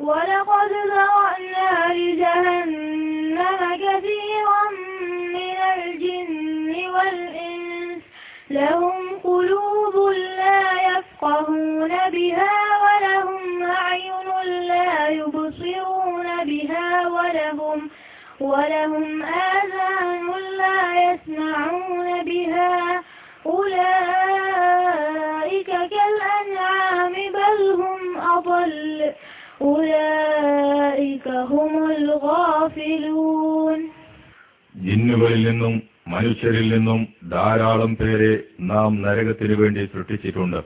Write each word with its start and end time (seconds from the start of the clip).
ولقد 0.00 0.70
ذرأنا 0.86 1.94
لجهنم 1.94 3.60
كثيرا 3.74 4.62
من 5.34 5.56
الجن 5.76 6.88
والإنس. 6.94 8.02
لهم 8.50 9.18
قلوب 9.24 9.94
لا 10.10 10.62
يفقهون 10.72 11.92
بها 12.10 12.56
ولهم 12.84 13.62
أعين 13.62 14.28
لا 14.68 15.08
يبصرون 15.08 16.44
بها 16.44 17.08
ولهم 17.08 17.90
ولهم 18.40 19.22
آذان 19.22 20.26
لا 20.58 21.12
يسمعون 21.12 22.22
بها. 22.24 23.02
أولئك 23.46 24.48
كالأنعام 25.66 26.87
ജിന്നുകളിൽ 34.76 35.50
നിന്നും 35.50 35.82
മനുഷ്യരിൽ 36.08 36.76
നിന്നും 36.76 37.08
ധാരാളം 37.30 37.96
പേരെ 37.96 38.38
നാം 38.60 39.02
നരകത്തിനു 39.02 39.54
വേണ്ടി 39.54 39.84
സൃഷ്ടിച്ചിട്ടുണ്ട്. 39.84 40.62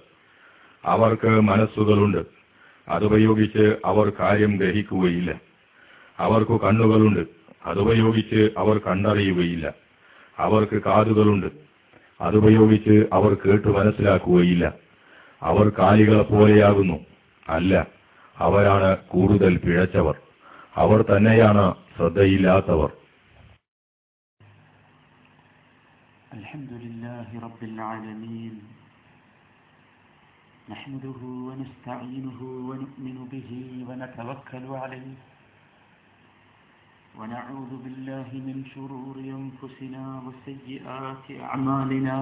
അവർക്ക് 0.84 1.40
മനസ്സുകളുണ്ട്. 1.40 2.26
അതുപയോഗിച്ച് 2.88 3.76
അവർ 3.84 4.12
കാര്യം 4.20 4.56
ഗ്രഹിക്കുകയില്ല. 4.56 5.40
അവർക്ക് 6.18 6.60
കണ്ണുകളുണ്ട്. 6.60 7.26
അതുപയോഗിച്ച് 7.66 8.50
അവർ 8.58 8.78
കണ്ടറിയുകയില്ല. 8.78 9.74
അവർക്ക് 10.38 10.82
കാതുകളുണ്ട്. 10.82 11.46
അതുപയോഗിച്ച് 12.20 13.06
അവർ 13.12 13.36
കേട്ടു 13.46 13.68
മനസ്സിലാക്കുകയില്ല. 13.68 14.72
അവർ 15.42 15.68
കാലികളെ 15.78 16.22
പോലെയാകുന്നു. 16.22 17.06
അല്ല 17.48 18.01
അവരാണ് 18.41 18.89
കൂടുതൽ 19.07 19.53
പിഴച്ചവർ 19.65 20.15
അവർ 20.75 21.01
തന്നെയാണ് 21.11 21.65
ശ്രദ്ധയില്ലാത്തവർ 21.95 22.91
الحمد 26.37 26.71
لله 26.83 27.27
رب 27.39 27.61
العالمين 27.63 28.53
نحمده 30.67 31.19
ونستعينه 31.47 32.39
ونؤمن 32.69 33.17
به 33.31 33.49
ونتوكل 33.87 34.65
عليه 34.75 35.17
ونعوذ 37.15 37.71
بالله 37.83 38.29
من 38.47 38.57
شرور 38.65 39.15
أنفسنا 39.35 40.03
وسيئات 40.25 41.25
أعمالنا 41.43 42.17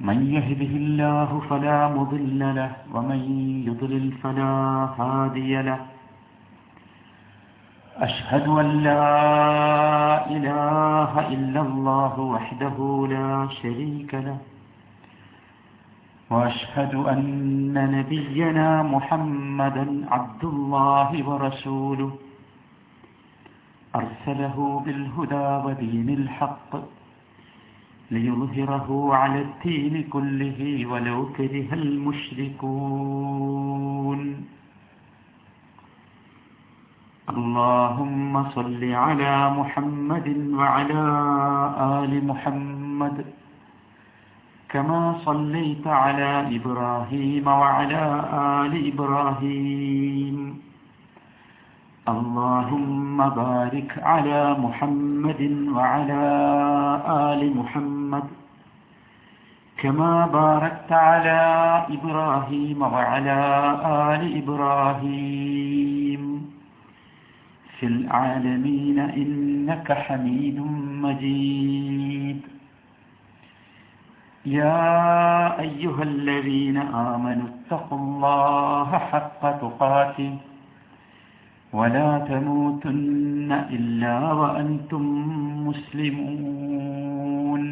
من 0.00 0.18
يهده 0.36 0.72
الله 0.82 1.40
فلا 1.50 1.88
مضل 1.88 2.40
له 2.56 2.72
ومن 2.94 3.20
يضلل 3.68 4.12
فلا 4.22 4.52
هادي 4.98 5.62
له. 5.62 5.80
أشهد 7.96 8.48
أن 8.48 8.68
لا 8.88 9.06
إله 10.36 11.12
إلا 11.34 11.60
الله 11.60 12.14
وحده 12.20 12.76
لا 13.10 13.48
شريك 13.60 14.14
له 14.14 14.38
وأشهد 16.30 16.94
أن 16.94 17.20
نبينا 17.96 18.82
محمدا 18.82 19.86
عبد 20.10 20.44
الله 20.44 21.10
ورسوله. 21.28 22.10
أرسله 24.00 24.56
بالهدى 24.84 25.48
ودين 25.64 26.08
الحق. 26.20 26.72
ليظهره 28.10 28.88
على 29.14 29.40
الدين 29.46 29.94
كله 30.14 30.86
ولو 30.90 31.18
كره 31.36 31.68
المشركون. 31.72 32.60
اللهم 37.32 38.32
صل 38.56 38.82
على 39.04 39.34
محمد 39.58 40.28
وعلى 40.58 41.02
آل 42.02 42.12
محمد 42.30 43.16
كما 44.68 45.00
صليت 45.24 45.86
على 45.86 46.30
إبراهيم 46.56 47.46
وعلى 47.46 48.04
آل 48.62 48.72
إبراهيم. 48.92 50.36
اللهم 52.08 53.28
بارك 53.28 53.98
على 54.02 54.56
محمد 54.58 55.42
وعلى 55.76 56.22
آل 57.32 57.56
محمد 57.56 58.24
كما 59.78 60.26
باركت 60.26 60.92
على 60.92 61.40
إبراهيم 61.90 62.82
وعلى 62.82 63.40
آل 63.84 64.22
إبراهيم 64.42 66.22
في 67.78 67.86
العالمين 67.86 68.98
إنك 68.98 69.92
حميد 69.92 70.58
مجيد. 71.04 72.40
يا 74.46 75.60
أيها 75.60 76.02
الذين 76.02 76.76
آمنوا 76.76 77.48
اتقوا 77.48 77.98
الله 77.98 78.98
حق 78.98 79.42
تقاته 79.60 80.32
ولا 81.72 82.18
تموتن 82.18 83.52
إلا 83.70 84.32
وأنتم 84.32 85.02
مسلمون. 85.68 87.62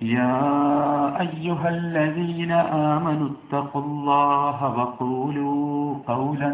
يا 0.00 1.20
أيها 1.20 1.68
الذين 1.68 2.52
آمنوا 2.52 3.28
اتقوا 3.28 3.82
الله 3.82 4.78
وقولوا 4.78 5.94
قولا 6.06 6.52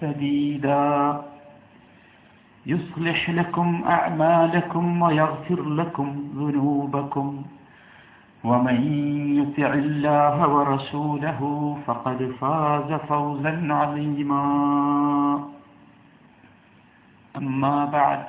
سديدا. 0.00 1.20
يصلح 2.66 3.30
لكم 3.30 3.84
أعمالكم 3.86 5.02
ويغفر 5.02 5.60
لكم 5.68 6.08
ذنوبكم. 6.36 7.42
ومن 8.44 8.78
يطع 9.40 9.72
الله 9.74 10.48
ورسوله 10.48 11.40
فقد 11.86 12.32
فاز 12.40 12.92
فوزا 13.08 13.68
عظيما. 13.70 14.44
أما 17.36 17.84
بعد 17.84 18.22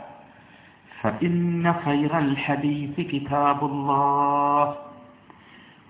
فإن 1.02 1.74
خير 1.86 2.18
الحديث 2.20 2.96
كتاب 3.00 3.60
الله 3.66 4.76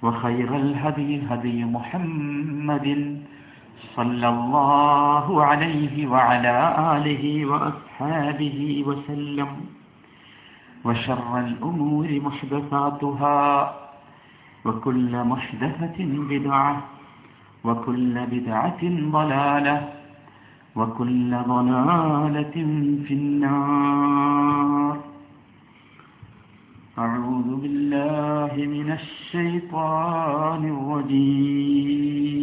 وخير 0.04 0.56
الهدي 0.56 1.22
هدي 1.30 1.66
محمد 1.66 2.88
صلى 3.96 4.28
الله 4.30 5.44
عليه 5.44 6.08
وعلى 6.08 6.56
آله 6.98 7.46
وأصحابه 7.46 8.84
وسلم 8.88 9.50
وشر 10.86 11.40
الأمور 11.40 12.08
محدثاتها. 12.28 13.85
وكل 14.66 15.24
محدثة 15.24 15.98
بدعة 16.00 16.84
وكل 17.64 18.26
بدعة 18.26 18.82
ضلالة 19.18 19.90
وكل 20.76 21.32
ضلالة 21.48 22.56
في 23.08 23.14
النار. 23.14 24.98
أعوذ 26.98 27.56
بالله 27.62 28.54
من 28.76 28.92
الشيطان 28.92 30.64
الرجيم. 30.76 32.36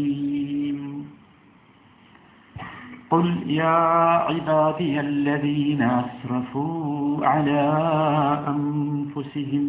قل 3.11 3.29
يا 3.47 3.79
عبادي 4.29 5.01
الذين 5.01 5.83
أسرفوا 5.83 7.27
على 7.27 7.63
أنفسهم 8.49 9.69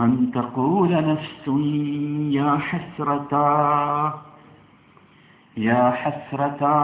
أن 0.00 0.30
تقول 0.34 0.90
نفس 1.10 1.44
يا 2.38 2.50
حسرتا 2.58 4.22
يا 5.56 5.84
حسرتا 5.90 6.76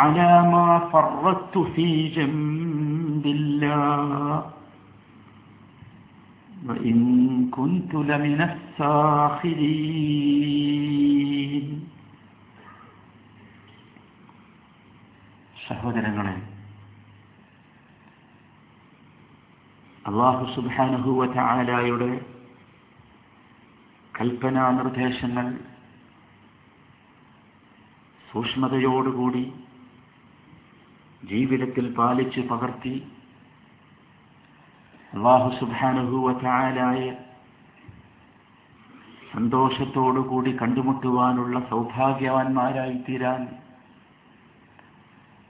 على 0.00 0.30
ما 0.52 0.78
فرطت 0.92 1.58
في 1.58 2.08
جنب 2.08 3.26
الله 3.26 4.42
وإن 6.68 6.96
كنت 7.56 7.92
لمن 7.94 8.40
الساخرين 8.50 9.94
സഹോദരങ്ങളെ 15.68 16.47
അള്ളാഹു 20.09 20.43
സുബാനുഹുവ 20.53 21.25
ആലായുടെ 21.45 22.11
കൽപ്പനാ 24.13 24.63
നിർദ്ദേശങ്ങൾ 24.71 25.47
സൂക്ഷ്മതയോടുകൂടി 28.27 29.43
ജീവിതത്തിൽ 31.23 31.85
പാലിച്ച് 31.97 32.41
പകർത്തി 32.49 32.95
അള്ളാഹു 35.13 35.49
സുബാനുഭൂവത്തായാലായ 35.59 37.03
സന്തോഷത്തോടുകൂടി 39.33 40.51
കണ്ടുമുട്ടുവാനുള്ള 40.55 41.57
സൗഭാഗ്യവാന്മാരായി 41.71 42.97
തീരാൻ 43.01 43.41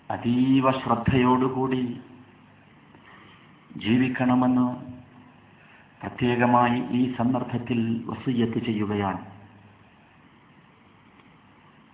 അതീവ 0.10 0.72
ശ്രദ്ധയോടുകൂടി 0.80 1.84
ജീവിക്കണമെന്ന് 3.70 4.68
പ്രത്യേകമായി 6.02 6.78
ഈ 6.92 7.02
സന്ദർഭത്തിൽ 7.18 7.80
വസൂയത്ത് 8.06 8.60
ചെയ്യുകയാണ്. 8.60 9.22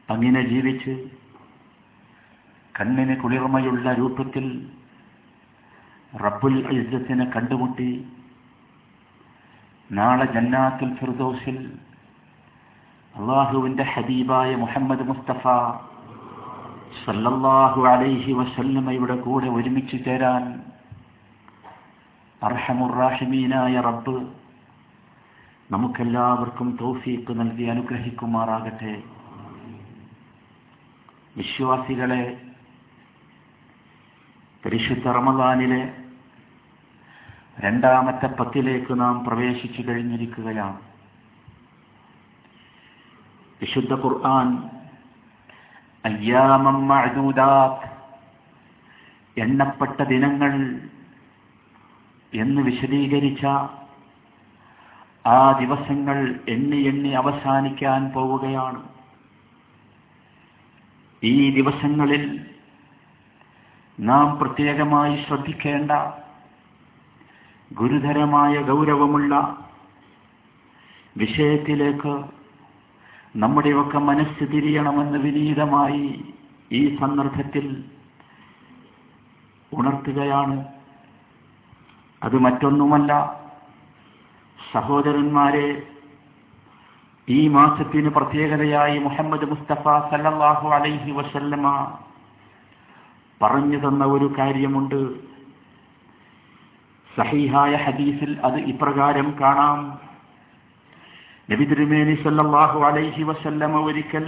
അങ്ങനെ 0.09 0.41
ജീവിച്ച് 0.41 0.93
കണ്ണിന് 2.75 3.15
കുളിർമയുള്ള 3.21 3.93
രൂപത്തിൽ 3.93 4.45
റബ്ബുൽ 6.13 6.57
ഇസ്സത്തിനെ 6.77 7.25
കണ്ടുമുട്ടി 7.25 7.89
നാളെ 9.89 10.25
ജന്നാത്തുൽ 10.25 10.91
ഫിർദോസിൽ 10.99 11.57
അള്ളാഹുവിന്റെ 13.15 13.83
ഹബീബായ 13.83 14.55
മുഹമ്മദ് 14.55 15.07
മുസ്തഫ 15.09 15.43
സല്ലല്ലാഹു 17.05 17.81
അലൈഹി 17.87 18.33
വസല്ലമയുടെ 18.33 19.15
കൂടെ 19.15 19.47
ഒരുമിച്ച് 19.47 19.97
ചേരാൻ 20.05 20.43
അർഹമുറാഹിമീനായ 22.43 23.81
റബ്ബ്. 23.81 24.27
നമുക്കെല്ലാവർക്കും 25.71 26.77
തൗഫീക്ക് 26.81 27.39
നൽകി 27.39 27.63
അനുഗ്രഹിക്കുമാറാകട്ടെ. 27.63 29.03
വിശ്വാസികളെ 31.37 32.41
പരിശുദ്ധ 34.65 35.07
റമദാനിലെ 35.07 35.93
രണ്ടാമത്തെ 37.59 38.27
പത്തിലേക്ക് 38.27 38.99
നാം 38.99 39.23
പ്രവേശിച്ചു 39.25 39.81
കഴിഞ്ഞിരിക്കുകയാണ്. 39.81 40.79
വിശുദ്ധ 43.61 43.93
ഖുർആൻ 43.93 44.69
അയ്യാമം 46.05 46.87
എണ്ണപ്പെട്ട 49.37 50.03
ദിനങ്ങൾ 50.03 50.79
എന്ന് 52.35 52.61
വിശദീകരിച്ച 52.61 53.45
ആ 55.27 55.51
ദിവസങ്ങൾ 55.59 56.39
എണ്ണി 56.47 56.77
എണ്ണി 56.77 57.09
അവസാനിക്കാൻ 57.09 58.09
പോവുകയാണ്. 58.09 58.83
ഈ 61.23 61.51
ദിവസങ്ങളിൽ 61.51 62.45
നാം 63.99 64.39
പ്രത്യേകമായി 64.39 65.23
ശ്രദ്ധിക്കേണ്ട 65.27 65.91
ഗുരുതരമായ 67.73 68.61
ഗൗരവമുള്ള 68.61 69.65
വിഷയത്തിലേക്ക് 71.17 72.25
നമ്മുടെയൊക്കെ 73.35 73.97
മനസ്സ് 73.97 74.51
തിരിയണമെന്ന് 74.51 75.17
വിനീതമായി 75.17 76.33
ഈ 76.71 76.97
സന്ദർഭത്തിൽ 76.97 77.83
ഉണർത്തുകയാണ്. 79.73 80.74
അത് 82.21 82.37
മറ്റൊന്നുമല്ല. 82.45 83.11
സഹോദരന്മാരെ 84.57 85.67
ഈ 87.27 87.47
മാസത്തിന് 87.47 88.09
പ്രത്യേകതയായി 88.09 88.97
മുഹമ്മദ് 88.99 89.45
മുസ്തഫ 89.51 89.83
സല്ലാഹു 90.11 90.67
അലൈഹി 90.77 91.11
വസല്ലമ 91.11 91.65
പറഞ്ഞു 93.41 93.77
തന്ന 93.85 94.03
ഒരു 94.05 94.27
കാര്യമുണ്ട്. 94.37 94.99
സഹീഹായ 97.09 97.73
ഹദീസിൽ 97.75 98.31
അത് 98.43 98.57
ഇപ്രകാരം 98.71 99.27
കാണാം. 99.41 99.79
നബി 101.51 101.65
തിരുമേനി 101.65 102.15
സല്ലാഹു 102.23 102.79
അലൈഹി 102.89 103.23
വസല്ലമ 103.23 103.83
ഒരിക്കൽ 103.89 104.27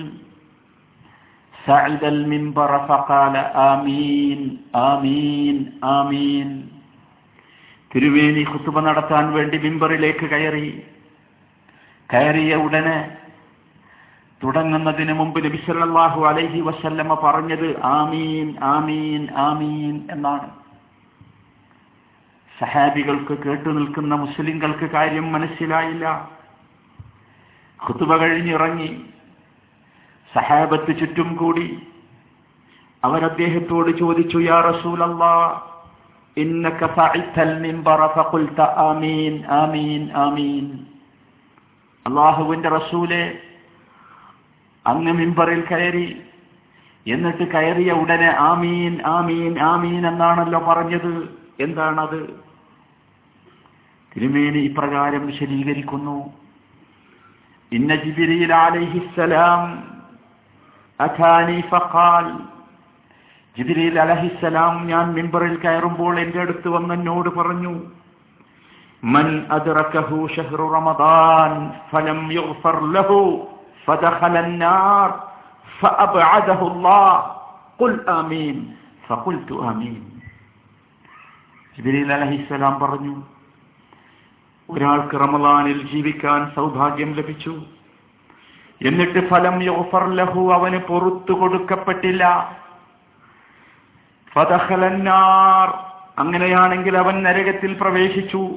സഅദൽ 1.65 2.19
മിംബറ 2.31 2.73
ഫഖാല 2.89 3.35
ആമീൻ 3.69 4.41
ആമീൻ 4.75 5.57
ആമീൻ. 5.97 6.49
തിരുവേനി 7.91 8.43
കുത്തുമ 8.43 8.81
നടത്താൻ 8.81 9.33
വേണ്ടി 9.33 9.57
മിമ്പറിലേക്ക് 9.57 10.25
കയറി. 10.29 10.67
കയറിയ 12.09 12.55
ഉടനെ 12.55 12.97
തുടങ്ങുന്നതിന് 14.43 15.13
മുമ്പ് 15.13 15.45
നബി 15.45 15.59
സല്ലല്ലാഹു 15.65 16.19
അലൈഹി 16.25 16.59
വസല്ലമ്മ 16.61 17.13
പറഞ്ഞത് 17.23 17.67
ആമീൻ 17.83 18.57
ആമീൻ 18.61 19.21
ആമീൻ 19.35 19.95
എന്നാണ്. 20.11 20.49
സഹാബികൾക്ക് 22.59 23.35
കേട്ടു 23.43 23.69
നിൽക്കുന്ന 23.69 24.15
മുസ്ലിങ്ങൾക്ക് 24.15 24.85
കാര്യം 24.85 25.31
മനസ്സിലായില്ല. 25.31 26.05
ഖുതുബ 27.79 28.17
കഴിഞ്ഞിറങ്ങി 28.17 28.91
സഹാബത്ത് 30.31 30.99
ചുറ്റും 30.99 31.35
കൂടി 31.35 31.67
അവരദ്ദേഹത്തോട് 33.03 33.91
ചോദിച്ചു 33.97 34.37
യാ 34.37 34.57
റസൂലല്ലാ 34.61 35.33
ഇന്നക 36.41 36.81
ഫഅൽതൽ 36.95 37.51
മിൻബറ 37.63 38.01
ഫഖുൽത 38.15 38.59
آمين 38.89 39.33
آمين 39.61 40.03
ആമീൻ 40.15 40.65
അള്ളാഹുവിന്റെ 42.05 42.69
റസൂലെ 42.69 43.23
അങ്ങ് 44.85 45.13
മിമ്പറിൽ 45.13 45.61
കയറി 45.61 46.21
എന്നിട്ട് 47.05 47.45
കയറിയ 47.51 47.91
ഉടനെ 47.91 48.29
ആമീൻ 48.49 48.93
ആമീൻ 49.05 49.59
ആമീൻ 49.59 50.07
എന്നാണല്ലോ 50.07 50.59
പറഞ്ഞത്. 50.59 51.13
എന്താണത്? 51.59 52.21
തിരുമേനി 54.11 54.59
ഇപ്രകാരം 54.59 55.25
വിശദീകരിക്കുന്നു. 55.25 56.17
ഇന്ന 57.71 57.95
ജിബിരിയിൽ 57.95 58.53
അലൈഹിസ്സലാം 58.53 59.63
അഥാനി 60.99 61.59
ഫഖാൽ 61.69 62.27
ജിബിരിൽ 63.56 63.96
അലഹിസ്സലാം 64.00 64.74
ഞാൻ 64.88 65.06
മിമ്പറിൽ 65.16 65.56
കയറുമ്പോൾ 65.62 66.14
എന്റെ 66.22 66.40
അടുത്ത് 66.40 66.68
വന്ന് 66.70 66.94
എന്നോട് 66.96 67.30
പറഞ്ഞു 67.38 67.74
من 69.02 69.26
أدركه 69.50 70.10
شهر 70.28 70.60
رمضان 70.70 71.52
فلم 71.90 72.18
يغفر 72.30 72.76
له 72.88 73.10
فدخل 73.86 74.34
النار 74.38 75.08
فأبعده 75.72 76.60
الله 76.64 77.12
قل 77.80 77.92
آمين 78.10 78.56
فقلت 79.04 79.50
آمين 79.70 79.96
ജിബിരിൽ 81.76 82.10
അലഹിസ്സലാം 82.12 82.74
പറഞ്ഞു 82.80 83.14
ഒരാൾക്ക് 84.68 85.16
റമദാനിൽ 85.22 85.78
ജീവിക്കാൻ 85.90 86.40
സൗഭാഗ്യം 86.56 87.10
ലഭിച്ചു 87.18 87.54
എന്നിട്ട് 88.80 89.20
ഫലം 89.30 89.56
യോഫർ 89.68 90.04
ലഹു 90.18 90.42
അവന് 90.56 90.80
പൊറത്തു 90.88 91.32
കൊടുക്കപ്പെട്ടില്ല 91.40 92.22
ഫതഹലന്നാർ 94.37 95.79
അങ്ങനെയാണെങ്കിൽ 96.19 96.97
അവൻ 96.97 97.23
നരകത്തിൽ 97.23 97.73
പ്രവേശിച്ചു. 97.73 98.49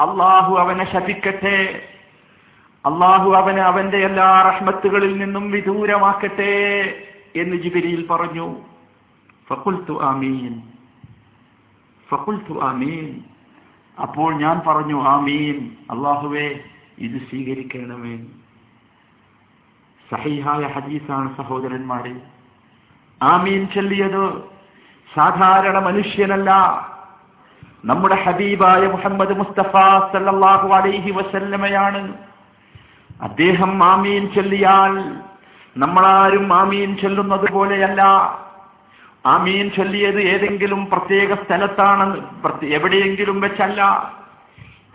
അള്ളാഹു 0.00 0.56
അവനെ 0.56 0.92
ശപിക്കട്ടെ. 0.92 1.88
അള്ളാഹു 2.86 3.30
അവനെ 3.30 3.62
അവന്റെ 3.62 3.96
എല്ലാ 3.96 4.42
റഹ്മത്തുകളിൽ 4.42 5.18
നിന്നും 5.18 5.50
വിദൂരമാക്കട്ടെ 5.50 6.84
എന്ന് 7.36 7.56
ജിബിരിയിൽ 7.56 8.06
പറഞ്ഞു. 8.06 8.54
ഫക്കുൽത്തു 9.48 10.02
ആമീൻ. 10.02 10.62
ഫക്കുൽത്തു 12.10 12.60
ആമീൻ. 12.60 13.20
അപ്പോൾ 14.02 14.34
ഞാൻ 14.34 14.62
പറഞ്ഞു 14.66 15.02
ആമീൻ. 15.02 15.70
അള്ളാഹുവേ 15.90 16.60
ഇത് 16.98 17.18
സ്വീകരിക്കണമേ. 17.30 18.16
സഹിഹായ 20.10 20.62
ഹദീസാണ് 20.62 21.36
സഹോദരന്മാരെ. 21.36 22.33
ആമീൻ 23.22 23.68
ചൊല്ലിയത് 23.74 24.42
സാധാരണ 25.14 25.78
മനുഷ്യനല്ല. 25.78 26.50
നമ്മുടെ 27.84 28.14
ഹബീബായ 28.14 28.86
മുഹമ്മദ് 28.86 29.38
മുസ്തഫ 29.38 29.72
സല്ലാഹു 30.12 30.68
അലൈഹി 30.68 31.10
വസല്ലമയാണ്. 31.10 32.14
അദ്ദേഹം 33.22 33.84
ആമീൻ 33.84 34.32
ചൊല്ലിയാൽ 34.34 35.14
നമ്മളാരും 35.76 36.54
ആമീൻ 36.54 36.96
ചൊല്ലുന്നത് 36.96 37.52
പോലെയല്ല. 37.52 38.02
ആമീൻ 39.26 39.70
ചൊല്ലിയത് 39.70 40.20
ഏതെങ്കിലും 40.20 40.86
പ്രത്യേക 40.86 41.34
സ്ഥലത്താണ് 41.34 42.22
എവിടെയെങ്കിലും 42.62 43.40
വെച്ചല്ല. 43.40 44.12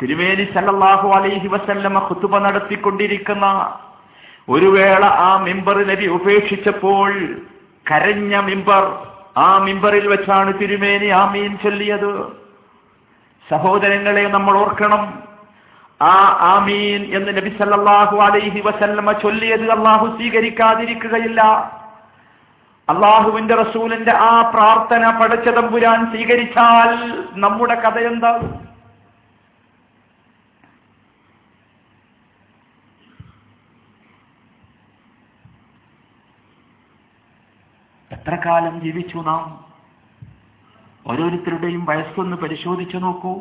തിരുവേലി 0.02 0.44
സല്ലാഹു 0.54 1.10
അലൈഹി 1.10 1.48
വസല്ലമ 1.48 2.00
ഖുതുബ 2.00 2.38
നടത്തിക്കൊണ്ടിരിക്കുന്ന 2.38 3.74
ഒരു 4.50 4.66
വേള 4.66 5.06
ആ 5.06 5.38
മിമ്പർ 5.38 5.88
നബി 5.88 6.06
ഉപേക്ഷിച്ചപ്പോൾ 6.08 7.14
കരഞ്ഞ 7.92 8.40
മിമ്പർ 8.40 9.08
ആ 9.38 9.58
മിമ്പറിൽ 9.58 10.08
വെച്ചാണ് 10.08 10.60
തിരുമേനി 10.60 11.06
ആമീൻ 11.06 11.58
ചൊല്ലിയത്. 11.58 12.28
സഹോദരങ്ങളെ 13.50 14.28
നമ്മൾ 14.28 14.58
ഓർക്കണം. 14.58 15.24
ആ 16.02 16.16
ആമീൻ 16.42 17.16
എന്ന് 17.16 17.38
നബി 17.38 17.50
സല്ലാഹു 17.50 18.18
അലൈഹി 18.18 18.60
വസല്ലമ 18.66 19.12
ചൊല്ലിയത് 19.12 19.72
അള്ളാഹു 19.72 20.06
സ്വീകരിക്കാതിരിക്കുകയില്ല. 20.18 21.42
അള്ളാഹുവിന്റെ 22.90 23.56
റസൂലിന്റെ 23.56 24.14
ആ 24.18 24.52
പ്രാർത്ഥന 24.54 25.20
പടച്ചതമ്പുരാൻ 25.20 26.12
സ്വീകരിച്ചാൽ 26.12 27.24
നമ്മുടെ 27.34 27.76
കഥ 27.76 27.98
എന്താകും 28.00 28.69
എത്ര 38.20 38.36
കാലം 38.36 38.82
ജീവിച്ചു 38.82 39.18
നാം? 39.18 39.66
ഓരോരുത്തരുടെയും 41.08 41.86
വയസ്സൊന്ന് 41.86 42.38
പരിശോധിച്ചു 42.38 42.98
നോക്കൂ. 42.98 43.36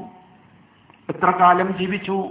എത്ര 1.09 1.31
കാലം 1.31 1.79
ജീവിച്ചു? 1.79 2.29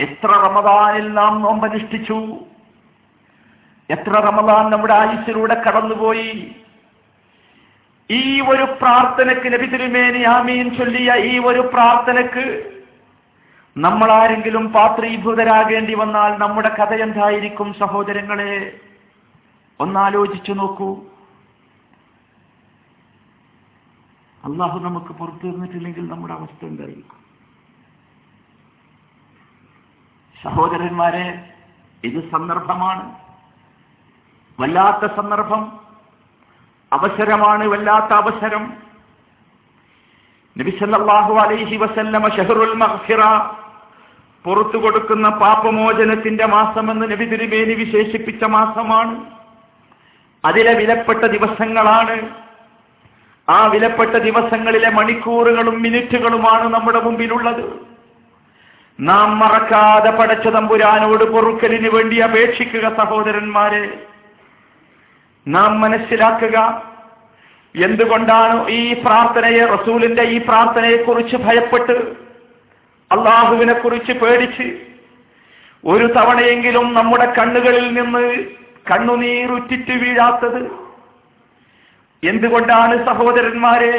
എത്ര 0.00 0.26
റമദാനിൽ 0.26 1.12
നാം 1.12 1.40
നോമ്പനുഷ്ഠിച്ചു 1.40 2.38
എത്ര 3.90 4.10
റമദാൻ 4.10 4.70
നമ്മുടെ 4.70 4.94
ആയുസ്സിലൂടെ 4.94 5.62
കടന്നുപോയി? 5.62 6.56
ഈ 8.10 8.40
ഒരു 8.40 8.62
പ്രാർത്ഥനക്ക് 8.62 9.52
നബി 9.52 9.66
തിരുമേനി 9.66 10.22
ആമീൻ 10.22 10.74
ചൊല്ലിയ 10.74 11.14
ഈ 11.14 11.38
ഒരു 11.38 11.60
പ്രാർത്ഥനക്ക് 11.60 12.79
നമ്മൾ 13.76 14.12
ആരെങ്കിലും 14.12 14.72
പാത്രീഭൂതരാകേണ്ടി 14.72 15.94
വന്നാൽ 15.94 16.36
നമ്മുടെ 16.38 16.68
കഥ 16.68 16.94
എന്തായിരിക്കും 16.94 17.74
സഹോദരങ്ങളെ? 17.74 18.80
ഒന്നാലോചിച്ചു 19.80 20.52
നോക്കൂ. 20.52 20.96
അള്ളാഹു 24.44 24.78
നമുക്ക് 24.78 25.06
പുറത്തു 25.06 25.46
തന്നിട്ടില്ലെങ്കിൽ 25.46 26.08
നമ്മുടെ 26.08 26.34
അവസ്ഥ 26.34 26.64
എന്തായിരിക്കും? 26.64 27.20
സഹോദരന്മാരെ 30.42 31.52
ഇത് 32.04 32.30
സന്ദർഭമാണ്. 32.30 33.14
വല്ലാത്ത 34.60 35.16
സന്ദർഭം. 35.16 35.80
അവസരമാണ് 36.92 37.64
വല്ലാത്ത 37.64 38.12
അവസരം. 38.12 38.74
നബിസല്ലാഹു 40.58 41.34
അലൈഹി 41.34 41.76
വസല്ലമ 41.76 42.28
ഷെഹറുൽ 42.28 42.74
മഗ്ഫിറ 42.74 43.59
പുറത്തു 44.44 44.78
കൊടുക്കുന്ന 44.78 45.28
പാപമോചനത്തിന്റെ 45.28 46.46
മാസമെന്ന് 46.46 47.10
നബി 47.10 47.24
തിരുമേനി 47.24 47.74
വിശേഷിപ്പിച്ച 47.74 48.44
മാസമാണ്. 48.44 49.24
അതിലെ 50.44 50.74
വിലപ്പെട്ട 50.74 51.24
ദിവസങ്ങളാണ്. 51.24 52.30
ആ 53.48 53.66
വിലപ്പെട്ട 53.66 54.10
ദിവസങ്ങളിലെ 54.10 54.90
മണിക്കൂറുകളും 54.90 55.82
മിനിറ്റുകളുമാണ് 55.82 56.74
നമ്മുടെ 56.74 57.00
മുമ്പിലുള്ളത്. 57.00 57.80
നാം 59.00 59.38
മറക്കാതെ 59.38 60.10
പടച്ച 60.10 60.48
തമ്പുരാനോട് 60.48 61.24
പൊറുക്കലിന് 61.24 61.88
വേണ്ടി 61.88 62.16
അപേക്ഷിക്കുക 62.16 62.96
സഹോദരന്മാരെ. 62.96 64.06
നാം 65.48 65.80
മനസ്സിലാക്കുക 65.80 66.82
എന്തുകൊണ്ടാണ് 67.76 68.68
ഈ 68.68 69.02
പ്രാർത്ഥനയെ 69.02 69.66
റസൂലിന്റെ 69.66 70.22
ഈ 70.22 70.38
പ്രാർത്ഥനയെക്കുറിച്ച് 70.38 71.36
ഭയപ്പെട്ട് 71.36 72.29
അള്ളാഹുവിനെ 73.10 73.72
കുറിച്ച് 73.72 74.12
പേടിച്ച് 74.12 74.66
ഒരു 75.84 76.06
തവണയെങ്കിലും 76.06 76.94
നമ്മുടെ 76.94 77.26
കണ്ണുകളിൽ 77.38 77.86
നിന്ന് 77.94 78.22
കണ്ണുനീരുറ്റിറ്റ് 78.90 79.92
വീഴാത്തത് 79.92 80.60
എന്തുകൊണ്ടാണ് 82.22 82.94
സഹോദരന്മാരെ 83.06 83.94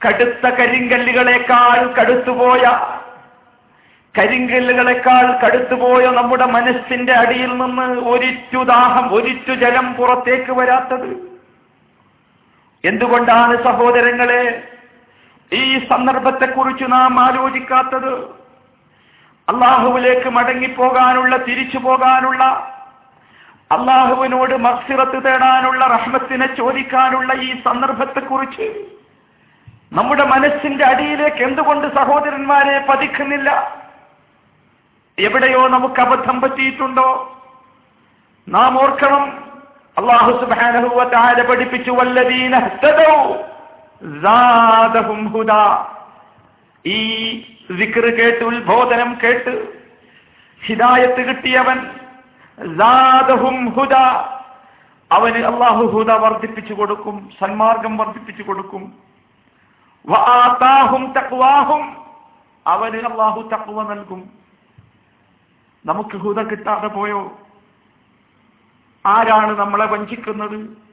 കടുത്ത 0.00 0.46
കരിങ്കല്ലുകളെക്കാൾ 0.58 1.78
കടുത്തുപോയ 1.98 2.64
കരിങ്കല്ലുകളെക്കാൾ 4.14 5.24
കടുത്തുപോയ 5.42 6.04
നമ്മുടെ 6.10 6.46
മനസ്സിന്റെ 6.46 7.12
അടിയിൽ 7.12 7.50
നിന്ന് 7.58 7.86
ഒരിറ്റു 8.12 8.62
ദാഹം 8.64 9.12
ഒരിറ്റു 9.12 9.54
ജലം 9.54 9.86
പുറത്തേക്ക് 9.94 10.52
വരാത്തത്? 10.52 11.10
എന്തുകൊണ്ടാണ് 12.84 13.54
സഹോദരങ്ങളെ 13.62 14.42
ഈ 15.52 15.86
സന്ദർഭത്തെക്കുറിച്ച് 15.86 16.84
നാം 16.92 17.20
ആലോചിക്കാത്തത് 17.20 18.40
അള്ളാഹുവിലേക്ക് 19.48 20.30
മടങ്ങിപ്പോകാനുള്ള 20.30 21.36
തിരിച്ചു 21.36 21.78
പോകാനുള്ള 21.78 22.44
അള്ളാഹുവിനോട് 23.70 24.54
മത്സിറത്ത് 24.56 25.24
തേടാനുള്ള 25.24 25.86
റഹ്മത്തിനെ 25.86 26.46
ചോദിക്കാനുള്ള 26.46 27.32
ഈ 27.32 27.62
സന്ദർഭത്തെക്കുറിച്ച് 27.62 28.96
നമ്മുടെ 29.92 30.24
മനസ്സിന്റെ 30.24 30.84
അടിയിലേക്ക് 30.84 31.42
എന്തുകൊണ്ട് 31.42 31.88
സഹോദരന്മാരെ 31.88 32.86
പതിക്കുന്നില്ല? 32.88 33.80
എവിടെയോ 35.18 35.68
നമുക്ക് 35.68 36.00
അബദ്ധം 36.00 36.40
പറ്റിയിട്ടുണ്ടോ? 36.40 37.38
നാം 38.48 38.78
ഓർക്കണം 38.78 39.50
അള്ളാഹു 39.96 40.30
സുബാനഹുവ 40.30 41.04
താര 41.04 41.48
പഠിപ്പിച്ചു 41.48 41.90
വല്ലതീനോ 41.90 43.40
ഈ 46.86 47.40
സിക്ർ 47.78 48.06
കേട്ട് 48.06 48.44
ഉത്ബോധനം 48.44 49.18
കേട്ട് 49.22 49.68
ഹിദായത്ത് 50.66 51.28
കിട്ടിയവൻ 51.28 51.90
ഹുദ. 53.70 53.94
അവന് 55.12 55.36
അള്ളാഹു 55.36 55.84
ഹുദ 55.84 56.10
വർദ്ധിപ്പിച്ചു 56.10 56.74
കൊടുക്കും 56.74 57.30
സന്മാർഗം 57.40 57.96
വർദ്ധിപ്പിച്ചു 57.96 58.42
കൊടുക്കും. 58.42 58.94
തഖ്വാഹും. 61.12 61.96
അവന് 62.66 62.96
അള്ളാഹു 62.96 63.42
തക്വ 63.42 63.82
നൽകും. 63.82 64.30
നമുക്ക് 65.86 66.16
ഹുദ 66.16 66.40
കിട്ടാതെ 66.40 66.86
പോയോ? 66.86 67.38
ആരാണ് 69.06 69.58
നമ്മളെ 69.58 69.86
വഞ്ചിക്കുന്നത്? 69.86 70.89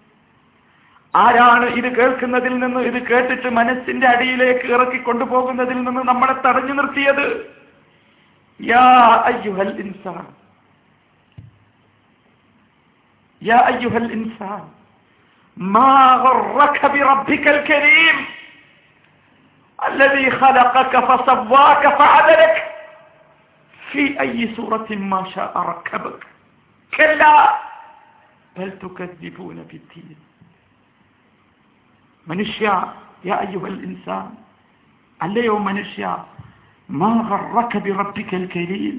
ആരാണ് 1.14 1.66
ഇത് 1.78 1.88
കേൾക്കുന്നതിൽ 1.96 2.54
നിന്ന് 2.58 2.80
ഇത് 2.90 2.98
കേട്ടിട്ട് 3.08 3.48
മനസ്സിന്റെ 3.58 4.06
അടിയിലേക്ക് 4.08 4.66
ഇറക്കി 4.74 5.00
കൊണ്ടുപോകുന്നതിൽ 5.00 5.78
നിന്ന് 5.78 6.02
നമ്മളെ 6.10 6.34
തടഞ്ഞു 6.46 6.74
നിർത്തിയത് 6.74 7.26
യാ 8.60 8.86
അയ്യുഹൽ 9.30 9.72
ഇൻസാൻ 9.82 10.24
യാ 13.42 13.58
അയ്യുഹൽ 13.70 14.08
ഇൻസാൻ 14.18 14.62
മാ 15.56 15.90
غرك 16.24 16.78
بربك 16.86 17.44
الكريم 17.48 18.16
الذي 19.78 20.26
خلقك 20.32 20.94
فسواك 21.00 21.84
فعدلك 21.90 22.56
في 23.78 24.02
أي 24.20 24.54
سورة 24.56 24.88
ما 25.04 25.20
شاء 25.26 25.52
ركبك 25.70 26.22
كلا 26.92 27.36
بل 28.56 28.70
تكذبون 28.78 29.58
بالدين 29.62 30.16
മനുഷ്യ 32.27 32.65
യാ 33.25 33.35
അയ്യുഹൽ 33.43 33.77
ഇൻസാൻ 33.87 34.25
അല്ലയോ 35.19 35.55
മനുഷ്യ 35.67 36.03
മാ 36.89 37.11
ഗറക 37.29 37.79
ബിറബ്ബിക്കൽ 37.85 38.43
കരീം 38.53 38.97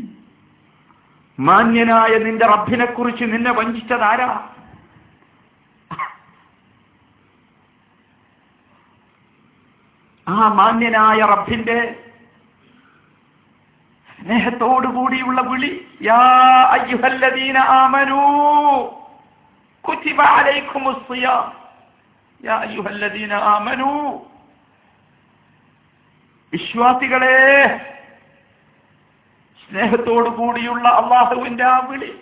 മാന്യനായ 1.38 2.12
നിന്റെ 2.24 2.46
റബ്ബിനെ 2.52 2.86
കുറിച്ച് 2.90 3.24
നിന്നെ 3.32 3.52
വഞ്ചിച്ചതാരാ 3.58 4.30
ആ 10.26 10.48
മാന്യനായ 10.58 11.20
റബ്ബിന്റെ 11.30 11.78
സ്നേഹത്തോടുകൂടിയുള്ള 14.18 15.40
വിളി 15.50 15.70
യാ 16.02 16.20
അയ്യുഹല്ലദീന 16.74 17.58
ആമനൂ 17.76 18.22
കുതിബ 19.84 20.20
അലൈക്കുമുസ് 20.32 21.06
സിയാം 21.08 21.44
യാ 22.44 22.56
അയ്യുഹല്ലദീന 22.56 23.32
امنوا 23.34 24.18
വിശ്വാസികളെ 26.52 27.36
സ്നേഹത്തോടു 29.64 30.28
കൂടിയുള്ള 30.28 30.88
അള്ളാഹുവിന്റെ 30.88 31.64
ആ 31.64 31.78
വിളി. 31.78 32.20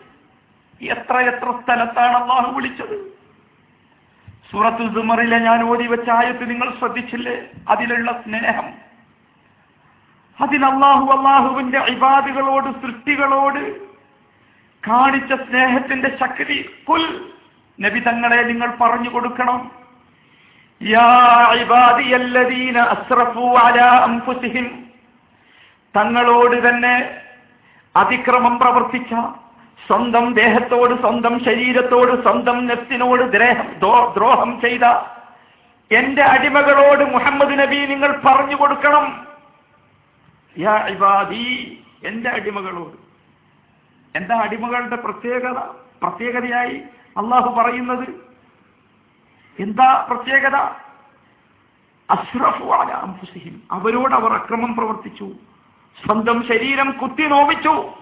എത്ര 0.83 1.17
എത്ര 1.19 1.51
സ്ഥലത്താണ് 1.51 2.17
അള്ളാഹു 2.17 2.53
വിളിച്ചത്? 2.53 3.17
സൂറത്തു 4.51 4.95
സുമറിലെ 4.95 5.39
ഞാൻ 5.39 5.63
ഓടി 5.63 5.87
വെച്ച 5.87 6.11
ആയത്ത് 6.11 6.51
നിങ്ങൾ 6.51 6.79
ശ്രദ്ധിച്ചില്ലേ? 6.79 7.51
അതിലുള്ള 7.69 8.13
സ്നേഹം. 8.13 8.67
അതിൽ 10.41 10.67
അള്ളാഹു 10.67 11.19
അള്ളാഹുവിന്റെ 11.19 11.79
ഇബാദുകളോട് 11.79 12.87
സൃഷ്ടികളോട് 12.87 13.81
കാണിച്ച 14.89 15.33
സ്നേഹത്തിന്റെ 15.33 16.17
ശക്തി. 16.21 16.85
കുൽ 16.89 17.33
നബി 17.81 18.01
തങ്ങളെ 18.01 18.43
നിങ്ങൾ 18.43 18.77
പറഞ്ഞു 18.81 19.11
കൊടുക്കണം 19.11 19.59
യാ 19.59 19.65
ഇബാദിയല്ലദീന 19.65 19.65
അസ്റഫു 19.65 19.65
അലാ 19.65 19.65
അൻഫുസിഹിം 19.65 19.85
തങ്ങളോട് 25.95 26.69
തന്നെ 26.69 26.95
അതിക്രമം 27.95 28.59
പ്രവർത്തിച്ച 28.59 29.15
സ്വന്തം 29.87 30.35
ദേഹത്തോട് 30.35 31.01
സ്വന്തം 31.01 31.45
ശരീരത്തോട് 31.45 32.23
സ്വന്തം 32.23 32.67
ദ്രേഹം 33.31 33.67
ദ്രോഹം 34.17 34.61
ചെയ്ത 34.61 34.85
എന്റെ 35.91 36.23
അടിമകളോട് 36.23 37.05
മുഹമ്മദ് 37.13 37.59
നബി 37.59 37.77
നിങ്ങൾ 37.77 38.21
പറഞ്ഞു 38.27 38.57
കൊടുക്കണം. 38.57 39.27
യാ 40.59 40.87
ഇബാദി 40.87 41.83
എന്റെ 42.05 42.31
അടിമകളോട്. 42.31 42.97
എന്താ 44.15 44.37
അടിമകളുടെ 44.43 44.97
പ്രത്യേകത? 44.97 45.59
പ്രത്യേകതയായി 46.03 46.83
അള്ളാഹു 47.17 47.51
പറയുന്നത് 47.51 48.26
എന്താ 49.61 50.07
പ്രത്യേകത? 50.11 50.57
അഷ്റഫു 52.11 52.65
അല 52.65 52.93
അവരോട് 53.71 54.15
അവർ 54.15 54.33
അക്രമം 54.33 54.77
പ്രവർത്തിച്ചു. 54.77 55.31
സ്വന്തം 56.07 56.47
ശരീരം 56.49 56.91
കുത്തി 56.91 57.23
നോവിച്ചു. 57.23 57.95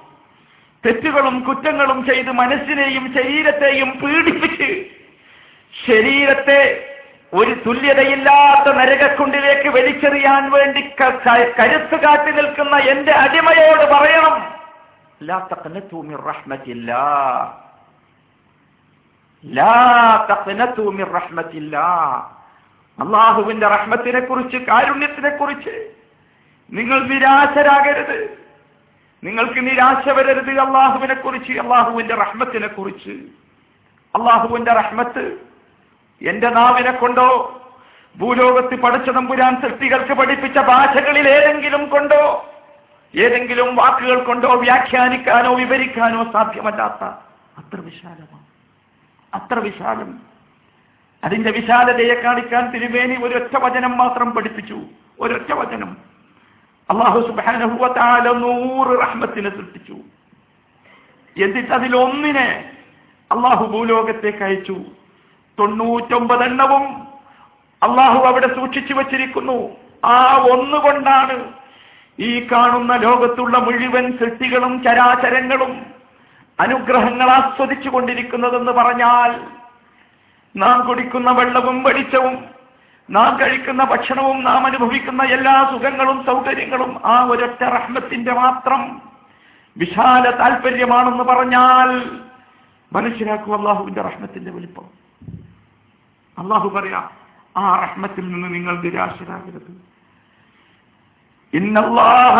തെറ്റുകളും 0.87 1.41
കുറ്റങ്ങളും 1.41 2.05
ചെയ്ത് 2.07 2.33
മനസ്സിനെയും 2.33 3.15
ശരീരത്തെയും 3.15 3.91
പീഡിപ്പിച്ച് 3.91 4.87
ശരീരത്തെ 5.87 6.91
ഒരു 7.35 7.55
തുല്യതയില്ലാത്ത 7.67 8.75
നരകക്കുണ്ടിലേക്ക് 8.77 9.69
വലിച്ചെറിയാൻ 9.69 10.51
വേണ്ടി 10.51 10.81
കരുത്ത് 11.61 11.97
കാട്ടി 12.01 12.31
നിൽക്കുന്ന 12.33 12.77
എന്റെ 12.77 13.13
അടിമയോട് 13.13 13.85
പറയണം. 13.95 14.37
അള്ളാഹുവിന്റെ 22.99 23.67
റഹ്മത്തിനെ 23.69 24.21
കുറിച്ച് 24.21 24.57
കാരുണ്യത്തിനെ 24.57 25.31
കുറിച്ച് 25.37 25.75
നിങ്ങൾ 26.73 26.99
നിരാശരാകരുത്. 27.07 28.19
നിങ്ങൾക്ക് 29.23 29.61
നിരാശ 29.67 30.09
വരരുത് 30.09 30.53
അള്ളാഹുവിനെ 30.61 31.15
കുറിച്ച് 31.15 31.53
അള്ളാഹുവിന്റെ 31.53 32.15
റഹ്മത്തിനെ 32.15 32.67
കുറിച്ച് 32.67 33.15
അള്ളാഹുവിന്റെ 34.15 34.73
റഹ്മത്ത് 34.73 35.25
എന്റെ 36.23 36.49
നാവിനെ 36.51 36.93
കൊണ്ടോ 36.93 37.29
ഭൂലോകത്ത് 38.19 38.75
പഠിച്ച 38.75 39.11
തമ്പുരാൻ 39.11 39.61
സൃഷ്ടികൾക്ക് 39.61 40.13
പഠിപ്പിച്ച 40.13 40.59
ഭാഷകളിൽ 40.59 41.29
ഏതെങ്കിലും 41.29 41.89
കൊണ്ടോ 41.89 42.23
ഏതെങ്കിലും 43.15 43.77
വാക്കുകൾ 43.77 44.25
കൊണ്ടോ 44.25 44.55
വ്യാഖ്യാനിക്കാനോ 44.55 45.55
വിവരിക്കാനോ 45.55 46.33
സാധ്യമല്ലാത്ത 46.33 47.05
അത്ര 47.59 47.81
വിശാലമാണ്. 47.81 48.44
അത്ര 49.35 49.59
വിശാലം. 49.59 50.21
അതിന്റെ 51.25 51.51
വിശാലതയെ 51.51 52.23
കാണിക്കാൻ 52.23 52.71
തിരുവേനി 52.71 53.23
ഒരൊറ്റ 53.23 53.57
വചനം 53.57 53.99
മാത്രം 53.99 54.31
പഠിപ്പിച്ചു. 54.31 54.81
ഒരൊറ്റ 55.21 55.53
വചനം. 55.53 55.97
അള്ളാഹു 56.91 57.21
സുബാനഹുവത്താല 57.21 58.33
നൂറ് 58.33 59.01
റഹ്മത്തിനെ 59.01 59.51
സൃഷ്ടിച്ചു. 59.51 59.97
എന്നിട്ട് 61.43 61.73
അതിലൊന്നിനെ 61.73 62.71
അള്ളാഹു 63.33 63.67
ഭൂലോകത്തേക്ക് 63.67 64.45
അയച്ചു. 64.45 64.77
തൊണ്ണൂറ്റൊമ്പതെണ്ണവും 65.59 67.09
അള്ളാഹു 67.83 68.25
അവിടെ 68.25 68.55
സൂക്ഷിച്ചു 68.55 68.95
വച്ചിരിക്കുന്നു. 68.95 69.77
ആ 70.05 70.37
ഒന്നുകൊണ്ടാണ് 70.37 71.53
ഈ 72.21 72.47
കാണുന്ന 72.53 72.97
ലോകത്തുള്ള 72.97 73.59
മുഴുവൻ 73.59 74.19
സൃഷ്ടികളും 74.19 74.83
ചരാചരങ്ങളും 74.83 75.94
അനുഗ്രഹങ്ങൾ 76.59 77.31
ആസ്വദിച്ചു 77.31 77.89
കൊണ്ടിരിക്കുന്നതെന്ന് 77.89 78.73
പറഞ്ഞാൽ 78.73 79.31
നാം 80.55 80.87
കുടിക്കുന്ന 80.87 81.31
വെള്ളവും 81.31 81.83
വെളിച്ചവും 81.83 82.35
നാം 83.09 83.41
കഴിക്കുന്ന 83.41 83.85
ഭക്ഷണവും 83.85 84.45
നാം 84.45 84.67
അനുഭവിക്കുന്ന 84.67 85.23
എല്ലാ 85.23 85.55
സുഖങ്ങളും 85.73 86.25
സൗകര്യങ്ങളും 86.27 86.93
ആ 87.05 87.17
ഒരൊറ്റ 87.25 87.63
റഹ്മത്തിന്റെ 87.77 88.33
മാത്രം 88.33 88.83
വിശാല 89.77 90.25
താല്പര്യമാണെന്ന് 90.31 91.25
പറഞ്ഞാൽ 91.25 91.91
മനസ്സിലാക്കും 92.93 93.55
അള്ളാഹുവിന്റെ 93.59 94.03
റഹ്മത്തിന്റെ 94.03 94.51
വലിപ്പം. 94.51 94.87
അള്ളാഹു 96.37 96.69
പറയാ 96.69 97.01
ആ 97.55 97.65
റഹ്മത്തിൽ 97.83 98.25
നിന്ന് 98.33 98.49
നിങ്ങൾ 98.55 98.75
നിരാശരാകരുത്. 98.83 99.73
ഇന്നല്ലാഹ 101.53 102.37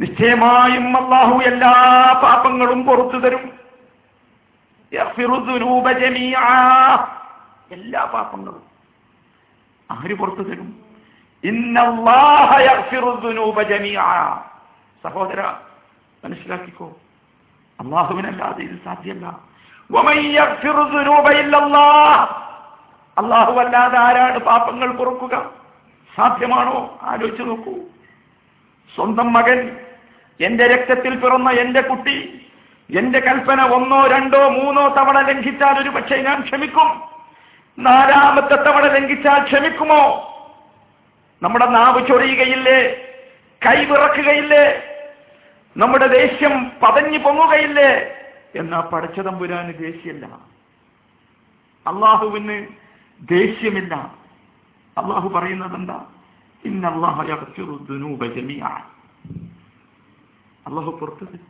നിശ്ചയമായും 0.00 1.04
അള്ളാഹു 1.04 1.38
എല്ലാ 1.38 1.72
പാപങ്ങളും 2.22 2.86
പുറത്തു 2.86 3.16
തരും. 3.16 3.52
എല്ലാ 7.70 8.04
പാപങ്ങളും 8.04 8.62
ആര് 9.90 10.14
പുറത്തു 10.14 10.42
തരും? 10.42 10.80
സഹോദര 15.04 15.40
മനസ്സിലാക്കിക്കോ. 16.24 16.92
അള്ളാഹുവിനല്ലാതെ 17.80 18.62
ഇത് 18.62 18.78
സാധ്യമല്ല. 18.84 19.26
അള്ളാഹു 23.18 23.52
അല്ലാതെ 23.52 23.98
ആരാണ് 23.98 24.38
പാപങ്ങൾ 24.38 24.92
കുറക്കുക 24.92 25.50
സാധ്യമാണോ? 26.16 26.98
ആലോചിച്ചു 27.02 27.42
നോക്കൂ. 27.42 27.74
സ്വന്തം 28.94 29.32
മകൻ 29.32 29.87
എന്റെ 30.40 30.66
രക്തത്തിൽ 30.66 31.16
പിറന്ന 31.16 31.50
എന്റെ 31.50 31.80
കുട്ടി 31.80 32.46
എന്റെ 32.90 33.20
കൽപ്പന 33.20 33.62
ഒന്നോ 33.62 34.06
രണ്ടോ 34.06 34.48
മൂന്നോ 34.48 34.88
തവണ 34.88 35.20
ലംഘിച്ചാൽ 35.20 35.78
ഒരു 35.82 35.88
പക്ഷേ 35.88 36.16
ഞാൻ 36.16 36.42
ക്ഷമിക്കും. 36.42 37.02
നാലാമത്തെ 37.78 38.54
തവണ 38.54 38.84
ലംഘിച്ചാൽ 38.86 39.44
ക്ഷമിക്കുമോ? 39.44 40.24
നമ്മുടെ 41.42 41.66
നാവ് 41.66 42.08
ചൊറിയുകയില്ലേ? 42.08 42.96
കൈ 43.66 43.84
വിറക്കുകയില്ലേ? 43.84 44.82
നമ്മുടെ 45.76 46.06
ദേഷ്യം 46.06 46.72
പതഞ്ഞു 46.82 47.18
പൊങ്ങുകയില്ലേ? 47.18 48.14
എന്നാ 48.56 48.80
പടച്ചതമ്പുരാന് 48.80 49.72
ദേഷ്യമില്ല. 49.78 50.26
അള്ളാഹുവിന് 51.86 52.66
ദേഷ്യമില്ല. 53.20 53.94
അള്ളാഹു 54.98 55.28
പറയുന്നത് 55.28 55.74
എന്താ 55.74 56.06
അള്ളാഹു 60.68 60.90
പുറത്തു 60.90 61.24
തരും. 61.24 61.46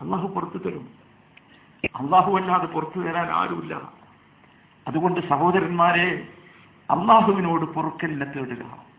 അള്ളാഹു 0.00 0.28
പുറത്തു 0.28 0.58
തരും. 0.58 0.88
അള്ളാഹു 1.84 2.36
അല്ലാതെ 2.36 2.66
പുറത്തു 2.66 3.00
തരാൻ 3.00 3.30
ആരുമില്ല. 3.30 3.74
അതുകൊണ്ട് 4.88 5.28
സഹോദരന്മാരെ 5.28 6.28
അള്ളാഹുവിനോട് 6.90 7.64
പൊറുക്കലിനെ 7.64 8.24
തേടുക. 8.24 8.92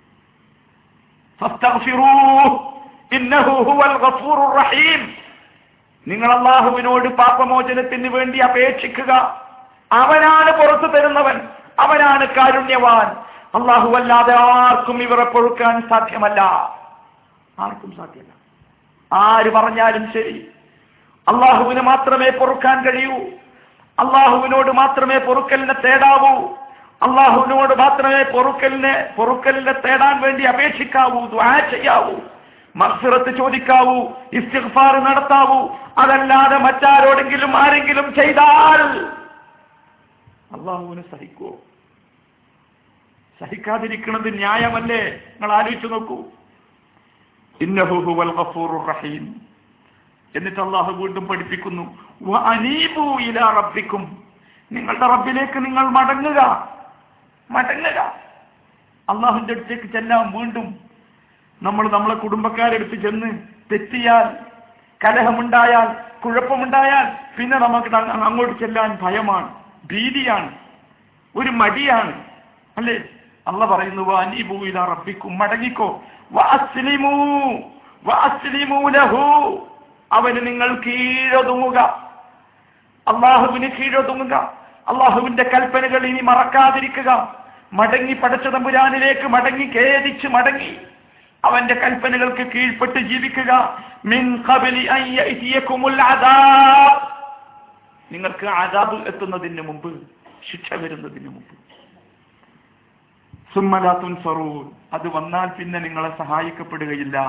നിങ്ങൾ 6.07 6.31
അള്ളാഹുവിനോട് 6.33 7.09
പാപമോചനത്തിന് 7.09 8.07
വേണ്ടി 8.07 8.39
അപേക്ഷിക്കുക. 8.39 9.13
അവനാണ് 9.91 10.51
പുറത്തു 10.51 10.93
തരുന്നവൻ. 10.93 11.47
അവനാണ് 11.79 12.27
കാരുണ്യവാൻ. 12.27 13.07
അള്ളാഹു 13.61 13.93
അല്ലാതെ 13.93 14.35
ആർക്കും 14.35 15.01
ഇവരെ 15.01 15.23
പൊഴുക്കാൻ 15.23 15.89
സാധ്യമല്ല. 15.89 16.41
ആർക്കും 17.59 17.91
സാധ്യമല്ല. 17.91 18.42
ആര് 19.13 19.51
പറഞ്ഞാലും 19.51 20.11
ശരി. 20.13 20.47
അള്ളാഹുവിന് 21.27 21.81
മാത്രമേ 21.81 22.29
പൊറുക്കാൻ 22.29 22.83
കഴിയൂ. 22.85 23.17
അള്ളാഹുവിനോട് 23.99 24.71
മാത്രമേ 24.71 25.17
പൊറുക്കലിനെ 25.17 25.73
തേടാവൂ. 25.73 26.55
അള്ളാഹുവിനോട് 27.01 27.73
മാത്രമേ 27.79 28.23
പൊറുക്കലിനെ 28.23 29.13
പൊറുക്കലിനെ 29.17 29.71
തേടാൻ 29.71 30.21
വേണ്ടി 30.21 30.43
അപേക്ഷിക്കാവൂ 30.43 31.25
ദ്വാ 31.25 31.59
ചെയ്യാവൂ 31.59 32.15
മത്സരത്ത് 32.75 33.37
ചോദിക്കാവൂ 33.37 34.07
ഇസ്തിഫാർ 34.33 34.99
നടത്താവൂ. 35.03 35.69
അതല്ലാതെ 35.97 36.57
മറ്റാരോടെങ്കിലും 36.57 37.57
ആരെങ്കിലും 37.57 38.13
ചെയ്താൽ 38.13 39.05
അള്ളാഹുവിന് 40.53 41.01
സഹിക്കോ. 41.11 41.55
സഹിക്കാതിരിക്കുന്നത് 43.41 44.35
ന്യായമല്ലേ? 44.37 45.03
നിങ്ങൾ 45.05 45.51
ആലോചിച്ചു 45.51 45.87
നോക്കൂ. 45.87 46.23
റഹീം. 48.87 49.25
എന്നിട്ട് 50.35 50.59
അള്ളാഹു 50.59 50.91
വീണ്ടും 50.91 51.27
പഠിപ്പിക്കുന്നു 51.27 51.83
"വ 52.21 52.37
അനീബൂ 52.51 53.19
ഇലാ 53.19 53.53
റബ്ബിക്കും. 53.57 54.03
നിങ്ങളുടെ 54.71 55.07
റബ്ബിലേക്ക് 55.07 55.65
നിങ്ങൾ 55.65 55.89
മടങ്ങുക 55.89 56.39
മടങ്ങുക. 57.49 57.99
അള്ളാഹുവിന്റെ 59.07 59.53
അടുത്തേക്ക് 59.53 59.87
ചെല്ലാം 59.91 60.33
വീണ്ടും 60.37 60.67
നമ്മൾ 61.61 61.89
നമ്മളെ 61.89 62.15
കുടുംബക്കാരെടുത്ത് 62.15 62.95
ചെന്ന് 63.01 63.29
തെറ്റിയാൽ 63.71 64.25
കലഹമുണ്ടായാൽ 65.01 65.87
കുഴപ്പമുണ്ടായാൽ 66.23 67.05
പിന്നെ 67.37 67.57
നമുക്ക് 67.57 67.95
അങ്ങോട്ട് 67.95 68.59
ചെല്ലാൻ 68.59 68.97
ഭയമാണ് 69.01 69.47
ഭീതിയാണ് 69.91 70.49
ഒരു 71.35 71.49
മടിയാണ് 71.51 72.13
അല്ലേ? 72.77 72.95
അല്ല 73.47 73.65
പറയുന്നു 73.65 74.03
വാനീബൂല 74.03 74.85
റബ്ബിക്കും 74.85 75.37
മടങ്ങിക്കോ. 75.37 76.03
അവന് 80.11 80.47
നിങ്ങൾ 80.47 80.81
കീഴൊതുങ്ങുക. 80.81 81.79
അള്ളാഹുവിന് 83.07 83.71
കീഴൊതുങ്ങുക. 83.71 84.33
അള്ളാഹുവിന്റെ 84.87 85.43
കൽപ്പനകൾ 85.43 86.05
ഇനി 86.05 86.21
മറക്കാതിരിക്കുക. 86.21 87.35
മടങ്ങി 87.73 88.13
പടച്ച 88.13 88.47
തമ്പുരാനിലേക്ക് 88.47 89.27
മടങ്ങി 89.27 89.65
ഖേദിച്ച് 89.65 90.27
മടങ്ങി. 90.27 90.77
അവന്റെ 91.45 91.73
കൽപ്പനകൾക്ക് 91.73 92.51
കീഴ്പ്പെട്ട് 92.51 92.99
ജീവിക്കുക. 92.99 93.81
നിങ്ങൾക്ക് 98.11 98.45
ആദാബ് 98.45 99.07
എത്തുന്നതിന് 99.07 99.61
മുമ്പ് 99.61 100.07
ശിക്ഷ 100.51 100.73
വരുന്നതിന് 100.73 101.25
മുമ്പ്. 101.25 101.72
സുമ്മലാത്തുൻ 103.55 104.15
സറൂൻ 104.15 104.71
അത് 104.93 105.07
വന്നാൽ 105.07 105.47
പിന്നെ 105.47 105.79
നിങ്ങളെ 105.79 106.17
സഹായിക്കപ്പെടുകയില്ല. 106.17 107.19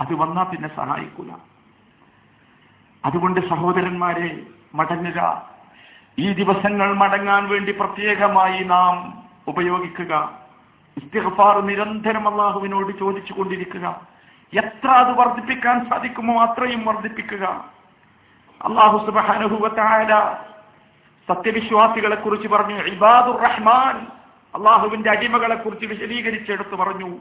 അത് 0.00 0.14
വന്നാൽ 0.14 0.44
പിന്നെ 0.44 0.76
സഹായിക്കൂല. 0.76 1.30
അതുകൊണ്ട് 3.04 3.48
സഹോദരന്മാരെ 3.48 4.40
മടങ്ങുക. 4.74 5.48
ഈ 6.18 6.32
ദിവസങ്ങൾ 6.32 6.94
മടങ്ങാൻ 6.94 7.48
വേണ്ടി 7.48 7.72
പ്രത്യേകമായി 7.72 8.64
നാം 8.64 9.22
ഉപയോഗിക്കുക. 9.48 10.32
ഇസ്തിഹഫാർ 10.96 11.60
നിരന്തരം 11.60 12.28
അള്ളാഹുവിനോട് 12.28 12.98
ചോദിച്ചു 12.98 13.32
കൊണ്ടിരിക്കുക 13.32 14.00
എത്ര 14.54 14.88
അത് 14.88 15.18
വർദ്ധിപ്പിക്കാൻ 15.18 15.88
സാധിക്കുമോ 15.90 16.44
അത്രയും 16.44 16.84
വർദ്ധിപ്പിക്കുക. 16.84 17.44
അള്ളാഹു 18.64 19.06
സുബാനുഭവത്തായ 19.06 20.36
സത്യവിശ്വാസികളെ 21.28 22.16
കുറിച്ച് 22.16 22.48
പറഞ്ഞു 22.48 22.74
ഇബാദുർ 22.74 23.42
റഹ്മാൻ 23.42 24.06
അള്ളാഹുവിന്റെ 24.56 25.10
അടിമകളെ 25.10 25.54
കുറിച്ച് 25.54 25.86
വിശദീകരിച്ചെടുത്തു 25.86 26.76
പറഞ്ഞു. 26.76 27.18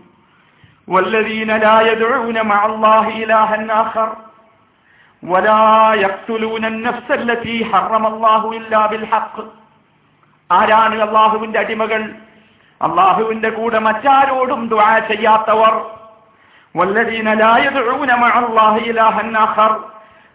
ആരാണ് 10.52 11.02
അള്ളാഹുവിന്റെ 11.02 11.60
അടിമകൾ? 11.60 12.10
അള്ളാഹുവിന്റെ 12.82 13.50
കൂടെ 13.50 13.80
മറ്റാരോടും 13.80 14.68
ദ്വാ 14.68 15.00
ചെയ്യാത്തവർ. 15.00 15.74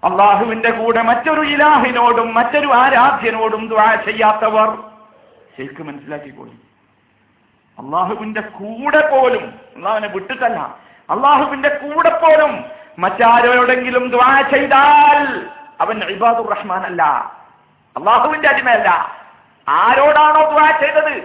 അള്ളാഹുവിന്റെ 0.05 0.71
കൂടെ 0.71 1.03
മറ്റൊരു 1.03 1.41
ഇലാഹിനോടും 1.41 2.35
മറ്റൊരു 2.35 2.67
ആരാധ്യനോടും 2.67 3.69
ദ്വാ 3.69 3.95
ചെയ്യാത്തവർ. 3.95 4.79
ശരിക്കും 5.57 5.87
മനസ്സിലാക്കിക്കോളൂ. 5.87 6.70
അള്ളാഹുവിന്റെ 7.80 8.44
കൂടെ 8.60 9.02
പോലും 9.10 9.46
അള്ളാഹുവിനെ 9.78 10.10
വിട്ടിട്ടല്ല 10.14 10.60
അള്ളാഹുവിന്റെ 11.10 11.72
കൂടെ 11.82 12.12
പോലും 12.22 12.52
മറ്റാരോടെങ്കിലും 13.04 14.04
ദ്വാ 14.14 14.30
ചെയ്താൽ 14.54 15.24
അവൻ 15.84 15.98
ഇബാദുർ 16.16 16.48
റഹ്മാൻ 16.56 16.84
അല്ല 16.92 17.04
അള്ളാഹുവിന്റെ 17.96 18.48
അടിമയല്ല 18.54 18.90
ആരോടാണോ 19.68 20.44
ദ്വാ 20.54 20.68
ചെയ്തത് 20.84 21.16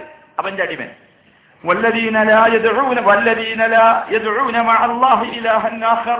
അവന്റെ 0.41 0.63
അടിമൻ 0.67 0.91
والذين 1.63 2.17
لا 2.23 2.41
يدعون 2.47 2.97
والذين 2.99 3.61
لا 3.67 3.87
يدعون 4.09 4.55
مع 4.63 4.79
الله 4.85 5.19
إلها 5.35 5.69
آخر 5.95 6.19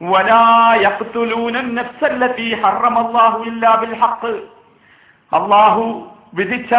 ولا 0.00 0.48
يقتلون 0.76 1.54
النفس 1.56 2.00
التي 2.04 2.48
حرم 2.56 2.96
الله 2.98 3.32
إلا 3.42 3.70
بالحق 3.76 4.24
അള്ളാഹു 5.32 5.84
വിധിച്ച 6.34 6.72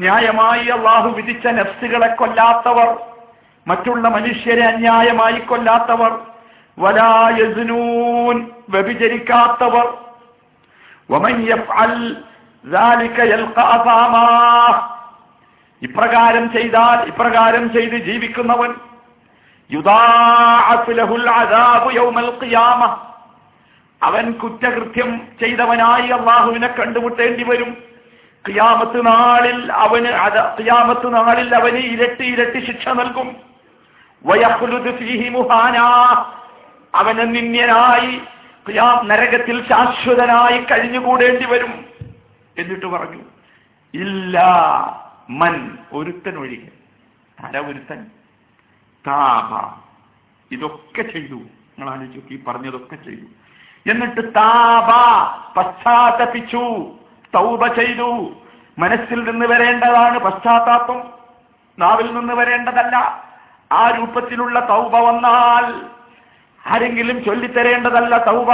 ന്യായമായി 0.00 0.66
അള്ളാഹു 0.66 1.08
വിധിച്ച 1.08 1.46
നഫ്സുകളെ 1.46 2.14
കൊല്ലാത്തവർ 2.14 2.98
മറ്റുള്ള 3.68 4.08
മനുഷ്യരെ 4.08 4.64
അന്യായമായി 4.64 5.38
കൊല്ലാത്തവർ 5.40 6.20
വലായസ്നൂൻ 6.78 8.50
വ്യഭിചരിക്കാത്തവർ. 8.68 9.86
ഇപ്രകാരം 15.82 16.52
ചെയ്താൽ 16.52 17.08
ഇപ്രകാരം 17.08 17.72
ചെയ്ത് 17.72 17.96
ജീവിക്കുന്നവൻ 17.96 18.74
അവൻ 24.02 24.32
കുറ്റകൃത്യം 24.32 25.20
ചെയ്തവനായി 25.40 26.08
അള്ളാഹുവിനെ 26.08 26.66
കണ്ടുമുട്ടേണ്ടി 26.66 27.44
വരും. 27.44 27.93
ഖിയാമത്ത് 28.48 29.06
നാളിൽ 29.06 29.72
അവന് 29.72 30.06
അത 30.06 30.38
ഖിയാമത്ത് 30.60 31.14
നാളിൽ 31.14 31.54
അവന് 31.54 31.76
ഇരട്ടി 31.76 32.24
ഇരട്ടി 32.24 32.60
ശിക്ഷ 32.66 32.88
നൽകും. 32.88 33.28
അവന് 36.94 37.34
നിന്യനായി 37.34 38.20
നരകത്തിൽ 39.04 39.68
ശാശ്വതനായി 39.68 40.58
കഴിഞ്ഞുകൂടേണ്ടി 40.60 41.46
വരും 41.46 41.72
എന്നിട്ട് 42.58 42.86
പറഞ്ഞു 42.86 43.22
ഇല്ല 43.94 44.34
മൻ 45.30 45.78
ഒരുത്തൻ 45.92 46.36
ഒഴികെ 46.38 46.70
തല 47.38 47.60
ഒരുത്തൻ 47.60 48.06
താപ 49.06 49.50
ഇതൊക്കെ 50.54 51.02
ചെയ്തു. 51.02 51.34
നിങ്ങൾ 51.34 51.90
ആലോചിച്ചു 51.90 52.34
ഈ 52.34 52.38
പറഞ്ഞതൊക്കെ 52.48 52.96
ചെയ്തു. 52.96 53.26
എന്നിട്ട് 53.90 54.22
താപ 54.34 54.90
പശ്ചാത്തപിച്ചു. 55.56 56.64
തൗബ 57.34 57.66
ചെയ്തു. 57.66 58.32
മനസ്സിൽ 58.78 59.30
നിന്ന് 59.30 59.46
വരേണ്ടതാണ് 59.46 60.18
പശ്ചാത്താപം. 60.18 61.02
നാവിൽ 61.78 62.14
നിന്ന് 62.14 62.34
വരേണ്ടതല്ല. 62.34 63.24
ആ 63.72 63.90
രൂപത്തിലുള്ള 63.90 64.68
തൗബ 64.68 64.96
വന്നാൽ 64.96 65.80
ആരെങ്കിലും 66.74 67.24
ചൊല്ലിത്തരേണ്ടതല്ല 67.24 68.24
തൗബ. 68.24 68.52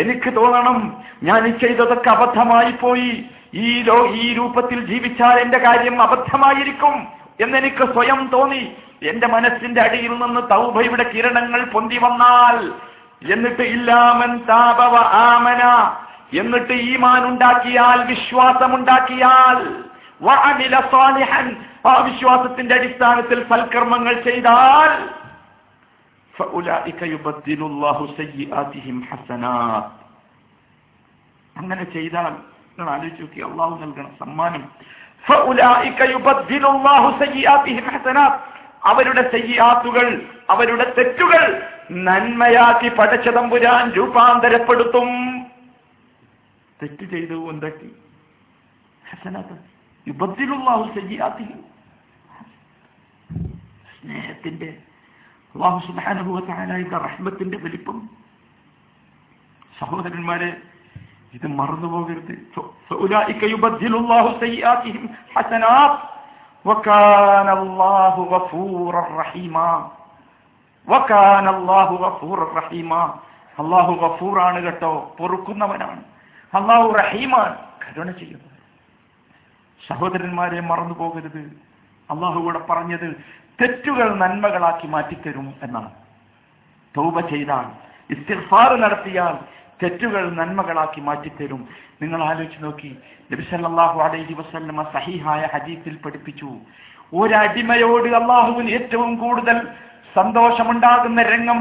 എനിക്ക് 0.00 0.36
തോന്നണം 0.36 0.96
ഞാൻ 1.22 1.58
ചെയ്തതൊക്കെ 1.58 2.10
അബദ്ധമായി 2.10 2.72
പോയി. 2.72 3.24
ഈ 3.54 3.82
ലോ 3.82 4.06
ഈ 4.06 4.34
രൂപത്തിൽ 4.34 4.86
ജീവിച്ചാൽ 4.86 5.40
എന്റെ 5.40 5.58
കാര്യം 5.58 6.02
അബദ്ധമായിരിക്കും 6.02 7.08
എന്നെനിക്ക് 7.40 7.92
സ്വയം 7.92 8.30
തോന്നി. 8.32 8.72
എന്റെ 9.02 9.26
മനസ്സിന്റെ 9.26 9.82
അടിയിൽ 9.82 10.08
നിന്ന് 10.08 10.40
തൗബയുടെ 10.50 11.02
കിരണങ്ങൾ 11.02 11.64
പൊന്തി 11.64 11.98
വന്നാൽ 11.98 12.72
എന്നിട്ട് 13.34 13.62
ഇല്ലാമൻ 13.62 14.38
താപവ 14.38 14.96
ആമന. 14.98 15.62
എന്നിട്ട് 16.32 16.72
ഈമാനുണ്ടാക്കിയാൽ 16.72 18.04
വിശ്വാസമുണ്ടാക്കിയാൽ 18.06 19.58
ആ 21.86 21.96
വിശ്വാസത്തിന്റെ 21.98 22.74
അടിസ്ഥാനത്തിൽ 22.74 23.46
സൽക്കർമ്മങ്ങൾ 23.48 24.22
ചെയ്താൽ 24.22 24.90
അങ്ങനെ 31.56 31.84
ചെയ്താൽ 31.84 32.32
നിങ്ങൾ 32.70 32.90
ആലോചിച്ച് 32.92 33.22
നോക്കി 33.22 33.40
അള്ളാഹു 33.40 33.74
നൽകണം 33.80 34.12
സമ്മാനം 34.18 34.64
അവരുടെ 38.84 39.22
സയ്യാത്തുകൾ 39.30 40.06
അവരുടെ 40.48 40.94
തെറ്റുകൾ 40.98 41.42
നന്മയാക്കി 41.90 42.88
പടച്ചതമ്പുരാൻ 42.88 43.92
രൂപാന്തരപ്പെടുത്തും. 43.92 45.10
തെറ്റ് 46.82 47.06
എന്താക്കി? 47.50 47.94
ഹസനാത്ത. 49.10 49.58
യുബദ്ദിലുള്ളാഹു 50.08 50.82
സയ്യാത്തി 50.82 51.44
സ്നേഹത്തിന്റെ 54.00 54.78
അള്ളാഹു 55.54 55.86
സുബാനുഭവത്തായാലും 55.86 56.90
റഹ്മത്തിന്റെ 56.90 57.58
വലിപ്പം. 57.58 58.10
സഹോദരന്മാരെ 59.78 60.56
ഇത് 61.34 61.46
മറന്നുപോകരുത് 61.46 62.46
അള്ളാഹു 73.58 73.92
ഗഫൂറാണ് 73.94 74.62
കേട്ടോ 74.62 75.16
പൊറുക്കുന്നവനാണ്. 75.18 76.17
അള്ളാഹു 76.52 76.88
റഹീമാൻ 77.00 77.50
കരുണ 77.82 78.10
ചെയ്യുന്നത് 78.10 78.56
സഹോദരന്മാരെ 79.88 80.60
മറന്നു 80.60 80.94
പോകരുത്. 80.98 81.42
അള്ളാഹു 82.10 82.38
കൂടെ 82.40 82.60
പറഞ്ഞത് 82.70 83.08
തെറ്റുകൾ 83.60 84.08
നന്മകളാക്കി 84.22 84.86
മാറ്റിത്തരും 84.86 85.46
എന്നാണ്. 85.62 85.90
തൗബ 86.94 87.20
ചെയ്താൽ 87.32 87.66
ഇസ്തിഗ്ഫാർ 88.10 88.70
നടത്തിയാൽ 88.84 89.34
തെറ്റുകൾ 89.82 90.24
നന്മകളാക്കി 90.38 91.00
മാറ്റിത്തരും. 91.00 91.68
നിങ്ങൾ 92.02 92.20
ആലോചിച്ച് 92.28 92.64
നോക്കി 92.64 92.90
നബിസല്ലാഹു 93.32 93.98
അലൈഹി 94.06 94.34
വസല്ലമ 94.40 94.84
സഹിഹായ 94.94 95.42
ഹദീസിൽ 95.54 95.96
പഠിപ്പിച്ചു 96.04 96.50
ഒരടിമയോട് 97.20 98.08
അള്ളാഹുവിന് 98.20 98.70
ഏറ്റവും 98.78 99.12
കൂടുതൽ 99.16 99.58
സന്തോഷമുണ്ടാകുന്ന 100.16 101.22
രംഗം 101.22 101.60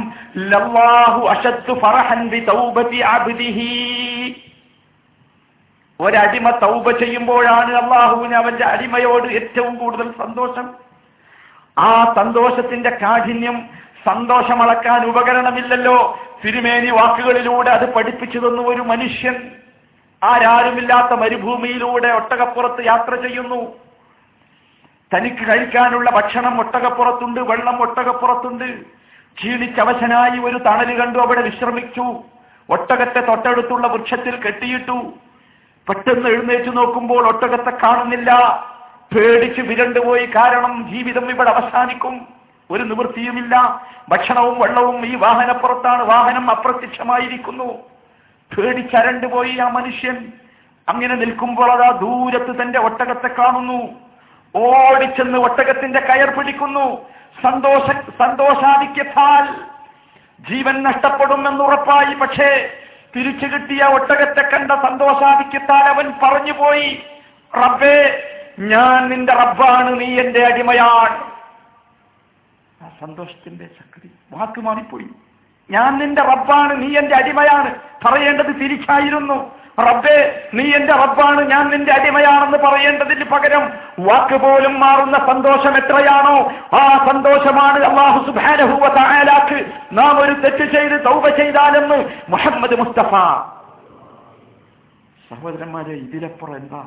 ലല്ലാഹു 0.52 1.21
അഷത്തു 1.34 1.73
ഫറഹൻ 1.84 2.21
ബി 2.34 2.39
തൗബതി 2.52 3.00
അബ്ദിഹി. 3.15 3.71
ഒരടിമ 5.99 6.49
തൗബ 6.49 6.91
ചെയ്യുമ്പോഴാണ് 6.91 7.75
അള്ളാഹുവിന് 7.75 8.36
അവന്റെ 8.36 8.65
അടിമയോട് 8.65 9.27
ഏറ്റവും 9.27 9.75
കൂടുതൽ 9.75 10.12
സന്തോഷം. 10.12 10.69
ആ 11.79 12.13
സന്തോഷത്തിന്റെ 12.15 12.89
കാഠിന്യം 12.89 13.69
സന്തോഷമളക്കാൻ 14.05 15.05
ഉപകരണമില്ലല്ലോ. 15.05 16.19
തിരുമേനി 16.45 16.89
വാക്കുകളിലൂടെ 16.89 17.69
അത് 17.69 17.93
പഠിപ്പിച്ചു 17.93 18.38
തന്നു 18.39 18.62
ഒരു 18.62 18.81
മനുഷ്യൻ. 18.81 19.51
ആരാരുമില്ലാത്ത 20.23 21.13
മരുഭൂമിയിലൂടെ 21.13 22.07
ഒട്ടകപ്പുറത്ത് 22.07 22.86
യാത്ര 22.86 23.15
ചെയ്യുന്നു. 23.15 23.73
തനിക്ക് 25.15 25.47
കഴിക്കാനുള്ള 25.47 26.10
ഭക്ഷണം 26.10 26.60
ഒട്ടകപ്പുറത്തുണ്ട് 26.60 27.39
വെള്ളം 27.39 27.81
ഒട്ടകപ്പുറത്തുണ്ട്. 27.81 28.81
ക്ഷീണിച്ചവശനായി 29.38 30.39
ഒരു 30.39 30.57
തണൽ 30.57 30.99
കണ്ടു 30.99 31.19
അവിടെ 31.19 31.41
വിശ്രമിച്ചു. 31.41 32.23
ഒട്ടകത്തെ 32.69 33.19
തൊട്ടടുത്തുള്ള 33.19 33.88
വൃക്ഷത്തിൽ 33.88 34.36
കെട്ടിയിട്ടു. 34.36 35.13
പെട്ടെന്ന് 35.89 36.30
എഴുന്നേറ്റ് 36.30 36.78
നോക്കുമ്പോൾ 36.78 37.28
ഒട്ടകത്തെ 37.28 37.69
കാണുന്നില്ല. 37.69 38.32
പേടിച്ച് 39.15 39.62
വിരണ്ടുപോയി 39.62 40.26
കാരണം 40.26 40.89
ജീവിതം 40.89 41.30
ഇവിടെ 41.30 41.50
അവസാനിക്കും. 41.50 42.28
ഒരു 42.71 42.84
നിവൃത്തിയുമില്ല. 42.84 43.86
ഭക്ഷണവും 44.10 44.60
വെള്ളവും 44.60 45.06
ഈ 45.06 45.15
വാഹനപ്പുറത്താണ്. 45.15 46.04
വാഹനം 46.04 46.50
അപ്രത്യക്ഷമായിരിക്കുന്നു. 46.50 47.73
പേടിച്ചരണ്ടുപോയി 48.58 49.58
ആ 49.58 49.67
മനുഷ്യൻ. 49.69 50.32
അങ്ങനെ 50.89 51.15
നിൽക്കുമ്പോൾ 51.15 51.71
അതാ 51.71 51.89
ദൂരത്ത് 51.89 52.62
തന്റെ 52.62 52.80
ഒട്ടകത്തെ 52.80 53.28
കാണുന്നു. 53.28 54.08
ഓടിച്ചെന്ന് 54.56 55.39
ഒട്ടകത്തിന്റെ 55.39 56.00
കയർ 56.00 56.30
പിടിക്കുന്നു. 56.30 57.06
സന്തോഷ 57.43 57.91
സന്തോഷാധിക്യത്താൽ 58.19 59.56
ജീവൻ 60.50 60.84
നഷ്ടപ്പെടുമെന്നുറപ്പായി 60.84 62.15
പക്ഷേ 62.15 62.73
തിരിച്ചു 63.15 63.46
കിട്ടിയ 63.46 63.84
ഒട്ടകത്തെ 63.84 64.41
കണ്ട 64.41 64.72
സന്തോഷാധിക്യത്താൽ 64.72 65.84
അവൻ 65.84 66.13
പറഞ്ഞുപോയി 66.24 67.04
റബ്ബേ 67.54 67.98
ഞാൻ 68.60 69.10
നിന്റെ 69.10 69.34
റബ്ബാണ് 69.34 70.00
നീ 70.00 70.20
എന്റെ 70.20 70.46
അടിമയാണ് 70.46 71.17
ആ 72.84 72.89
സന്തോഷത്തിന്റെ 73.02 73.65
ശക്തി 73.65 74.10
വാക്ക് 74.32 74.62
മാറിപ്പോയി. 74.62 75.08
ഞാൻ 75.72 75.98
നിന്റെ 75.98 76.22
റബ്ബാണ് 76.22 76.82
നീ 76.82 76.98
എന്റെ 76.98 77.15
അടിമയാണ്. 77.15 77.76
പറയേണ്ടത് 78.06 78.56
തിരിച്ചായിരുന്നു. 78.62 79.57
റബ്ബേ 79.78 80.16
നീ 80.54 80.63
എന്റെ 80.72 80.94
റബ്ബാണ് 80.94 81.42
ഞാൻ 81.50 81.66
നിന്റെ 81.70 81.92
അടിമയാണെന്ന് 81.92 82.58
പറയേണ്ടതിന് 82.58 83.26
പകരം 83.26 83.63
വാക്ക് 84.00 84.38
പോലും 84.38 84.80
മാറുന്ന 84.80 85.18
സന്തോഷം 85.28 85.74
എത്രയാണോ 85.78 86.38
ആ 86.74 86.82
സന്തോഷമാണ് 87.08 87.80
അള്ളാഹു 87.84 88.20
സുബാനഹുവ 88.28 88.88
നാം 89.92 90.16
ഒരു 90.20 90.34
തെറ്റ് 90.44 90.66
ചെയ്ത് 90.74 90.96
തൗബ 91.06 91.30
ചെയ്താലെന്ന് 91.38 91.98
മുഹമ്മദ് 92.30 92.78
മുസ്തഫ. 92.80 93.13
സഹോദരന്മാരെ 95.32 95.94
ഇതിലപ്പുറം 95.98 96.56
എന്താ? 96.56 96.82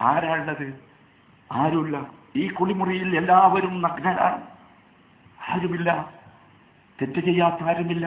ആരാളുള്ളത് 0.00 0.66
ആരുമില്ല. 1.50 1.96
ഈ 2.36 2.48
കുളിമുറിയിൽ 2.50 3.10
എല്ലാവരും 3.16 3.74
നഗ്നരാണ് 3.82 4.40
ആരുമില്ല. 5.38 5.90
തെറ്റ് 6.98 7.20
ചെയ്യാത്ത 7.20 7.68
ആരുമില്ല 7.70 8.06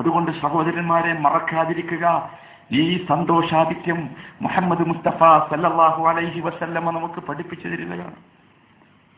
അതുകൊണ്ട് 0.00 0.30
സഹോദരന്മാരെ 0.30 1.12
മറക്കാതിരിക്കുക. 1.12 2.30
ഈ 2.72 3.06
സന്തോഷാധിക്യം 3.08 4.08
മുഹമ്മദ് 4.42 4.88
മുസ്തഫ 4.88 5.18
സല്ലാഹു 5.50 6.06
അലൈഹി 6.08 6.40
വസല്ലമ്മ 6.40 6.90
നമുക്ക് 6.90 7.20
പഠിപ്പിച്ചു 7.26 7.68
തരികയാണ്. 7.68 8.14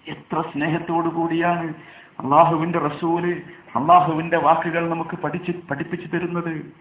എത്ര 0.09 0.41
സ്നേഹത്തോടു 0.41 1.09
കൂടിയാണ് 1.09 1.75
അള്ളാഹുവിന്റെ 2.21 2.79
റസൂൽ 2.79 3.43
അള്ളാഹുവിന്റെ 3.77 4.39
വാക്കുകൾ 4.39 4.89
നമുക്ക് 4.89 5.17
പഠിച്ച് 5.17 5.53
പഠിപ്പിച്ചു 5.71 6.17
തരുന്നത്. 6.17 6.73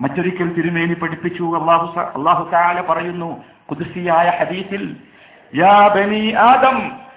മറ്റൊരിക്കൽ 0.00 0.54
തിരുമേനി 0.54 0.94
പഠിപ്പിച്ചു. 0.94 1.44
അള്ളാഹു 1.58 2.00
അള്ളാഹു 2.00 2.50
താല 2.50 2.80
പറയുന്നു 2.80 3.44
കുതിസിയായ 3.70 4.28
ഹദീസിൽ 4.40 4.96
യാ 5.54 5.88
ബനി 5.96 6.32
ആദം 6.32 7.10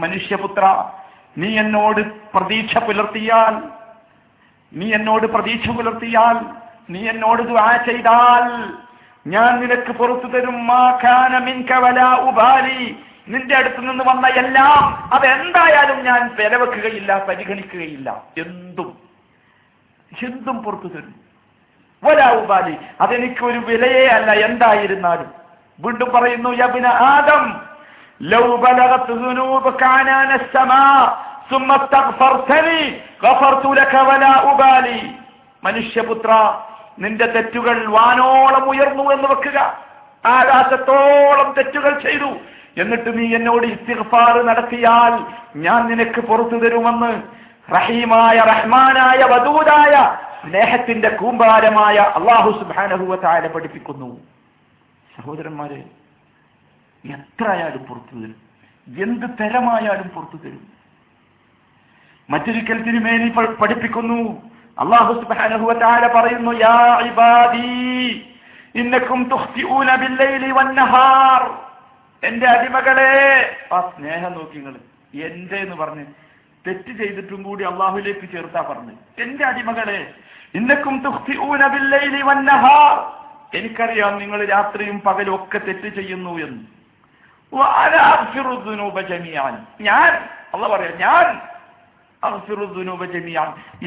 മനുഷ്യപുത്ര 0.00 0.64
നീ 1.36 1.58
എന്നോട് 1.58 2.00
പ്രതീക്ഷ 2.34 2.78
പുലർത്തിയാൽ 2.78 3.54
നീ 4.72 4.86
എന്നോട് 4.94 5.26
പ്രതീക്ഷ 5.26 5.70
പുലർത്തിയാൽ 5.70 6.36
നീ 6.90 7.08
എന്നോട് 7.08 7.42
ദുആ 7.42 7.76
ചെയ്താൽ 7.76 8.46
ഞാൻ 9.26 9.60
നിനക്ക് 9.60 9.92
പുറത്തു 9.92 10.26
തരും 10.26 10.58
ഉബാലി. 12.28 12.80
നിന്റെ 13.28 13.54
അടുത്ത് 13.56 13.80
നിന്ന് 13.88 14.04
വന്ന 14.04 14.26
എല്ലാം 14.28 14.82
അതെന്തായാലും 15.12 16.04
ഞാൻ 16.04 16.20
വിലവെക്കുകയില്ല 16.36 17.24
പരിഗണിക്കുകയില്ല. 17.28 18.08
എന്തും 18.36 18.90
എന്തും 20.12 20.62
പുറത്തു 20.62 20.88
തരും. 20.88 21.14
വലാ 22.02 22.28
ഉബാലി 22.32 22.76
അതെനിക്ക് 23.00 23.44
ഒരു 23.44 23.58
വിലയേ 23.58 24.06
അല്ല. 24.06 24.32
എന്തായിരുന്നാലും 24.32 25.30
വീണ്ടും 25.78 26.12
പറയുന്നു 26.12 26.50
യബിന 26.50 26.86
ആദം 26.86 27.44
ലൗ 28.21 28.45
ബലഗത് 28.63 29.09
ذنوبك 29.23 29.81
عنان 29.91 30.29
السماء 30.33 31.03
ثم 31.51 31.69
استغفرتني 31.73 32.81
غفرت 33.21 33.65
لك 33.79 33.93
ولا 34.09 34.33
أبالي 34.49 35.01
മനുഷ്യപുത്ര 35.63 36.29
നിന്റെ 36.97 37.27
തെറ്റുകൾ 37.35 37.77
വാനോളം 37.95 38.63
ഉയർന്നു 38.71 39.05
എന്ന് 39.15 39.27
വെക്കുക 39.31 39.57
ആകാശത്തോളം 40.23 41.47
തെറ്റുകൾ 41.57 41.93
ചെയ്തു 42.05 42.31
എന്നിട്ട് 42.77 43.09
നീ 43.17 43.25
എന്നോട് 43.37 43.65
ഇസ്തിഗ്ഫാർ 43.73 44.35
നടത്തിയാൽ 44.49 45.13
ഞാൻ 45.65 45.79
നിനക്ക് 45.91 46.21
പുറത്തു 46.29 46.57
തരുമെന്ന് 46.63 47.11
റഹീമായ 47.69 48.37
റഹ്മാനായ 48.51 49.21
വധൂതായ 49.33 49.93
സ്നേഹത്തിന്റെ 50.41 51.09
കൂമ്പാരമായ 51.19 51.97
അള്ളാഹു 52.17 52.51
സുബാനഹുവ 52.59 53.15
താര 53.25 53.45
പഠിപ്പിക്കുന്നു 53.55 54.09
സഹോദരന്മാരെ 55.09 55.81
എത്രയായാലും 57.04 57.84
പുറത്തു 57.84 58.18
തരും. 58.18 58.36
എന്ത് 59.02 59.26
തരമായാലും 59.40 60.08
പുറത്തു 60.08 60.36
തരും. 60.36 60.68
മറ്റൊരിക്കൽ 62.30 62.82
തിരുമേനി 62.82 63.28
പഠിപ്പിക്കുന്നു. 63.28 64.50
അള്ളാഹു 64.78 65.12
പറയുന്നു 66.14 66.52
യാ 66.52 66.98
ഇബാദി 66.98 68.32
ഇന്നക്കും 68.74 69.24
തുഖ്തിഊന 69.24 69.94
ബില്ലൈലി 69.94 70.50
വന്നഹാർ. 70.50 71.66
എന്റെ 72.26 72.46
അടിമകളെ 72.46 73.56
ആ 73.72 73.80
സ്നേഹം 73.80 74.32
നോക്കി 74.32 74.56
നിങ്ങൾ 74.56 74.74
എന്റെ 75.14 75.56
എന്ന് 75.56 75.76
പറഞ്ഞ് 75.76 76.04
തെറ്റ് 76.66 76.92
ചെയ്തിട്ടും 76.98 77.42
കൂടി 77.42 77.64
അള്ളാഹുലേക്ക് 77.64 78.32
ചേർത്താ 78.32 78.60
പറഞ്ഞു. 78.60 78.92
എന്റെ 79.18 79.44
അടിമകളെ 79.46 80.14
ഇന്നക്കും 80.54 80.98
തുഖ്തിഊന 80.98 81.66
ബില്ലൈലി 81.66 82.22
വന്നഹാർ. 82.22 83.26
എനിക്കറിയാം 83.56 84.18
നിങ്ങൾ 84.18 84.46
രാത്രിയും 84.46 85.00
പകലും 85.00 85.34
ഒക്കെ 85.34 85.58
തെറ്റ് 85.58 85.88
ചെയ്യുന്നു 85.88 86.38
എന്ന്. 86.38 86.75
ഞാൻ 90.96 91.22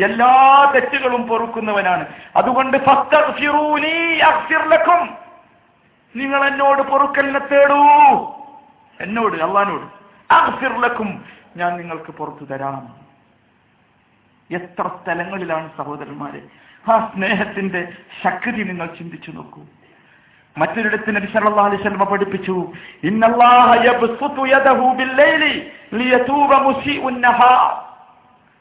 എല്ലാ 0.04 0.72
തെറ്റുകളും 0.76 1.28
പൊറുക്കുന്നവനാണ്. 1.28 2.06
അതുകൊണ്ട് 2.36 2.78
നിങ്ങൾ 6.15 6.48
എന്നോട് 6.48 6.82
പൊറുക്കലിനെ 6.82 7.39
തേടൂ. 7.39 7.78
എന്നോട് 9.02 9.43
അള്ളഹാനോട്. 9.43 9.88
അഹ്ഫിർലക്കും 10.34 11.26
ഞാൻ 11.58 11.78
നിങ്ങൾക്ക് 11.78 12.12
പുറത്തു 12.12 12.45
തരാം. 12.45 12.95
എത്ര 14.52 14.88
സ്ഥലങ്ങളിലാണ് 14.88 15.69
സഹോദരന്മാരെ? 15.78 16.41
ആ 16.91 17.12
സ്നേഹത്തിന്റെ 17.15 17.93
ശക്തി 18.24 18.50
നിങ്ങൾ 18.50 18.86
ചിന്തിച്ചു 18.86 19.32
നോക്കൂ. 19.32 19.62
മറ്റൊരിടത്ത് 20.60 21.10
നബി 21.15 21.28
അലൈഹി 21.63 21.82
വസല്ലം 21.82 22.06
പഠിപ്പിച്ചു 22.12 22.56
ഇന്നല്ലാഹ 23.04 23.69
യബ്സുതു 23.86 24.43
യദഹു 24.54 24.88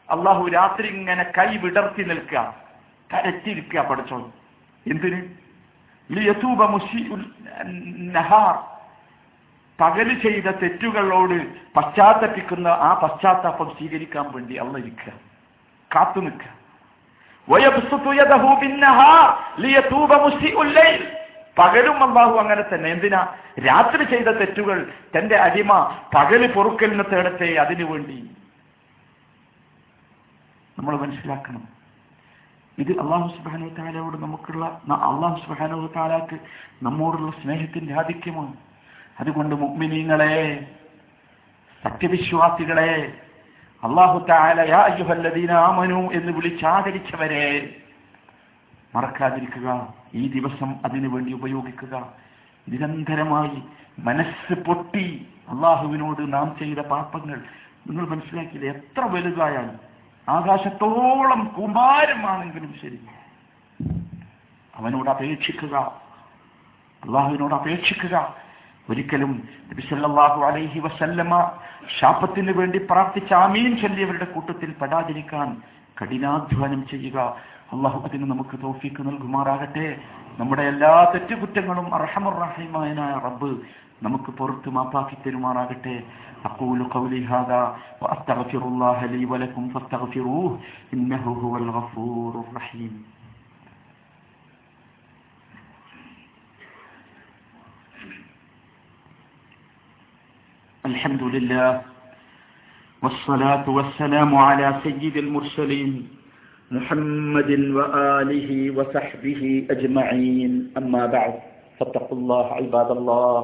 അള്ളാഹു 0.09 0.43
രാത്രി 0.49 0.87
ഇങ്ങനെ 0.89 1.25
കൈ 1.39 1.51
വിടർത്തി 1.57 2.03
നിൽക്കുക 2.03 2.43
കരച്ചിരിക്കുക 3.11 3.81
പഠിച്ചോ 3.83 4.19
എന്തിന്? 4.87 5.21
പകൽ 9.79 10.09
ചെയ്ത 10.23 10.49
തെറ്റുകളോട് 10.61 11.37
പശ്ചാത്തപിക്കുന്ന 11.77 12.69
ആ 12.87 12.91
പശ്ചാത്താപം 13.03 13.69
സ്വീകരിക്കാൻ 13.77 14.27
വേണ്ടി 14.35 14.55
അള്ള 14.57 14.75
ഇരിക്കുക 14.79 15.13
കാത്തു 15.91 16.21
നിൽക്കുക. 16.21 16.53
പകലും 21.59 22.09
അള്ളാഹു 22.09 22.37
അങ്ങനെ 22.39 22.63
തന്നെ. 22.63 22.91
എന്തിനാ? 22.91 23.35
രാത്രി 23.67 24.05
ചെയ്ത 24.05 24.29
തെറ്റുകൾ 24.29 24.93
തന്റെ 25.19 25.37
അടിമ 25.37 25.97
പകൽ 26.15 26.53
പൊറുക്കലിന് 26.53 27.05
തേടത്തെ 27.13 27.55
അതിനു 27.55 27.85
വേണ്ടി. 27.85 28.31
നമ്മൾ 30.79 30.97
മനസ്സിലാക്കണം. 30.97 31.69
ഇത് 32.79 33.01
അള്ളാഹു 33.01 33.29
സുബാനു 33.29 33.69
താലയോട് 33.69 34.17
നമുക്കുള്ള 34.17 34.65
അള്ളാഹു 34.85 35.41
സുബാനു 35.47 35.93
താലാക്ക് 35.97 36.39
നമ്മോടുള്ള 36.83 37.31
സ്നേഹത്തിന്റെ 37.31 37.95
ആധിക്യമാണ്. 37.95 38.55
അതുകൊണ്ട് 39.21 39.55
മുഗ്മിനീങ്ങളെ 39.55 40.67
സത്യവിശ്വാസികളെ 41.85 43.13
അള്ളാഹു 43.85 44.27
താല 44.29 44.61
യാ 44.61 44.79
അയ്യുഹല്ലദീന 44.79 45.53
എന്ന് 46.13 46.33
വിളിച്ചാദരിച്ചവരെ 46.33 47.77
മറക്കാതിരിക്കുക. 48.99 49.95
ഈ 50.15 50.29
ദിവസം 50.29 50.75
അതിനു 50.85 51.09
വേണ്ടി 51.09 51.33
ഉപയോഗിക്കുക. 51.33 52.09
നിരന്തരമായി 52.69 53.63
മനസ്സ് 53.99 54.61
പൊട്ടി 54.61 55.29
അള്ളാഹുവിനോട് 55.49 56.33
നാം 56.33 56.57
ചെയ്ത 56.59 56.79
പാപങ്ങൾ. 56.79 57.41
നിങ്ങൾ 57.89 58.09
മനസ്സിലാക്കിയില്ല? 58.09 58.71
എത്ര 58.71 59.01
വലുതായാലും 59.01 59.77
ആകാശത്തോളം 60.29 61.45
കുമാരമാണെങ്കിലും 61.45 62.75
ശരി. 62.83 63.01
അവനോട് 64.77 65.11
അപേക്ഷിക്കുക. 65.11 65.77
അള്ളാഹുവിനോട് 67.05 67.55
അപേക്ഷിക്കുക. 67.55 68.35
ഒരിക്കലും 68.91 69.49
അലൈഹി 70.47 70.81
വസല്ലമ 70.81 71.53
ശാപത്തിന് 72.01 72.53
വേണ്ടി 72.53 72.79
പ്രാർത്ഥിച്ച 72.79 73.33
ആമീൻ 73.33 73.77
ചൊല്ലിയവരുടെ 73.77 74.25
കൂട്ടത്തിൽ 74.25 74.75
പെടാതിരിക്കാൻ 74.83 75.63
കഠിനാധ്വാനം 75.98 76.82
ചെയ്യുക 76.92 77.18
അള്ളാഹു 77.74 77.98
അതിന് 78.06 78.26
നമുക്ക് 78.26 78.56
തോഫീക്ക് 78.64 79.02
നൽകുമാറാകട്ടെ 79.08 79.88
നമ്മുടെ 80.40 80.64
എല്ലാ 80.64 80.92
തെറ്റുകുറ്റങ്ങളും 81.14 81.88
അർഹമുറഹിമായ 81.98 82.94
റബ്ബ് 83.26 83.52
നമുക്ക് 84.02 84.32
പുറത്ത് 84.40 84.70
മാപ്പാക്കി 84.78 85.18
തരുമാറാകട്ടെ 85.26 85.96
أقول 86.46 86.80
قولي 86.86 87.22
هذا 87.26 87.62
وأستغفر 88.02 88.62
الله 88.62 89.00
لي 89.06 89.24
ولكم 89.26 89.64
فاستغفروه 89.70 90.52
إنه 90.94 91.24
هو 91.44 91.54
الغفور 91.58 92.34
الرحيم 92.44 92.94
الحمد 100.84 101.24
لله 101.26 101.70
والصلاة 103.02 103.66
والسلام 103.70 104.32
على 104.38 104.68
سيد 104.84 105.16
المرسلين 105.18 105.92
محمد 106.72 107.50
وآله 107.72 108.50
وصحبه 108.72 109.42
أجمعين 109.70 110.52
أما 110.78 111.04
بعد 111.08 111.34
فاتقوا 111.78 112.18
الله 112.18 112.46
عباد 112.54 112.90
الله 112.92 113.40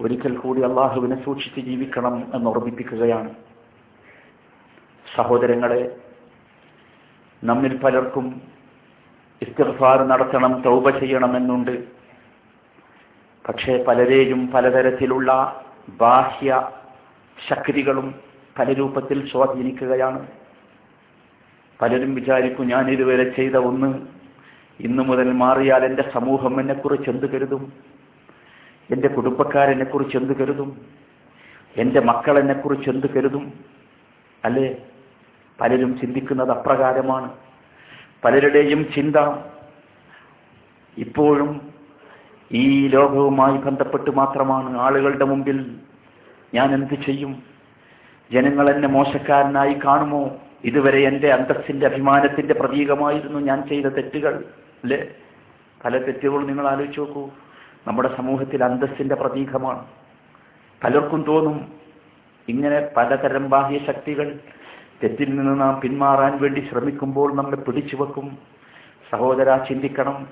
ഒരിക്കൽ 0.00 0.32
കൂടി 0.36 0.60
അള്ളാഹുവിനെ 0.62 1.16
സൂക്ഷിച്ച് 1.24 1.60
ജീവിക്കണം 1.62 2.14
എന്ന് 2.34 2.48
ഓർമ്മിപ്പിക്കുകയാണ് 2.50 3.30
സഹോദരങ്ങളെ 5.06 5.82
നമ്മിൽ 7.42 7.72
പലർക്കും 7.82 8.26
ഇസ്തിഗ്ഫാർ 9.42 9.98
നടത്തണം 10.10 10.52
തൗബ 10.64 10.90
ചെയ്യണമെന്നുണ്ട് 10.98 11.74
പക്ഷേ 13.44 13.72
പലരെയും 13.86 14.40
പലതരത്തിലുള്ള 14.54 15.30
ബാഹ്യ 16.00 16.50
ശക്തികളും 17.47 18.15
പല 18.59 18.73
രൂപത്തിൽ 18.73 19.31
സ്വാധീനിക്കുകയാണ്. 19.31 20.27
പലരും 21.81 22.15
വിചാരിക്കും 22.15 22.67
ഞാൻ 22.67 22.89
ഇതുവരെ 22.89 23.29
ചെയ്ത 23.29 23.55
ഒന്ന് 23.55 24.07
ഇന്നു 24.79 25.03
മുതൽ 25.03 25.31
മാറിയാൽ 25.31 25.85
എന്റെ 25.85 26.03
സമൂഹം 26.13 26.59
എന്നെക്കുറിച്ച് 26.59 27.09
എന്ത് 27.09 27.25
കരുതും? 27.25 27.73
എന്റെ 28.91 29.07
കുടുംബക്കാരെന്നെ 29.07 29.85
കുറിച്ച് 29.85 30.17
എന്ത് 30.17 30.37
കരുതും? 30.37 30.81
എന്റെ 31.77 31.99
മക്കൾ 31.99 32.39
എന്നെക്കുറിച്ച് 32.39 32.89
എന്ത് 32.89 33.07
കരുതും? 33.07 33.53
അല്ലേ? 34.45 34.77
പലരും 35.61 35.99
ചിന്തിക്കുന്നത് 35.99 36.51
അപ്രകാരമാണ്. 36.51 37.31
പലരുടെയും 38.25 38.85
ചിന്ത 38.95 39.15
ഇപ്പോഴും 40.97 41.73
ഈ 42.51 42.87
ലോകവുമായി 42.87 43.57
ബന്ധപ്പെട്ട് 43.57 44.11
മാത്രമാണ്. 44.11 44.77
ആളുകളുടെ 44.77 45.25
മുമ്പിൽ 45.25 45.75
ഞാൻ 46.53 46.73
എന്ത് 46.73 46.93
ചെയ്യും? 47.05 47.43
ജനങ്ങൾ 48.33 48.69
എന്നെ 48.69 48.87
മോശക്കാരനായി 48.87 49.73
കാണുമോ? 49.73 50.37
ഇതുവരെ 50.63 51.07
എന്റെ 51.07 51.33
അന്തസ്സിന്റെ 51.33 51.85
അഭിമാനത്തിന്റെ 51.85 52.53
പ്രതീകമായിരുന്നു 52.53 53.39
ഞാൻ 53.39 53.69
ചെയ്ത 53.69 53.85
തെറ്റുകൾ. 53.85 54.43
അല്ലേ 54.83 55.07
പല 55.85 55.97
തെറ്റുകളും 55.97 56.47
നിങ്ങൾ 56.47 56.67
ആലോചിച്ച് 56.67 56.99
നോക്കൂ. 56.99 57.29
നമ്മുടെ 57.87 58.15
സമൂഹത്തിൽ 58.17 58.63
അന്തസ്സിന്റെ 58.63 59.15
പ്രതീകമാണ്. 59.15 59.85
പലർക്കും 60.83 61.23
തോന്നും 61.27 61.67
ഇങ്ങനെ 62.49 62.89
പലതരം 62.97 63.49
ബാഹ്യ 63.49 63.79
ശക്തികൾ 63.87 64.39
തെറ്റിൽ 65.03 65.35
നിന്ന് 65.35 65.61
നാം 65.61 65.79
പിന്മാറാൻ 65.79 66.41
വേണ്ടി 66.41 66.67
ശ്രമിക്കുമ്പോൾ 66.71 67.35
നമ്മെ 67.35 67.57
പിടിച്ചു 67.57 67.95
വെക്കും. 67.95 68.37
സഹോദര 69.11 69.57
ചിന്തിക്കണം. 69.57 70.27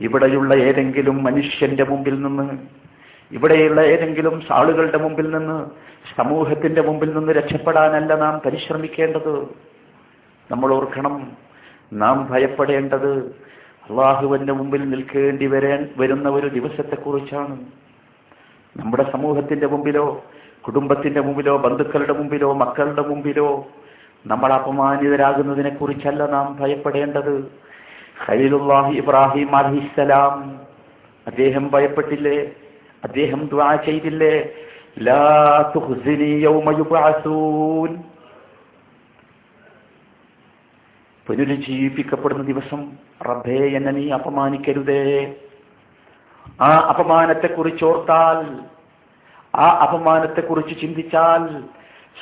ഇവിടെയുള്ള 0.00 0.54
ഏതെങ്കിലും 0.54 1.24
മനുഷ്യന്റെ 1.24 1.84
മുമ്പിൽ 1.84 2.22
നിന്ന് 2.22 2.58
ഇവിടെയുള്ള 3.32 3.80
ഏതെങ്കിലും 3.80 4.42
ആളുകളുടെ 4.50 4.98
മുമ്പിൽ 4.98 5.30
നിന്ന് 5.30 5.58
സമൂഹത്തിന്റെ 6.16 6.82
മുമ്പിൽ 6.82 7.10
നിന്ന് 7.16 7.32
രക്ഷപ്പെടാനല്ല 7.32 8.14
നാം 8.14 8.40
പരിശ്രമിക്കേണ്ടത്. 8.46 9.34
നമ്മൾ 10.50 10.74
ഓർക്കണം 10.74 11.14
നാം 11.92 12.28
ഭയപ്പെടേണ്ടത് 12.30 13.12
അള്ളാഹുവിന്റെ 13.86 14.52
മുമ്പിൽ 14.52 14.82
നിൽക്കേണ്ടി 14.90 15.46
വരേ 15.46 15.86
വരുന്ന 15.98 16.28
ഒരു 16.28 16.46
ദിവസത്തെക്കുറിച്ചാണ്. 16.46 17.56
നമ്മുടെ 18.76 19.04
സമൂഹത്തിന്റെ 19.12 19.66
മുമ്പിലോ 19.66 20.24
കുടുംബത്തിന്റെ 20.66 21.20
മുമ്പിലോ 21.20 21.56
ബന്ധുക്കളുടെ 21.56 22.12
മുമ്പിലോ 22.12 22.52
മക്കളുടെ 22.52 23.02
മുമ്പിലോ 23.02 23.48
നമ്മൾ 24.26 24.52
അപമാനിതരാകുന്നതിനെ 24.52 25.70
കുറിച്ചല്ല 25.70 26.26
നാം 26.26 26.56
ഭയപ്പെടേണ്ടത്. 26.60 27.34
ഖലീലുല്ലാഹി 28.26 28.92
ഇബ്രാഹിം 28.96 29.56
അലഹിസലാം 29.56 30.34
അദ്ദേഹം 31.26 31.70
ഭയപ്പെട്ടില്ലേ? 31.72 32.36
അദ്ദേഹം 33.04 33.46
ദ്വാ 33.46 33.74
ചെയ്തില്ലേ? 33.74 34.44
പുനരുജ്ജീവിപ്പിക്കപ്പെടുന്ന 41.26 42.42
ദിവസം 42.42 42.90
റബ്ബേ 43.22 43.76
എന്നെ 43.76 43.92
നീ 43.92 44.10
അപമാനിക്കരുതേ. 44.10 45.34
ആ 46.60 46.76
അപമാനത്തെക്കുറിച്ച് 46.76 47.84
ഓർത്താൽ 47.84 48.60
ആ 49.56 49.68
അപമാനത്തെക്കുറിച്ച് 49.68 50.80
ചിന്തിച്ചാൽ 50.80 51.62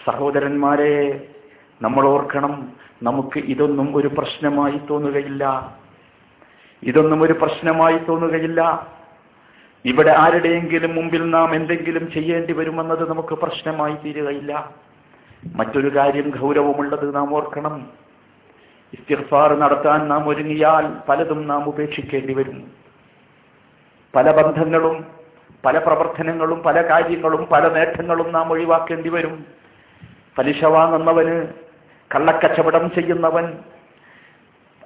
സഹോദരന്മാരെ 0.04 1.28
നമ്മൾ 1.82 2.06
ഓർക്കണം 2.06 2.72
നമുക്ക് 3.02 3.38
ഇതൊന്നും 3.38 3.96
ഒരു 3.96 4.08
പ്രശ്നമായി 4.08 4.80
തോന്നുകയില്ല. 4.90 5.74
ഇതൊന്നും 6.82 7.22
ഒരു 7.22 7.32
പ്രശ്നമായി 7.32 7.98
തോന്നുകയില്ല. 7.98 8.88
ഇവിടെ 9.84 10.14
ആരുടെയെങ്കിലും 10.18 10.94
മുമ്പിൽ 10.94 11.30
നാം 11.30 11.54
എന്തെങ്കിലും 11.54 12.12
ചെയ്യേണ്ടി 12.12 12.52
വരുമെന്നത് 12.52 13.10
നമുക്ക് 13.10 13.34
പ്രശ്നമായി 13.34 13.94
തീരുകയില്ല. 13.94 14.70
മറ്റൊരു 15.54 15.96
കാര്യം 15.96 16.32
ഗൗരവമുള്ളത് 16.40 17.14
നാം 17.14 17.34
ഓർക്കണം. 17.34 17.88
ഇസ്തിർഫാർ 18.92 19.58
നടത്താൻ 19.58 20.08
നാം 20.08 20.28
ഒരുങ്ങിയാൽ 20.28 20.92
പലതും 21.08 21.46
നാം 21.46 21.68
ഉപേക്ഷിക്കേണ്ടി 21.68 22.32
വരും. 22.32 22.70
പല 24.14 24.42
ബന്ധങ്ങളും 24.42 25.06
പല 25.64 25.78
പ്രവർത്തനങ്ങളും 25.78 26.62
പല 26.62 26.82
കാര്യങ്ങളും 26.82 27.46
പല 27.52 27.68
നേട്ടങ്ങളും 27.68 28.32
നാം 28.32 28.52
ഒഴിവാക്കേണ്ടി 28.52 29.08
വരും. 29.08 29.44
പലിശ 30.38 30.64
വാങ്ങുന്നവന് 30.64 31.46
കള്ളക്കച്ചവടം 32.14 32.90
ചെയ്യുന്നവൻ 32.90 33.58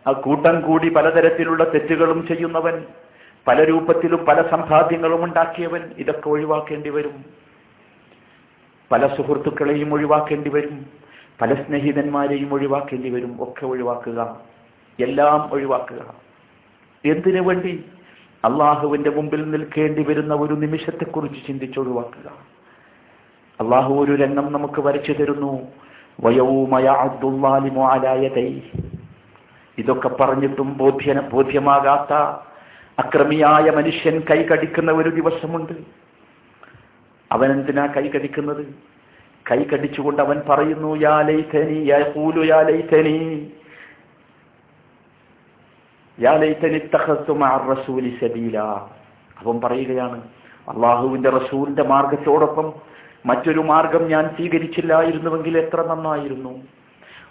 ആ 0.07 0.13
കൂട്ടം 0.13 0.61
കൂടി 0.61 0.89
പലതരത്തിലുള്ള 0.89 1.65
തെറ്റുകളും 1.65 2.27
ചെയ്യുന്നവൻ 2.27 2.85
പല 3.49 3.65
രൂപത്തിലും 3.65 4.25
പല 4.25 4.49
സമ്പാദ്യങ്ങളും 4.51 5.25
ഉണ്ടാക്കിയവൻ 5.25 5.91
ഇതൊക്കെ 5.99 6.29
ഒഴിവാക്കേണ്ടി 6.29 6.91
വരും. 6.91 7.25
പല 8.93 9.07
സുഹൃത്തുക്കളെയും 9.07 9.95
ഒഴിവാക്കേണ്ടി 9.95 10.51
വരും. 10.51 10.87
പല 11.41 11.55
സ്നേഹിതന്മാരെയും 11.55 12.55
ഒഴിവാക്കേണ്ടി 12.55 13.11
വരും. 13.11 13.37
ഒക്കെ 13.41 13.67
ഒഴിവാക്കുക. 13.67 14.41
എല്ലാം 15.01 15.53
ഒഴിവാക്കുക. 15.53 16.15
എന്തിനു 17.05 17.41
വേണ്ടി? 17.41 17.85
അള്ളാഹുവിന്റെ 18.45 19.11
മുമ്പിൽ 19.11 19.51
നിൽക്കേണ്ടി 19.51 20.03
വരുന്ന 20.03 20.35
ഒരു 20.35 20.55
നിമിഷത്തെക്കുറിച്ച് 20.55 21.47
ചിന്തിച്ചൊഴിവാക്കുക 21.47 22.31
അള്ളാഹു 23.61 23.95
ഒരു 23.95 24.13
രംഗം 24.13 24.53
നമുക്ക് 24.53 24.81
വരച്ചു 24.81 25.13
തരുന്നു. 25.13 25.63
ഇതൊക്കെ 29.79 30.09
പറഞ്ഞിട്ടും 30.09 30.77
ബോധ്യ 30.77 31.23
ബോധ്യമാകാത്ത 31.33 32.41
അക്രമിയായ 32.99 33.71
മനുഷ്യൻ 33.71 34.23
കൈ 34.31 34.43
കടിക്കുന്ന 34.43 34.91
ഒരു 34.93 35.11
ദിവസമുണ്ട്. 35.11 35.73
അവൻ 37.33 37.53
എന്തിനാ 37.53 37.87
കൈ 37.87 38.09
കടിക്കുന്നത്? 38.09 38.65
കൈ 39.51 39.65
കടിച്ചുകൊണ്ട് 39.65 40.23
അവൻ 40.23 40.43
പറയുന്നു 40.49 40.97
യാ 40.97 41.17
യഖൂലു 41.99 42.43
യാ 42.45 42.61
യാ 46.19 46.33
മഅ 47.33 47.75
സബീല. 48.21 48.59
അവൻ 49.39 49.61
പറയുകയാണ് 49.61 50.19
അള്ളാഹുവിന്റെ 50.69 51.31
റസൂലിന്റെ 51.31 51.83
മാർഗത്തോടൊപ്പം 51.83 52.73
മറ്റൊരു 53.27 53.61
മാർഗം 53.61 54.09
ഞാൻ 54.09 54.25
സ്വീകരിച്ചില്ലായിരുന്നുവെങ്കിൽ 54.37 55.59
എത്ര 55.59 55.83
നന്നായിരുന്നു? 55.87 56.53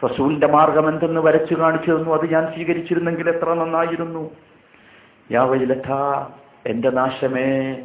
റസൂലിന്റെ 0.05 0.47
മാർഗം 0.47 0.89
എന്തെന്ന് 0.89 1.21
വരച്ചു 1.21 1.53
കാണിച്ചു 1.53 1.91
തന്നു 1.91 2.11
അത് 2.13 2.25
ഞാൻ 2.33 2.45
സ്വീകരിച്ചിരുന്നെങ്കിൽ 2.53 3.29
എത്ര 3.29 3.53
നന്നായിരുന്നു? 3.53 4.31
എന്റെ 6.65 6.89
നാശമേ. 6.89 7.75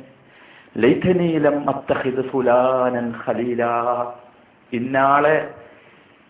ലൈഥനീലം 0.76 1.70
ഇന്നാളെ 4.72 5.54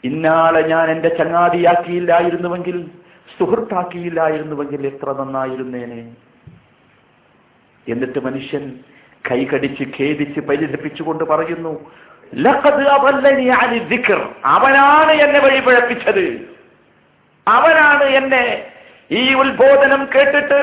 ഇന്നാളെ 0.05 0.61
ഞാൻ 0.61 0.91
എന്റെ 0.91 1.09
ചങ്ങാതിയാക്കിയില്ലായിരുന്നുവെങ്കിൽ 1.09 2.91
സുഹൃത്താക്കിയില്ലായിരുന്നുവെങ്കിൽ 3.39 4.87
എത്ര 4.87 5.13
നന്നായിരുന്നേനെ. 5.13 6.15
എന്നിട്ട് 7.89 8.19
മനുഷ്യൻ 8.25 8.73
കൈകടിച്ച് 9.31 9.85
ഖേദിച്ച് 10.01 10.41
പരിചരിപ്പിച്ചുകൊണ്ട് 10.41 11.25
പറയുന്നു 11.25 11.93
അവനാണ് 14.45 15.11
എന്നെ 15.11 15.41
വഴിപിഴപ്പിച്ചത്. 15.41 16.49
അവനാണ് 17.49 18.05
എന്നെ 18.05 18.67
ഈ 19.11 19.35
ഉത്ബോധനം 19.35 20.09
കേട്ടിട്ട് 20.15 20.61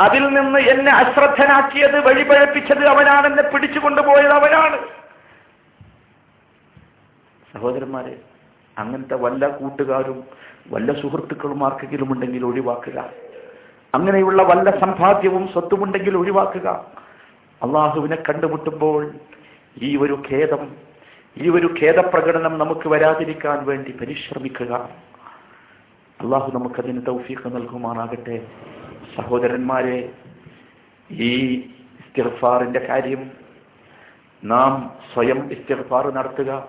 അതിൽ 0.00 0.24
നിന്ന് 0.28 0.58
എന്നെ 0.58 0.92
അശ്രദ്ധനാക്കിയത് 0.92 2.06
വഴിപഴപ്പിച്ചത് 2.06 2.86
അവനാണ് 2.86 3.26
എന്നെ 3.26 3.42
പിടിച്ചു 3.42 3.78
കൊണ്ടുപോയത് 3.78 4.32
അവനാണ്. 4.32 4.78
സഹോദരന്മാരെ 7.54 8.14
അങ്ങനത്തെ 8.78 9.14
വല്ല 9.14 9.48
കൂട്ടുകാരും 9.48 10.24
വല്ല 10.68 10.92
സുഹൃത്തുക്കളും 11.00 11.64
ആർക്കെങ്കിലും 11.64 12.12
ഉണ്ടെങ്കിൽ 12.12 12.44
ഒഴിവാക്കുക. 12.44 12.98
അങ്ങനെയുള്ള 13.94 14.42
വല്ല 14.42 14.80
സമ്പാദ്യവും 14.80 15.48
സ്വത്തുമുണ്ടെങ്കിൽ 15.52 16.16
ഒഴിവാക്കുക. 16.16 16.68
അള്ളാഹുവിനെ 17.62 18.16
കണ്ടുമുട്ടുമ്പോൾ 18.16 19.10
ഈ 19.82 19.96
ഒരു 19.96 20.22
ഖേദം 20.30 20.76
ഈ 21.36 21.48
ഒരു 21.48 21.74
ഖേദപ്രകടനം 21.80 22.58
നമുക്ക് 22.58 22.88
വരാതിരിക്കാൻ 22.88 23.66
വേണ്ടി 23.66 23.90
പരിശ്രമിക്കുക. 23.90 24.72
അള്ളാഹു 26.20 26.52
നമുക്കതിന് 26.52 27.06
തൗഫീഖ് 27.06 27.56
നൽകുമാറാകട്ടെ. 27.56 28.38
സഹോദരന്മാരെ 29.18 30.12
ഈ 31.10 31.54
ഇസ്തിർഫാറിന്റെ 31.98 32.78
കാര്യം 32.78 33.30
നാം 34.44 34.92
സ്വയം 35.14 35.52
ഇസ്തിഗ്ഫാർ 35.52 36.10
നടത്തുക. 36.10 36.68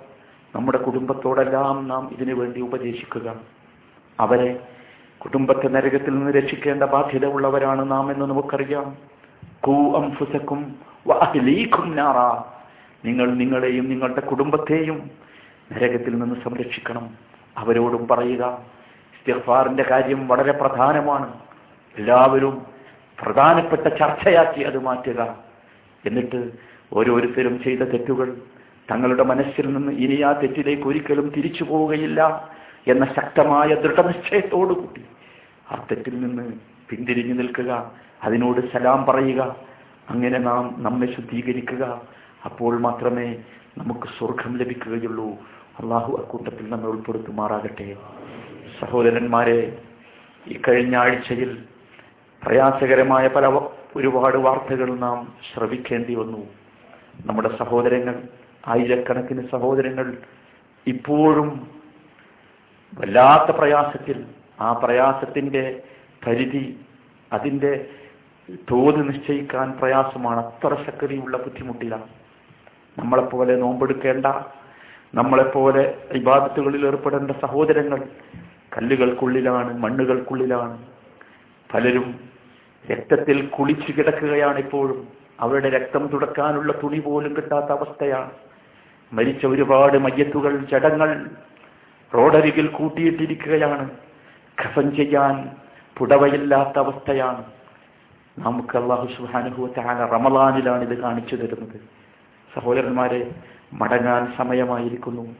നമ്മുടെ 0.56 0.78
കുടുംബത്തോടെല്ലാം 0.78 1.88
നാം 1.88 2.10
ഇതിനു 2.12 2.34
വേണ്ടി 2.34 2.62
ഉപദേശിക്കുക. 2.62 3.36
അവരെ 4.20 4.60
കുടുംബത്തെ 5.18 5.68
നരകത്തിൽ 5.68 6.10
നിന്ന് 6.10 6.32
രക്ഷിക്കേണ്ട 6.32 6.84
ബാധ്യത 6.84 7.26
ഉള്ളവരാണ് 7.26 7.92
നാം 7.92 8.12
എന്ന് 8.12 8.26
നമുക്കറിയാം. 8.26 8.98
കൂ 9.62 9.96
അംഫുസക്കും 9.96 10.76
നാറ. 11.96 12.18
നിങ്ങൾ 13.06 13.32
നിങ്ങളെയും 13.34 13.90
നിങ്ങളുടെ 13.90 14.22
കുടുംബത്തെയും 14.22 15.12
നരകത്തിൽ 15.72 16.20
നിന്ന് 16.20 16.36
സംരക്ഷിക്കണം. 16.44 17.10
അവരോടും 17.58 18.08
പറയുക 18.08 18.62
ഇസ്തിഗ്ഫാറിന്റെ 19.14 19.84
കാര്യം 19.84 20.28
വളരെ 20.28 20.52
പ്രധാനമാണ്. 20.52 21.49
എല്ലാവരും 22.00 22.56
പ്രധാനപ്പെട്ട 23.20 23.86
ചർച്ചയാക്കി 24.00 24.62
അത് 24.70 24.80
മാറ്റുക. 24.80 25.22
എന്നിട്ട് 26.06 26.40
ഓരോരുത്തരും 26.94 27.56
ചെയ്ത 27.64 27.82
തെറ്റുകൾ 27.94 28.30
തങ്ങളുടെ 28.92 29.24
മനസ്സിൽ 29.24 29.66
നിന്ന് 29.74 29.92
ഇനി 30.04 30.18
ആ 30.22 30.32
തെറ്റിലേക്ക് 30.32 30.86
ഒരിക്കലും 30.88 31.28
തിരിച്ചു 31.36 31.64
പോവുകയില്ല 31.64 32.50
എന്ന 32.88 33.06
ശക്തമായ 33.06 33.70
ദൃഢനിശ്ചയത്തോടുകൂടി 33.84 35.04
ആ 35.72 35.76
തെറ്റിൽ 35.90 36.16
നിന്ന് 36.22 36.46
പിന്തിരിഞ്ഞു 36.90 37.34
നിൽക്കുക 37.34 37.72
അതിനോട് 38.24 38.60
സലാം 38.72 39.06
പറയുക 39.06 39.42
അങ്ങനെ 40.10 40.38
നാം 40.40 40.64
നമ്മെ 40.78 41.08
ശുദ്ധീകരിക്കുക. 41.16 41.84
അപ്പോൾ 42.46 42.74
മാത്രമേ 42.80 43.28
നമുക്ക് 43.78 44.08
സ്വർഗം 44.18 44.58
ലഭിക്കുകയുള്ളൂ. 44.58 45.28
അള്ളാഹു 45.80 46.12
അക്കൂട്ടത്തിൽ 46.22 46.66
നമ്മെ 46.70 46.90
ഉൾപ്പെടുത്തുമാറാകട്ടെ. 46.90 47.90
സഹോദരന്മാരെ 48.80 49.60
ഈ 50.48 50.56
കഴിഞ്ഞ 50.68 50.96
ആഴ്ചയിൽ 50.96 51.52
പ്രയാസകരമായ 52.46 53.28
പല 53.28 53.48
ഒരുപാട് 53.96 54.38
വാർത്തകൾ 54.38 54.96
നാം 54.96 55.34
ശ്രവിക്കേണ്ടി 55.54 56.14
വന്നു. 56.16 56.42
നമ്മുടെ 57.26 57.58
സഹോദരങ്ങൾ 57.58 58.16
ആയിരക്കണക്കിന് 58.68 59.48
സഹോദരങ്ങൾ 59.52 60.18
ഇപ്പോഴും 60.88 61.50
വല്ലാത്ത 63.00 63.56
പ്രയാസത്തിൽ 63.58 64.26
ആ 64.60 64.74
പ്രയാസത്തിന്റെ 64.74 65.84
പരിധി 66.28 66.64
അതിന്റെ 67.34 67.90
തോത് 68.72 69.10
നിശ്ചയിക്കാൻ 69.10 69.72
പ്രയാസമാണ്. 69.72 70.40
അത്ര 70.46 70.84
ശക്തിയുള്ള 70.86 71.38
ബുദ്ധിമുട്ടിലാണ് 71.38 72.08
നമ്മളെപ്പോലെ 72.98 73.56
നോമ്പെടുക്കേണ്ട 73.56 74.26
നമ്മളെപ്പോലെ 75.16 75.84
ഇബാദത്തുകളിൽ 76.14 76.86
ഏർപ്പെടേണ്ട 76.86 77.32
സഹോദരങ്ങൾ 77.42 78.00
കല്ലുകൾക്കുള്ളിലാണ് 78.78 79.78
മണ്ണുകൾക്കുള്ളിലാണ്. 79.78 80.78
പലരും 81.74 82.20
രക്തത്തിൽ 82.92 83.46
കുളിച്ചു 83.46 83.92
കിടക്കുകയാണ് 83.92 84.58
ഇപ്പോഴും 84.58 85.08
അവരുടെ 85.40 85.70
രക്തം 85.70 86.08
തുടക്കാനുള്ള 86.08 86.74
തുണി 86.84 87.00
പോലും 87.00 87.36
കിട്ടാത്ത 87.36 87.66
അവസ്ഥയാണ്. 87.66 88.32
മരിച്ച 89.14 89.46
ഒരുപാട് 89.46 89.98
മയ്യത്തുകൾ 89.98 90.64
ചടങ്ങൾ 90.64 91.30
റോഡരികിൽ 92.16 92.68
കൂട്ടിയിട്ടിരിക്കുകയാണ്. 92.68 93.90
ഖഫൻ 94.66 94.96
ചെയ്യാൻ 94.96 95.50
പുടവയില്ലാത്ത 95.98 96.80
അവസ്ഥയാണ്. 96.80 97.44
നമുക്ക് 98.40 98.78
അള്ളാഹു 98.78 99.08
സുഹാനുഭവത്താന 99.18 100.06
റമലാനിലാണ് 100.06 100.82
ഇത് 100.82 101.02
കാണിച്ചു 101.02 101.36
തരുന്നത്. 101.36 101.82
സഹോദരന്മാരെ 102.56 103.32
മടങ്ങാൻ 103.74 104.34
സമയമായിരിക്കുന്നു. 104.38 105.36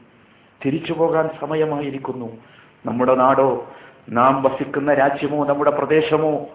തിരിച്ചു 0.66 0.92
പോകാൻ 0.92 1.28
സമയമായിരിക്കുന്നു. 1.40 2.36
നമ്മുടെ 2.86 3.14
നാടോ 3.14 3.68
നാം 4.08 4.42
വസിക്കുന്ന 4.42 4.94
രാജ്യമോ 4.94 5.46
നമ്മുടെ 5.46 5.70
പ്രദേശമോ 5.70 6.48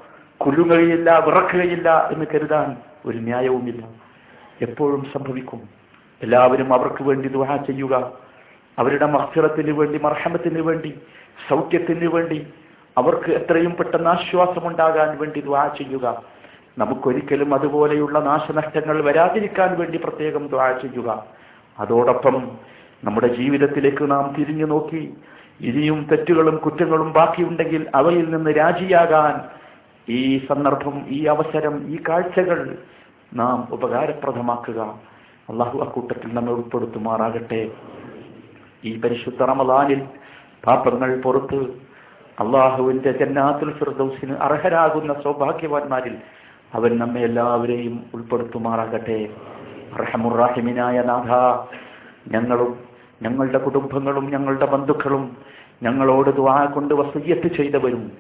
കുലുങ്ങുകയില്ല 0.46 1.18
വിറക്കുകയില്ല 1.18 2.10
എന്ന് 2.12 2.26
കരുതാൻ 2.34 2.78
ഒരു 3.06 3.18
ന്യായവുമില്ല. 3.18 3.88
എപ്പോഴും 4.62 5.06
സംഭവിക്കും. 5.14 5.62
എല്ലാവരും 6.22 6.74
അവർക്ക് 6.74 7.04
വേണ്ടി 7.04 7.28
ദുഹ 7.28 7.56
ചെയ്യുക. 7.56 8.12
അവരുടെ 8.80 9.06
മഹ്സിറത്തിന് 9.06 9.72
വേണ്ടി 9.72 9.98
മർഹമത്തിന് 9.98 10.62
വേണ്ടി 10.62 11.00
സൗഖ്യത്തിന് 11.50 12.08
വേണ്ടി 12.08 12.54
അവർക്ക് 12.98 13.32
എത്രയും 13.32 13.76
പെട്ടെന്ന് 13.76 14.10
ആശ്വാസം 14.10 14.52
ആശ്വാസമുണ്ടാകാൻ 14.52 15.18
വേണ്ടി 15.18 15.42
ദ്വാ 15.42 15.68
ചെയ്യുക. 15.68 16.24
നമുക്കൊരിക്കലും 16.78 17.54
അതുപോലെയുള്ള 17.54 18.20
നാശനഷ്ടങ്ങൾ 18.20 19.02
വരാതിരിക്കാൻ 19.02 19.80
വേണ്ടി 19.80 19.98
പ്രത്യേകം 19.98 20.48
ദ്വാ 20.48 20.72
ചെയ്യുക. 20.72 21.26
അതോടൊപ്പം 21.80 22.52
നമ്മുടെ 23.04 23.28
ജീവിതത്തിലേക്ക് 23.28 24.12
നാം 24.12 24.36
തിരിഞ്ഞു 24.40 24.66
നോക്കി 24.66 25.14
ഇനിയും 25.62 26.08
തെറ്റുകളും 26.12 26.58
കുറ്റങ്ങളും 26.58 27.14
ബാക്കിയുണ്ടെങ്കിൽ 27.14 27.88
അവയിൽ 27.96 28.36
നിന്ന് 28.36 28.50
രാജിയാകാൻ 28.50 29.42
ഈ 30.10 30.46
സന്ദർഭം 30.48 31.06
ഈ 31.08 31.26
അവസരം 31.26 31.88
ഈ 31.88 31.98
കാഴ്ചകൾ 32.10 32.78
നാം 33.34 33.68
ഉപകാരപ്രദമാക്കുക. 33.72 34.82
അള്ളാഹു 35.50 35.80
അക്കൂട്ടത്തിൽ 35.80 36.34
നമ്മെ 36.34 36.54
ഉൾപ്പെടുത്തുമാറാകട്ടെ. 36.54 37.70
ഈ 38.86 39.00
പരിശുദ്ധ 39.00 39.44
റമദാനിൽ 39.44 40.02
പാപങ്ങൾ 40.68 41.22
പുറത്ത് 41.22 41.56
അള്ളാഹുവിന്റെ 42.40 43.12
ജന്നാത്തുൽ 43.12 43.74
ഫിർദൌസിന് 43.74 44.36
അർഹരാകുന്ന 44.38 45.22
സൗഭാഗ്യവാന്മാരിൽ 45.22 46.18
അവൻ 46.74 46.98
നമ്മെ 46.98 47.22
എല്ലാവരെയും 47.22 48.04
ഉൾപ്പെടുത്തുമാറാകട്ടെ. 48.14 49.30
റഹമുറാഹിമിനായ 50.00 51.02
നാഥ 51.02 51.32
ഞങ്ങളും 52.34 52.95
ഞങ്ങളുടെ 53.22 53.58
കുടുംബങ്ങളും 53.58 54.32
ഞങ്ങളുടെ 54.32 54.66
ബന്ധുക്കളും 54.66 55.38
ഞങ്ങളോട് 55.84 56.30
ദ്വാ 56.30 56.66
കൊണ്ട് 56.66 56.94
വസയ്യത്ത് 56.94 57.48
ചെയ്തവരും 57.56 58.12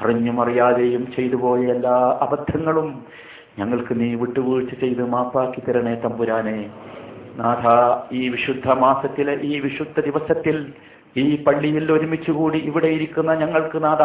അറിഞ്ഞും 0.00 0.42
അറിയാതെയും 0.42 1.12
ചെയ്തു 1.16 1.36
പോയ 1.36 1.60
എല്ലാ 1.66 2.18
അബദ്ധങ്ങളും 2.22 3.02
ഞങ്ങൾക്ക് 3.58 4.00
നീ 4.00 4.14
വിട്ടുവീഴ്ച 4.14 4.74
ചെയ്ത് 4.74 5.04
മാപ്പാക്കി 5.04 5.60
തരണേ 5.60 5.94
തമ്പുരാനെ. 5.94 6.70
നാഥ 7.36 7.64
ഈ 8.14 8.28
വിശുദ്ധ 8.28 8.68
മാസത്തിലെ 8.68 9.40
ഈ 9.42 9.60
വിശുദ്ധ 9.60 10.00
ദിവസത്തിൽ 10.00 10.72
ഈ 11.16 11.44
പള്ളിയിൽ 11.44 11.92
ഒരുമിച്ച് 11.92 12.30
കൂടി 12.30 12.58
ഇവിടെ 12.58 12.86
ഇരിക്കുന്ന 12.86 13.34
ഞങ്ങൾക്ക് 13.34 13.84
നാഥ 13.84 14.02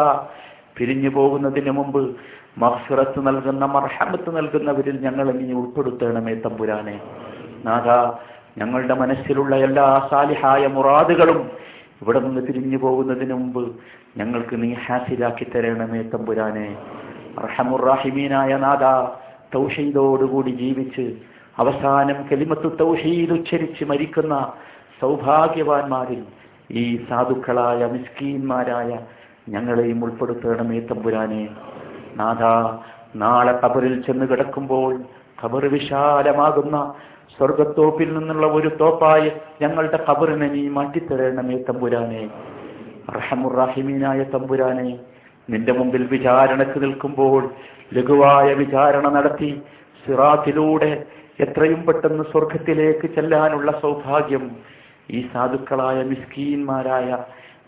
പിരിഞ്ഞു 0.76 1.08
പോകുന്നതിന് 1.08 1.70
മുമ്പ് 1.70 2.16
മഹസുറത്ത് 2.58 3.26
നൽകുന്ന 3.26 3.64
മർഹമത്ത് 3.64 4.36
നൽകുന്നവരിൽ 4.36 5.00
ഞങ്ങളെ 5.00 5.32
നീ 5.32 5.52
ഉൾപ്പെടുത്തണമേ 5.52 6.34
തമ്പുരാനെ. 6.34 7.00
നാഥ 7.64 7.88
ഞങ്ങളുടെ 8.58 8.94
മനസ്സിലുള്ള 8.94 9.56
എല്ലാ 9.56 10.08
സാലിഹായ 10.10 10.66
മുറാദുകളും 10.66 11.50
ഇവിടെ 12.02 12.20
നിന്ന് 12.20 12.40
തിരിഞ്ഞു 12.46 12.78
പോകുന്നതിന് 12.78 13.34
മുമ്പ് 13.34 13.62
ഞങ്ങൾക്ക് 14.16 14.62
നീ 14.62 14.72
ഹാസിലാക്കി 14.72 15.44
തരണമേ 15.44 16.02
തമ്പുരാനെ. 16.02 16.76
റഹമുറാഹിമീനായ 17.38 18.56
നാഥ 18.56 18.84
തൗഷീദോടുകൂടി 19.54 20.50
ജീവിച്ച് 20.50 21.06
അവസാനം 21.58 22.18
കലിമത്തു 22.32 22.68
തൗഷീദ് 22.80 23.32
ഉച്ചരിച്ച് 23.32 23.84
മരിക്കുന്ന 23.84 24.52
സൗഭാഗ്യവാന്മാരിൽ 25.00 26.22
ഈ 26.70 27.06
സാധുക്കളായ 27.08 27.86
മിസ്കീന്മാരായ 27.86 28.98
ഞങ്ങളെയും 29.48 30.04
ഉൾപ്പെടുത്തണമേ 30.04 30.80
തമ്പുരാനെ. 30.80 31.48
നാഥ 32.16 32.42
നാളെ 33.16 33.52
കബറിൽ 33.52 34.02
ചെന്ന് 34.06 34.26
കിടക്കുമ്പോൾ 34.26 34.94
കബർ 35.44 35.66
വിശാലമാകുന്ന 35.66 36.94
സ്വർഗത്തോപ്പിൽ 37.38 38.08
നിന്നുള്ള 38.16 38.46
ഒരു 38.58 38.70
തോപ്പായി 38.80 39.28
ഞങ്ങളുടെ 39.62 39.98
ഖബറിനെ 40.08 40.48
നീ 40.48 40.62
മാറ്റിത്തരണമേ 40.76 41.56
തമ്പുരാനെ. 41.68 42.22
റഹമുറാഹിമീനായ 43.16 44.20
തമ്പുരാനെ 44.34 44.88
നിന്റെ 45.48 45.72
മുമ്പിൽ 45.72 46.04
വിചാരണക്ക് 46.14 46.78
നിൽക്കുമ്പോൾ 46.84 47.42
ലഘുവായ 47.96 48.48
വിചാരണ 48.52 49.06
നടത്തി 49.16 49.50
സിറാത്തിലൂടെ 50.04 50.90
എത്രയും 51.44 51.80
പെട്ടെന്ന് 51.86 52.24
സ്വർഗത്തിലേക്ക് 52.32 53.06
ചെല്ലാനുള്ള 53.16 53.70
സൗഭാഗ്യം 53.82 54.44
ഈ 55.10 55.20
സാധുക്കളായ 55.32 55.98
മിസ്കീന്മാരായ 56.02 57.08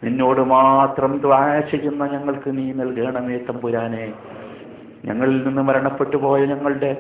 നിന്നോട് 0.05 0.41
മാത്രം 0.55 1.13
ദ്വാ 1.23 1.61
ചെയ്യുന്ന 1.71 2.03
ഞങ്ങൾക്ക് 2.15 2.51
നീ 2.59 2.67
നൽകണമേ 2.81 3.39
തമ്പുരാനെ. 3.49 4.05
ഞങ്ങളിൽ 5.05 5.39
നിന്ന് 5.47 5.63
മരണപ്പെട്ടു 5.63 6.17
പോയ 6.17 6.41
ഞങ്ങളുടെ 6.45 6.91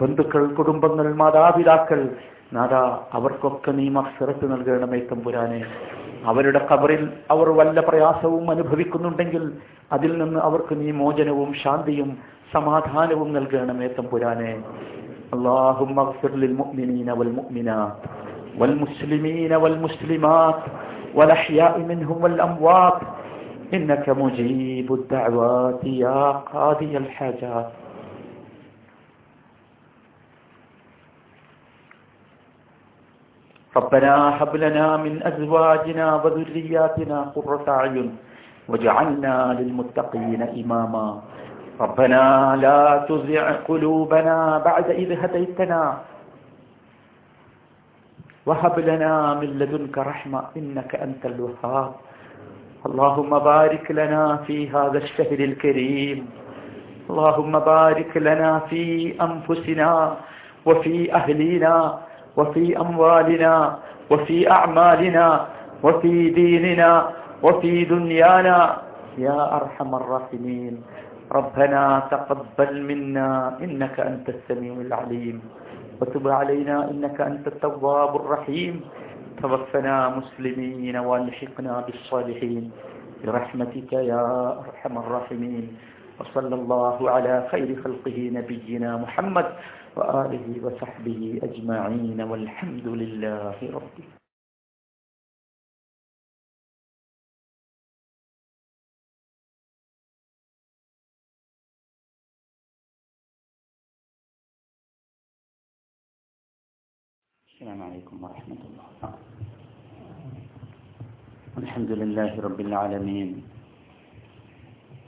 ബന്ധുക്കൾ 0.00 0.42
കുടുംബങ്ങൾ 0.58 1.06
മാതാപിതാക്കൾ 1.20 2.00
നാദാ 2.52 2.82
അവർക്കൊക്കെ 3.16 3.72
നീ 3.78 3.86
മത്സരത്ത് 3.96 4.46
നൽകണമേ 4.52 5.00
തമ്പുരാനെ 5.10 5.60
അവരുടെ 6.24 6.60
കബറിൽ 6.70 7.02
അവർ 7.30 7.48
വല്ല 7.58 7.80
പ്രയാസവും 7.80 8.46
അനുഭവിക്കുന്നുണ്ടെങ്കിൽ 8.50 9.44
അതിൽ 9.92 10.12
നിന്ന് 10.18 10.40
അവർക്ക് 10.40 10.74
നീ 10.80 10.88
മോചനവും 11.00 11.50
ശാന്തിയും 11.62 12.10
സമാധാനവും 12.54 13.30
നൽകണമേ 13.38 13.88
തമ്പുരാനെ 13.98 14.52
اللهم 15.34 15.96
اغفر 16.00 16.32
للمؤمنين 16.34 17.08
والمؤمنات 17.10 17.98
والمسلمين 18.60 19.52
والمسلمات 19.54 20.60
والأحياء 21.14 21.74
منهم 21.80 22.18
والأموات 22.22 22.98
إنك 23.72 24.06
مجيب 24.16 24.88
الدعوات 24.92 25.80
يا 25.96 26.22
قاضي 26.48 26.92
الحاجات 26.96 27.68
ربنا 33.75 34.13
هب 34.43 34.55
لنا 34.55 34.97
من 34.97 35.19
أزواجنا 35.23 36.15
وذرياتنا 36.23 37.17
قرة 37.35 37.65
أعين 37.67 38.17
واجعلنا 38.69 39.35
للمتقين 39.59 40.41
إماما. 40.41 41.07
ربنا 41.79 42.55
لا 42.55 43.05
تزع 43.09 43.51
قلوبنا 43.67 44.37
بعد 44.65 44.87
إذ 44.89 45.09
هديتنا. 45.23 45.83
وهب 48.45 48.79
لنا 48.79 49.33
من 49.33 49.49
لدنك 49.59 49.97
رحمة 49.97 50.41
إنك 50.57 50.95
أنت 50.95 51.25
الوهاب. 51.25 51.91
اللهم 52.85 53.31
بارك 53.39 53.91
لنا 53.91 54.37
في 54.47 54.69
هذا 54.69 54.97
الشهر 54.97 55.39
الكريم. 55.39 56.29
اللهم 57.09 57.53
بارك 57.59 58.11
لنا 58.17 58.59
في 58.69 59.13
أنفسنا 59.21 59.91
وفي 60.65 61.13
أهلنا 61.15 62.04
وفي 62.37 62.77
أموالنا 62.77 63.79
وفي 64.11 64.51
أعمالنا 64.51 65.27
وفي 65.83 66.29
ديننا 66.29 66.91
وفي 67.43 67.85
دنيانا. 67.85 68.77
يا 69.17 69.39
أرحم 69.57 69.95
الراحمين. 69.95 70.83
ربنا 71.31 71.81
تقبل 72.11 72.71
منا 72.83 73.57
إنك 73.63 73.99
أنت 73.99 74.29
السميع 74.29 74.73
العليم. 74.73 75.41
وتب 76.01 76.27
علينا 76.27 76.91
إنك 76.91 77.21
أنت 77.21 77.47
التواب 77.47 78.15
الرحيم. 78.15 78.81
توفنا 79.41 79.95
مسلمين 80.19 80.95
والحقنا 80.97 81.73
بالصالحين. 81.87 82.63
برحمتك 83.23 83.91
يا 83.93 84.23
أرحم 84.67 84.93
الراحمين. 84.97 85.65
وصلى 86.19 86.55
الله 86.55 86.97
على 87.11 87.47
خير 87.51 87.69
خلقه 87.83 88.17
نبينا 88.33 88.97
محمد 88.97 89.45
وآله 89.95 90.65
وصحبه 90.65 91.39
أجمعين 91.43 92.21
والحمد 92.21 92.87
لله 92.87 93.57
رب 93.63 93.97
السلام 107.55 107.83
عليكم 107.83 108.15
ورحمة 108.23 108.61
الله. 108.67 108.89
الحمد 111.57 111.91
لله 111.91 112.31
رب 112.41 112.59
العالمين. 112.59 113.29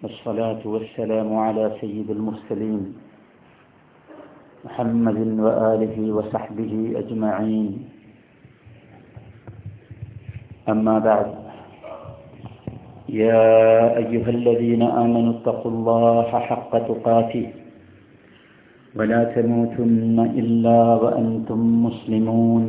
والصلاة 0.04 0.64
والسلام 0.64 1.30
على 1.36 1.78
سيد 1.82 2.08
المرسلين. 2.10 3.07
محمد 4.65 5.19
وآله 5.39 5.97
وصحبه 6.13 6.73
أجمعين 6.97 7.69
أما 10.69 10.99
بعد 10.99 11.29
يا 13.09 13.47
أيها 13.97 14.31
الذين 14.31 14.83
آمنوا 14.83 15.33
اتقوا 15.35 15.73
الله 15.73 16.29
حق 16.41 16.73
تقاته 16.89 17.47
ولا 18.95 19.25
تموتن 19.35 20.19
إلا 20.41 20.81
وأنتم 20.95 21.61
مسلمون 21.85 22.67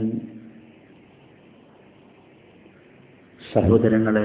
സഹോദരങ്ങളെ 3.54 4.24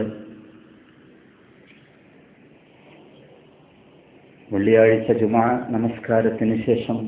വെള്ളിയാഴ്ച 4.50 5.12
ജുമാ 5.12 5.42
നമസ്കാരത്തിന് 5.68 6.56
ശേഷം 6.66 6.98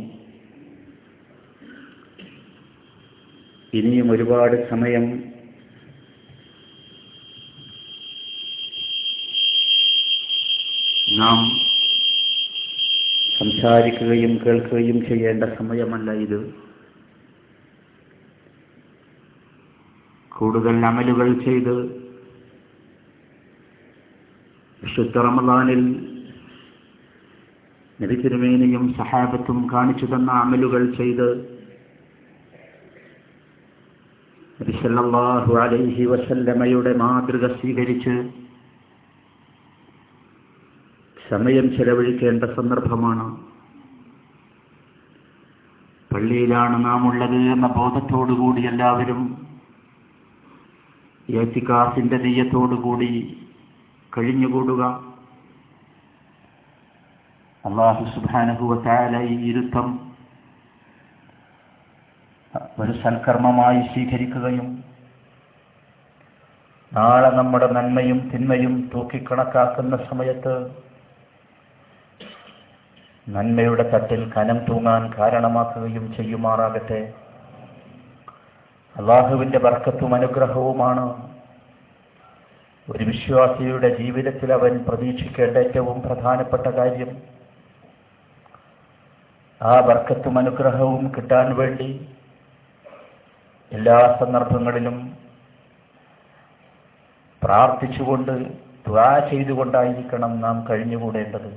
ഇനിയും 3.76 4.12
ഒരുപാട് 4.12 4.70
സമയം 4.70 5.06
നാം 11.18 11.40
സംസാരിക്കുകയും 13.40 14.38
കേൾക്കുകയും 14.38 15.06
ചെയ്യേണ്ട 15.06 15.44
സമയമല്ല 15.58 16.12
ഇത്. 16.20 16.40
കൂടുതൽ 20.32 20.86
അമലുകൾ 20.86 21.34
ചെയ്ത് 21.46 21.76
വിശുദ്ധ 24.82 25.18
റമദാനിൽ 25.18 25.82
നബി 28.00 28.16
തിരുമേനിയും 28.16 28.94
സഹാബത്തും 28.94 29.70
കാണിച്ചു 29.74 30.06
തന്ന 30.06 30.32
അമലുകൾ 30.40 30.92
ചെയ്ത് 30.98 31.28
നബി 34.66 34.78
സല്ലല്ലാഹു 34.82 35.52
അലൈഹി 35.64 36.04
വസല്ലമയുടെ 36.12 36.92
മാതൃക 37.02 37.48
സ്വീകരിച്ച് 37.58 38.14
സമയം 41.18 41.66
ചെലവഴിക്കേണ്ട 41.76 42.44
സന്ദർഭമാണ്. 42.56 43.26
പള്ളിയിലാണ് 46.12 46.78
നാം 46.86 47.04
ഉള്ളത് 47.10 47.38
എന്ന 47.56 47.68
ബോധത്തോടുകൂടി 47.78 48.64
എല്ലാവരും 48.72 49.22
ഏത്തിക്കാസിന്റെ 51.30 52.18
നെയ്യത്തോടുകൂടി 52.18 53.12
കഴിഞ്ഞുകൂടുക. 54.14 54.82
അള്ളാഹു 57.64 58.06
സുബാനുഭവത്തായ 58.16 59.24
ഈ 59.34 59.38
ഇരുത്തം 59.52 59.88
ഒരു 62.80 62.92
സൽക്കർമ്മമായി 62.92 63.82
സ്വീകരിക്കുകയും 63.82 64.84
നാളെ 66.94 67.30
നമ്മുടെ 67.30 67.68
നന്മയും 67.68 68.30
തിന്മയും 68.30 68.92
തൂക്കിക്കണക്കാക്കുന്ന 68.94 69.98
സമയത്ത് 69.98 70.72
നന്മയുടെ 73.30 73.90
തട്ടിൽ 73.90 74.34
കനം 74.34 74.58
തൂങ്ങാൻ 74.58 75.14
കാരണമാക്കുകയും 75.18 76.16
ചെയ്യുമാറാകട്ടെ. 76.16 77.14
അള്ളാഹുവിന്റെ 78.98 79.60
വർക്കത്തും 79.60 80.16
അനുഗ്രഹവുമാണ്. 80.16 81.32
ഒരു 82.90 83.04
വിശ്വാസിയുടെ 83.04 83.98
ജീവിതത്തിൽ 83.98 84.54
അവൻ 84.54 84.78
പ്രതീക്ഷിക്കേണ്ട 84.78 85.58
ഏറ്റവും 85.58 86.02
പ്രധാനപ്പെട്ട 86.02 86.68
കാര്യം 86.68 87.18
ആ 89.62 89.80
വർക്കത്തും 89.80 90.38
അനുഗ്രഹവും 90.38 91.12
കിട്ടാൻ 91.18 91.56
വേണ്ടി 91.56 92.10
എല്ലാ 93.72 93.98
സന്ദർഭങ്ങളിലും 94.20 94.98
പ്രാർത്ഥിച്ചുകൊണ്ട് 97.42 98.32
ദ്വാ 98.88 99.08
ചെയ്തുകൊണ്ടായിരിക്കണം 99.30 100.32
നാം 100.44 100.58
കഴിഞ്ഞുകൂടേണ്ടത്. 100.70 101.50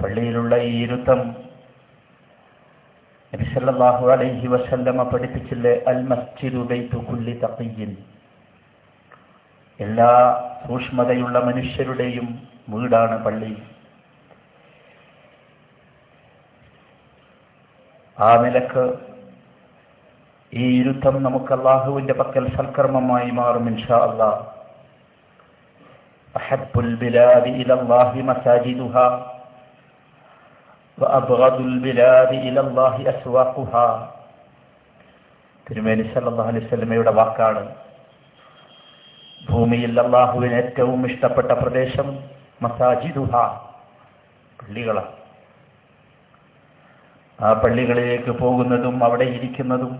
പള്ളിയിലുള്ള 0.00 0.54
ഈ 0.68 0.72
ഇരുത്തം 0.84 1.20
നബിസല്ലാഹു 3.32 4.04
അലൈഹി 4.14 4.48
വസല്ലമ 4.54 5.04
പഠിപ്പിച്ചില്ലേ 5.12 5.72
അൽ 5.92 6.00
മസ്ജിദു 6.10 6.62
ബൈത്തു 6.70 6.98
കുല്ലി 7.08 7.34
എല്ലാ 9.80 10.10
സൂക്ഷ്മതയുള്ള 10.66 11.38
മനുഷ്യരുടെയും 11.38 12.26
വീടാണ് 12.74 13.16
പള്ളി. 13.24 13.52
ആ 18.18 18.28
നിലയ്ക്ക് 18.42 18.84
ഈ 20.53 20.63
ഇരുത്തം 20.79 21.15
നമുക്ക് 21.23 21.51
അള്ളാഹുവിന്റെ 21.53 22.13
പക്കൽ 22.19 22.45
സൽക്കർമ്മമായി 22.55 23.29
മാറും 23.33 23.67
ഇൻഷാ 23.71 23.99
അള്ളാഹ് 24.07 24.39
أحب 26.35 26.73
البلاد 26.79 27.45
إلى 27.53 27.73
الله 27.73 28.11
مساجدها 28.23 29.07
وأبغض 30.97 31.57
البلاد 31.63 32.31
إلى 32.45 32.59
الله 32.61 32.95
أسواقها 33.13 33.87
തിരുമേനി 35.67 36.03
സല്ലല്ലാഹു 36.07 36.49
അലൈഹി 36.49 36.65
വസല്ലമയുടെ 36.65 37.11
വാക്കാണ് 37.17 37.61
ഭൂമിയിൽ 39.41 39.93
അള്ളാഹുവിന് 39.99 40.55
ഏറ്റവും 40.61 40.99
ഇഷ്ടപ്പെട്ട 41.09 41.51
പ്രദേശം 41.59 42.07
മസാജിദുഹ 42.61 43.33
പള്ളികളാണ് 44.59 45.13
ആ 47.39 47.49
പള്ളികളിലേക്ക് 47.61 48.31
പോകുന്നതും 48.41 48.95
അവിടെ 49.05 49.27
ഇരിക്കുന്നതും 49.35 49.93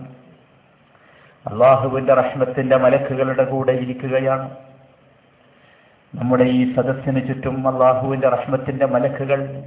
അള്ളാഹുവിന്റെ 1.51 2.13
റഹ്മത്തിന്റെ 2.13 2.77
മലക്കുകളുടെ 2.77 3.43
കൂടെ 3.43 3.71
ഇരിക്കുകയാണ്. 3.71 4.55
നമ്മുടെ 6.15 6.43
ഈ 6.43 6.75
സദസ്സിന് 6.75 7.27
ചുറ്റും 7.27 7.67
അള്ളാഹുവിന്റെ 7.67 8.29
റഹ്മത്തിന്റെ 8.29 8.85
മലക്കുകൾ 8.85 9.63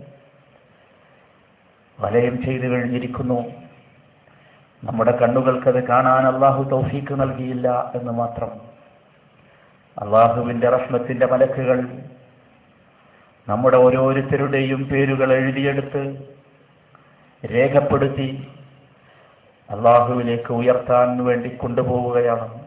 വലയം 2.01 2.43
ചെയ്തു 2.43 2.67
കഴിഞ്ഞിരിക്കുന്നു. 2.67 3.45
നമ്മുടെ 4.85 5.17
കണ്ണുകൾക്കത് 5.17 5.87
കാണാൻ 5.89 6.27
അള്ളാഹു 6.35 6.63
തൗഫീക്ക് 6.63 7.21
നൽകിയില്ല 7.21 7.93
എന്ന് 7.95 8.13
മാത്രം. 8.13 8.51
അള്ളാഹുവിന്റെ 10.03 10.69
റഹ്മത്തിന്റെ 10.69 11.27
മലക്കുകൾ 11.27 11.89
നമ്മുടെ 13.49 13.77
ഓരോരുത്തരുടെയും 13.77 14.85
പേരുകൾ 14.85 15.33
എഴുതിയെടുത്ത് 15.33 16.03
രേഖപ്പെടുത്തി 17.55 18.49
അള്ളാഹുവിലേക്ക് 19.71 20.53
ഉയർത്താൻ 20.53 21.25
വേണ്ടി 21.25 21.49
കൊണ്ടുപോവുകയാണ്. 21.49 22.63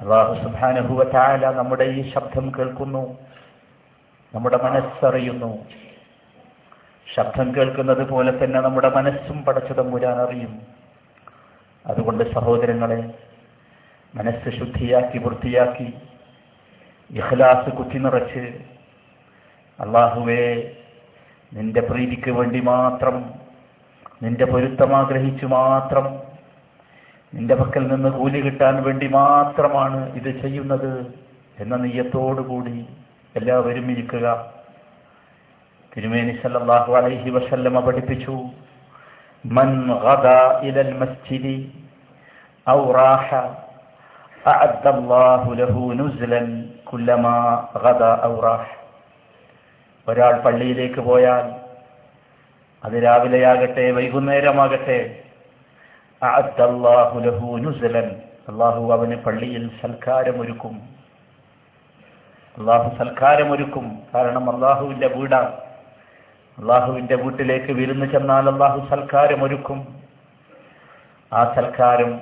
അള്ളാഹു 0.00 0.34
സുഭാനുഭവത്തായ 0.42 1.36
നമ്മുടെ 1.36 1.84
ഈ 1.84 2.12
ശബ്ദം 2.12 2.52
കേൾക്കുന്നു 2.58 3.18
നമ്മുടെ 4.34 4.56
മനസ്സറിയുന്നു. 4.56 5.66
ശബ്ദം 7.14 7.56
കേൾക്കുന്നത് 7.56 8.08
പോലെ 8.08 8.44
തന്നെ 8.44 8.60
നമ്മുടെ 8.60 8.88
മനസ്സും 8.88 9.44
പടച്ചതമ്പുരാൻ 9.44 10.20
അറിയും. 10.20 10.62
അതുകൊണ്ട് 11.86 12.34
സഹോദരങ്ങളെ 12.34 13.14
മനസ്സ് 14.14 14.50
ശുദ്ധിയാക്കി 14.58 15.18
വൃത്തിയാക്കി 15.18 15.94
ഇഹ്ലാസ് 17.10 17.70
കുത്തി 17.70 17.98
നിറച്ച് 17.98 18.58
അള്ളാഹുവേ 19.80 20.70
നിന്റെ 21.54 21.80
പ്രീതിക്ക് 21.80 22.30
വേണ്ടി 22.30 22.60
മാത്രം 22.60 23.43
നിന്റെ 24.20 24.44
പൊരുത്തം 24.44 24.90
ആഗ്രഹിച്ചു 24.96 25.46
മാത്രം. 25.54 26.06
നിന്റെ 27.32 27.54
പക്കൽ 27.54 27.84
നിന്ന് 27.88 28.10
കൂലി 28.10 28.40
കിട്ടാൻ 28.42 28.74
വേണ്ടി 28.82 29.06
മാത്രമാണ് 29.14 30.00
ഇത് 30.14 30.30
ചെയ്യുന്നത് 30.42 30.90
എന്ന 31.58 31.74
നെയ്യത്തോടുകൂടി 31.76 32.76
എല്ലാവരും 33.34 33.86
ഇരിക്കുക. 33.90 34.26
തിരുമേനി 35.92 36.32
സല്ലല്ലാഹു 36.42 36.92
അലൈഹി 37.00 37.30
വസല്ലമ 37.30 37.80
പഠിപ്പിച്ചു 37.80 38.36
മൻ 39.44 39.70
ഗദാ 40.04 40.38
ഇലൽ 40.68 40.92
മസ്ജിദി 41.00 41.56
ഔ 42.66 42.80
റാഹ 42.92 43.28
അഅദ്ദ 44.44 44.86
അല്ലാഹു 44.94 45.50
ലഹു 45.60 45.82
നുസ്ലൻ 46.00 46.46
കുല്ലമാ 46.84 47.36
ഗദാ 47.84 48.10
ഔ 48.24 48.32
ഒരാൾ 50.08 50.34
പള്ളിയിലേക്ക് 50.44 51.00
പോയാൽ 51.00 51.44
അത് 52.84 52.92
രാവിലെയാകട്ടെ 52.92 53.90
വൈകുന്നേരമാകട്ടെ. 53.90 55.22
അള്ളാഹു 58.48 58.92
അവന് 58.92 59.16
പള്ളിയിൽ 59.16 59.70
സൽക്കാരമൊരുക്കും. 59.82 60.82
അള്ളാഹു 62.58 62.96
സൽക്കാരമൊരുക്കും. 62.96 63.98
കാരണം 64.14 64.54
അള്ളാഹുവിന്റെ 64.54 65.06
വീടാണ്. 65.06 65.52
അള്ളാഹുവിന്റെ 66.58 67.14
വീട്ടിലേക്ക് 67.14 67.72
വിരുന്ന് 67.72 68.06
ചെന്നാൽ 68.06 68.48
അള്ളാഹു 68.48 68.88
സൽക്കാരമൊരുക്കും. 68.90 70.00
ആ 71.32 71.54
സൽക്കാരം 71.54 72.20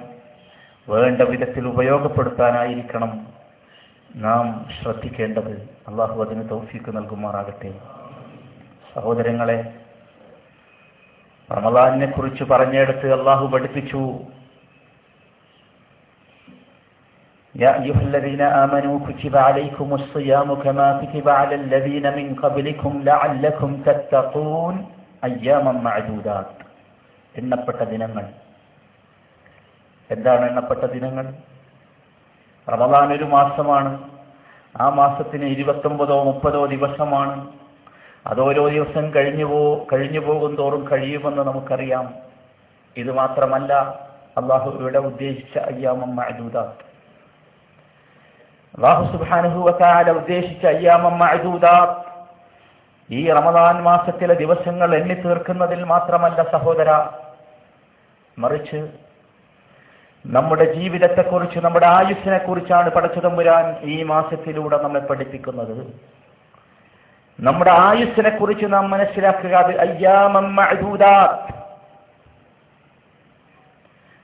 വേണ്ട 0.88 1.22
വിധത്തിൽ 1.22 1.68
ഉപയോഗപ്പെടുത്താനായിരിക്കണം 1.68 3.26
നാം 4.16 4.66
ശ്രദ്ധിക്കേണ്ടത്. 4.82 5.68
അള്ളാഹു 5.88 6.24
അതിന് 6.24 6.50
തൗഫീക്ക് 6.50 6.96
നൽകുമാറാകട്ടെ. 6.96 7.74
സഹോദരങ്ങളെ 8.94 9.74
റമദാനിനെ 11.51 12.07
കുറിച്ച് 12.11 12.43
പറഞ്ഞെടുത്ത് 12.51 13.07
അള്ളാഹു 13.17 13.45
പഠിപ്പിച്ചു 13.53 14.01
يا 17.55 17.71
أيها 17.77 18.01
الذين 18.01 18.41
آمنوا 18.63 18.95
كتب 19.07 19.33
عليكم 19.39 19.89
الصيام 19.93 20.49
كما 20.57 20.87
كتب 21.01 21.25
على 21.31 21.55
الذين 21.55 22.05
من 22.17 22.27
قبلكم 22.35 22.91
لعلكم 23.03 23.69
تتقون 23.85 24.75
أياما 25.23 25.73
معدودات 25.79 26.49
എണ്ണപ്പെട്ട 27.35 27.81
ദിനങ്ങൾ 27.91 28.25
എന്താണ് 30.09 30.43
എണ്ണപ്പെട്ട 30.49 30.83
ദിനങ്ങൾ 30.93 31.25
റമദാൻ 32.67 33.07
ഒരു 33.13 33.25
മാസമാണ് 33.33 33.91
ആ 34.75 34.87
മാസത്തിന് 34.99 35.47
ഇരുപത്തൊമ്പതോ 35.55 36.17
മുപ്പതോ 36.29 36.61
ദിവസമാണ് 36.73 37.35
അതോരോ 38.26 38.68
ദിവസം 38.68 39.04
കഴിഞ്ഞു 39.16 39.44
പോ 39.44 39.86
കഴിഞ്ഞു 39.92 40.20
പോകും 40.20 40.52
തോറും 40.56 40.82
കഴിയുമെന്ന് 40.92 41.42
നമുക്കറിയാം. 41.42 42.06
ഇത് 42.96 43.12
മാത്രമല്ല 43.12 43.72
അള്ളാഹു 44.40 44.70
ഇവിടെ 44.80 44.98
ഉദ്ദേശിച്ച 44.98 45.58
അയ്യാമം 45.58 46.16
മഅദൂദാത്ത് 46.16 46.84
അള്ളാഹു 48.76 49.02
സുബാനുഭവത്താല 49.12 50.10
ഉദ്ദേശിച്ച 50.10 50.66
അയ്യാമം 50.66 51.18
മഅദൂദ. 51.18 51.66
ഈ 53.10 53.30
റമദാൻ 53.30 53.82
മാസത്തിലെ 53.82 54.34
ദിവസങ്ങൾ 54.34 54.94
എണ്ണി 54.94 55.14
തീർക്കുന്നതിൽ 55.14 55.84
മാത്രമല്ല 55.84 56.42
സഹോദര 56.52 56.90
മറിച്ച് 58.38 58.80
നമ്മുടെ 60.24 60.74
ജീവിതത്തെക്കുറിച്ച് 60.74 61.58
നമ്മുടെ 61.58 61.86
ആയുസ്സിനെ 61.86 62.38
കുറിച്ചാണ് 62.38 62.88
പടച്ചതമ്പുരാൻ 62.90 63.64
ഈ 63.92 64.02
മാസത്തിലൂടെ 64.02 64.76
നമ്മെ 64.82 65.00
പഠിപ്പിക്കുന്നത്. 65.00 65.76
നമ്മുടെ 67.40 67.70
ആയുസ്സിനെ 67.70 68.30
കുറിച്ച് 68.30 68.66
നാം 68.68 68.90
മനസ്സിലാക്കുക. 68.90 69.54
അത് 69.54 69.80
അയ്യാമം 69.80 70.56
മഅദൂദാത്ത് 70.56 71.62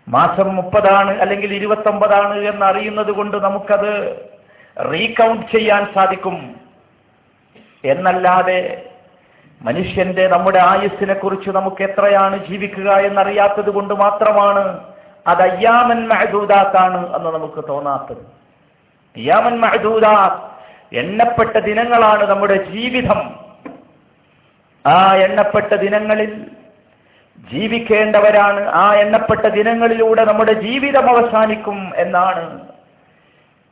മാസം 0.09 0.57
മുപ്പതാണ് 0.57 1.19
അല്ലെങ്കിൽ 1.21 1.55
ഇരുപത്തൊമ്പതാണ് 1.55 2.39
എന്ന് 2.39 2.67
അറിയുന്നത് 2.67 3.11
കൊണ്ട് 3.11 3.37
നമുക്കത് 3.37 3.93
റീകൗണ്ട് 4.93 5.47
ചെയ്യാൻ 5.47 5.87
സാധിക്കും. 5.95 6.57
എന്നല്ലാതെ 7.85 8.91
മനുഷ്യന്റെ 9.63 10.29
നമ്മുടെ 10.29 10.59
ആയുസ്സിനെ 10.59 11.15
കുറിച്ച് 11.15 11.51
നമുക്ക് 11.51 11.83
എത്രയാണ് 11.83 12.47
ജീവിക്കുക 12.47 12.91
എന്നറിയാത്തത് 12.93 13.71
കൊണ്ട് 13.71 13.95
മാത്രമാണ് 13.95 14.85
അത് 15.27 15.43
അയ്യാമൻ 15.43 16.09
മഹദൂദാത്താണ് 16.09 17.17
എന്ന് 17.17 17.31
നമുക്ക് 17.31 17.69
തോന്നാത്തത്. 17.69 18.23
അയ്യാമൻ 19.17 19.61
മഹദൂദാത്ത് 19.61 20.48
എണ്ണപ്പെട്ട 20.93 21.59
ദിനങ്ങളാണ് 21.59 22.31
നമ്മുടെ 22.31 22.71
ജീവിതം. 22.71 23.35
ആ 24.87 25.15
എണ്ണപ്പെട്ട 25.15 25.75
ദിനങ്ങളിൽ 25.75 26.47
ജീവിക്കേണ്ടവരാണ്. 27.53 28.69
ആ 28.69 28.95
എണ്ണപ്പെട്ട 28.95 29.47
ദിനങ്ങളിലൂടെ 29.47 30.25
നമ്മുടെ 30.25 30.53
ജീവിതം 30.53 31.11
അവസാനിക്കും 31.11 31.93
എന്നാണ് 31.97 32.69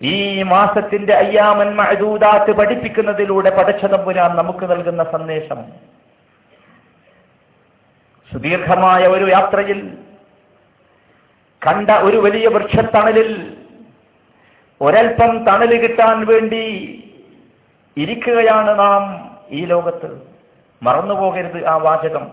ഈ 0.02 0.42
മാസത്തിന്റെ 0.42 1.14
അയ്യാമൻ 1.14 1.74
മഴദൂതാത്ത് 1.74 2.52
പഠിപ്പിക്കുന്നതിലൂടെ 2.52 3.50
പടച്ചതമ്പുരാൻ 3.50 4.36
നമുക്ക് 4.36 4.70
നൽകുന്ന 4.70 5.04
സന്ദേശം. 5.04 5.64
സുദീർഘമായ 8.32 9.06
ഒരു 9.06 9.30
യാത്രയിൽ 9.30 9.98
കണ്ട 11.66 11.90
ഒരു 11.90 12.16
വലിയ 12.16 12.46
വൃക്ഷത്തണലിൽ 12.46 13.56
ഒരൽപ്പം 14.80 15.44
തണൽ 15.44 15.80
കിട്ടാൻ 15.80 16.26
വേണ്ടി 16.26 16.64
ഇരിക്കുകയാണ് 17.96 18.78
നാം 18.78 19.36
ഈ 19.50 19.64
ലോകത്ത്. 19.64 20.22
മറന്നുപോകരുത് 20.82 21.66
ആ 21.66 21.76
വാചകം. 21.76 22.30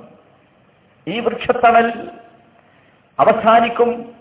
ഈ 1.08 1.20
വൃക്ഷത്തണൽ 1.20 2.10
അവസാനിക്കും. 3.20 4.12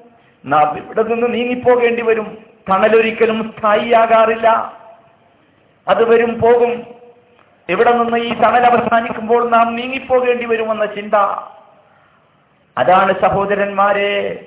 നാം 0.47 0.78
ഇവിടെ 0.78 1.03
നിന്ന് 1.03 1.34
നീങ്ങിപ്പോകേണ്ടി 1.34 2.03
വരും. 2.03 2.38
തണലൊരിക്കലും 2.70 3.55
സ്ഥായിയാകാറില്ല. 3.59 4.78
അത് 5.88 6.09
വരും 6.09 6.40
പോകും. 6.40 6.86
ഇവിടെ 7.68 7.93
നിന്ന് 7.93 8.18
ഈ 8.18 8.34
തണൽ 8.34 8.66
അവസാനിക്കുമ്പോൾ 8.66 9.51
നാം 9.51 9.76
നീങ്ങിപ്പോകേണ്ടി 9.76 10.45
വരുമെന്ന 10.45 10.86
ചിന്ത. 10.86 11.14
അതാണ് 12.78 13.20
സഹോദരന്മാരെ 13.20 14.47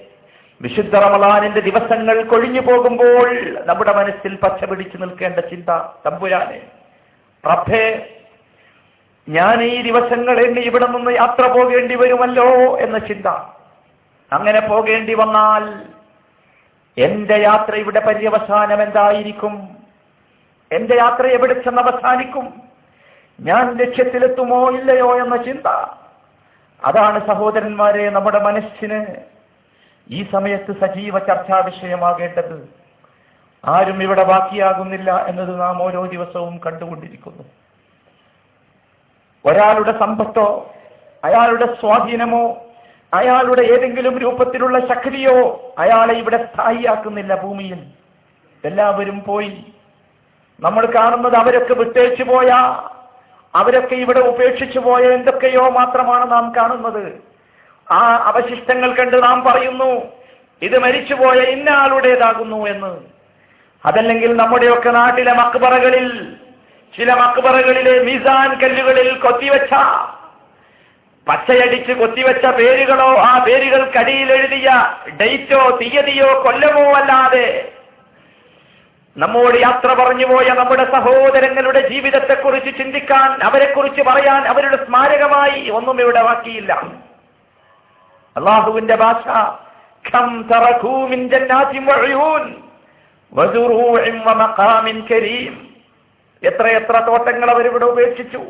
വിശുദ്ധ 0.61 0.95
റമലാനിന്റെ 0.95 1.59
ദിവസങ്ങൾ 1.59 2.23
കൊഴിഞ്ഞു 2.23 2.61
പോകുമ്പോൾ 2.61 3.59
നമ്മുടെ 3.65 3.93
മനസ്സിൽ 3.93 4.35
പച്ച 4.35 4.65
പിടിച്ചു 4.65 4.97
നിൽക്കേണ്ട 4.97 5.39
ചിന്ത 5.39 5.69
തമ്പുരാനെ. 6.05 6.74
റബ്ബേ 7.47 8.11
ഞാൻ 9.29 9.63
ഈ 9.63 9.81
ദിവസങ്ങൾ 9.81 10.45
എന്നെ 10.45 10.61
ഇവിടെ 10.61 10.85
നിന്ന് 10.85 11.11
യാത്ര 11.11 11.47
പോകേണ്ടി 11.47 11.95
വരുമല്ലോ 11.95 12.77
എന്ന 12.77 12.97
ചിന്ത. 12.97 13.27
അങ്ങനെ 14.31 14.59
പോകേണ്ടി 14.59 15.13
വന്നാൽ 15.13 15.63
എന്റെ 16.97 17.35
യാത്ര 17.35 17.75
ഇവിടെ 17.75 17.99
പര്യവസാനം 17.99 18.83
എന്തായിരിക്കും? 18.83 19.53
എന്റെ 20.71 20.95
യാത്ര 20.95 21.27
എവിടെ 21.27 21.53
ചെന്ന് 21.53 21.81
അവസാനിക്കും? 21.81 22.53
ഞാൻ 23.39 23.77
ലക്ഷ്യത്തിലെത്തുമോ 23.77 24.71
ഇല്ലയോ 24.71 25.23
എന്ന 25.23 25.37
ചിന്ത. 25.37 25.67
അതാണ് 26.83 27.27
സഹോദരന്മാരെ 27.27 28.09
നമ്മുടെ 28.09 28.39
മനസ്സിന് 28.39 29.05
ഈ 30.09 30.25
സമയത്ത് 30.31 30.79
സജീവ 30.81 31.19
ചർച്ചാ 31.19 31.57
വിഷയമാകേണ്ടത്. 31.59 32.84
ആരും 33.65 34.03
ഇവിടെ 34.03 34.23
ബാക്കിയാകുന്നില്ല 34.23 35.25
എന്നത് 35.27 35.59
നാം 35.59 35.83
ഓരോ 35.83 36.05
ദിവസവും 36.05 36.59
കണ്ടുകൊണ്ടിരിക്കുന്നു. 36.65 37.43
ഒരാളുടെ 39.45 39.99
സമ്പത്തോ 39.99 40.73
അയാളുടെ 41.23 41.75
സ്വാധീനമോ 41.79 42.57
അയാളുടെ 43.13 43.61
ഏതെങ്കിലും 43.61 44.19
രൂപത്തിലുള്ള 44.19 44.87
ശക്തിയോ 44.87 45.61
അയാളെ 45.77 46.13
ഇവിടെ 46.13 46.49
സ്ഥായിയാക്കുന്നില്ല 46.53 47.41
ഭൂമിയിൽ. 47.41 47.85
എല്ലാവരും 48.65 49.23
പോയി. 49.23 49.65
നമ്മൾ 50.59 50.85
കാണുന്നത് 50.85 51.35
അവരൊക്കെ 51.35 51.73
വിട്ടേച്ചു 51.73 52.23
പോയ 52.23 52.49
അവരൊക്കെ 53.55 53.95
ഇവിടെ 53.95 54.19
ഉപേക്ഷിച്ചു 54.19 54.79
പോയ 54.79 55.01
എന്തൊക്കെയോ 55.01 55.69
മാത്രമാണ് 55.69 56.31
നാം 56.31 56.53
കാണുന്നത്. 56.57 57.23
ആ 57.91 58.15
അവശിഷ്ടങ്ങൾ 58.15 58.95
കണ്ട് 58.95 59.23
നാം 59.23 59.43
പറയുന്നു 59.43 60.01
ഇത് 60.61 60.79
മരിച്ചുപോയ 60.79 61.37
ഇന്ന 61.39 61.69
ആളുടേതാകുന്നു 61.69 62.67
എന്ന്. 62.67 63.14
അതല്ലെങ്കിൽ 63.85 64.33
നമ്മുടെയൊക്കെ 64.35 64.89
നാട്ടിലെ 64.89 65.33
മക്ബറകളിൽ 65.33 66.07
ചില 66.93 67.13
മക്ബറകളിലെ 67.13 68.03
മിസാൻ 68.03 68.59
കല്ലുകളിൽ 68.61 69.17
കൊത്തിവെച്ച 69.17 69.73
പച്ചയടിച്ച് 71.27 71.93
കൊത്തിവെച്ച 71.93 72.45
പേരുകളോ 72.45 73.17
ആ 73.19 73.39
പേരുകൾക്കടിയിൽ 73.45 74.31
എഴുതിയ 74.31 74.69
ഡേറ്റോ 75.21 75.77
തീയതിയോ 75.79 76.43
കൊല്ലമോ 76.43 76.93
അല്ലാതെ 76.93 77.73
നമ്മോട് 79.15 79.57
യാത്ര 79.57 79.93
പറഞ്ഞു 79.93 80.25
പോയ 80.25 80.47
നമ്മുടെ 80.49 80.85
സഹോദരങ്ങളുടെ 80.91 81.89
ജീവിതത്തെക്കുറിച്ച് 81.89 82.77
ചിന്തിക്കാൻ 82.77 83.43
അവരെക്കുറിച്ച് 83.43 84.01
പറയാൻ 84.01 84.47
അവരുടെ 84.47 84.85
സ്മാരകമായി 84.85 85.69
ഒന്നും 85.69 86.01
ഇവിടെ 86.01 86.23
ബാക്കിയില്ല. 86.23 86.73
അള്ളാഹുവിന്റെ 88.35 88.95
ഭാഷ 88.95 89.25
എത്രയെത്ര 96.42 96.96
തോട്ടങ്ങൾ 97.06 97.48
അവരിവിടെ 97.50 97.84
ഉപേക്ഷിച്ചു 97.84 98.40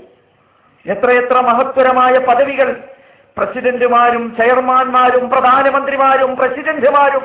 എത്രയെത്ര 0.87 1.39
മഹത്വരമായ 1.41 2.14
പദവികൾ 2.18 2.68
പ്രസിഡന്റുമാരും 3.37 4.24
ചെയർമാൻമാരും 4.37 5.24
പ്രധാനമന്ത്രിമാരും 5.31 6.31
പ്രസിഡന്റുമാരും 6.37 7.24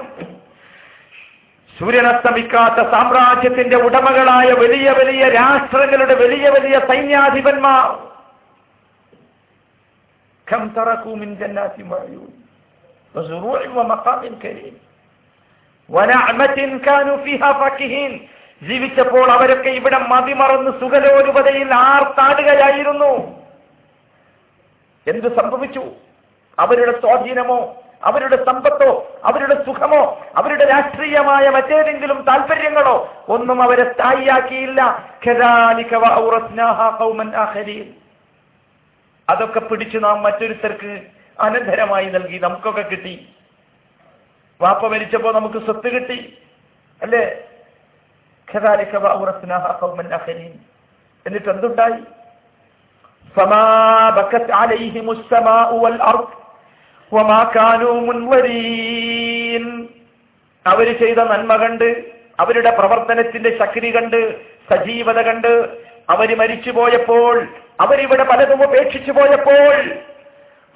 സൂര്യനസ്തമിക്കാത്ത 1.76 2.80
സാമ്രാജ്യത്തിന്റെ 2.92 3.78
ഉടമകളായ 3.78 4.50
വലിയ 4.54 4.90
വലിയ 4.92 5.24
രാഷ്ട്രങ്ങളുടെ 5.40 6.16
വലിയ 6.16 6.50
വലിയ 6.50 6.76
സൈന്യാധിപന്മാർ 6.92 7.88
كم 10.48 10.64
تركوا 10.70 11.16
من 11.16 11.30
جنات 11.40 11.78
وعيون 11.92 12.32
وزروع 13.16 13.60
ومقام 13.70 14.24
كريم 14.40 14.76
ജീവിച്ചപ്പോൾ 18.63 19.31
അവരൊക്കെ 19.31 19.71
ഇവിടെ 19.71 19.99
മതിമറന്ന് 19.99 20.71
സുഖലോരുപതയിൽ 20.81 21.75
ആർത്താടുകയായിരുന്നു. 21.75 23.13
എന്ത് 25.07 25.37
സംഭവിച്ചു? 25.37 25.85
അവരുടെ 26.59 27.01
സ്വാധീനമോ 27.01 27.83
അവരുടെ 28.05 28.37
സമ്പത്തോ 28.45 28.91
അവരുടെ 29.25 29.55
സുഖമോ 29.67 30.23
അവരുടെ 30.37 30.65
രാഷ്ട്രീയമായ 30.65 31.49
മറ്റേതെങ്കിലും 31.49 32.25
താല്പര്യങ്ങളോ 32.29 32.97
ഒന്നും 33.29 33.63
അവരെ 33.63 33.93
സ്ഥായിയാക്കിയില്ല. 33.93 34.81
അതൊക്കെ 39.31 39.61
പിടിച്ചു 39.61 39.99
നാം 39.99 40.23
മറ്റൊരുത്തർക്ക് 40.23 41.01
അനന്തരമായി 41.41 42.07
നൽകി 42.07 42.39
നമുക്കൊക്കെ 42.39 42.83
കിട്ടി. 42.83 43.29
വാപ്പ 44.61 44.87
മരിച്ചപ്പോ 44.87 45.33
നമുക്ക് 45.33 45.59
സ്വത്ത് 45.59 45.89
കിട്ടി. 45.89 46.39
അല്ലേ? 47.03 47.35
എന്നിട്ട് 51.27 51.49
എന്തുണ്ടായി? 51.49 52.03
അവർ 60.67 60.99
ചെയ്ത 60.99 61.19
നന്മ 61.19 61.57
കണ്ട് 61.57 62.05
അവരുടെ 62.41 62.71
പ്രവർത്തനത്തിന്റെ 62.71 63.59
ശക്തി 63.59 63.95
കണ്ട് 63.95 64.41
സജീവത 64.71 65.23
കണ്ട് 65.23 65.83
അവർ 66.11 66.39
മരിച്ചു 66.39 66.71
പോയപ്പോൾ 66.71 67.49
അവരിവിടെ 67.81 68.23
പലതും 68.23 68.65
ഉപേക്ഷിച്ചു 68.65 69.13
പോയപ്പോൾ 69.13 70.10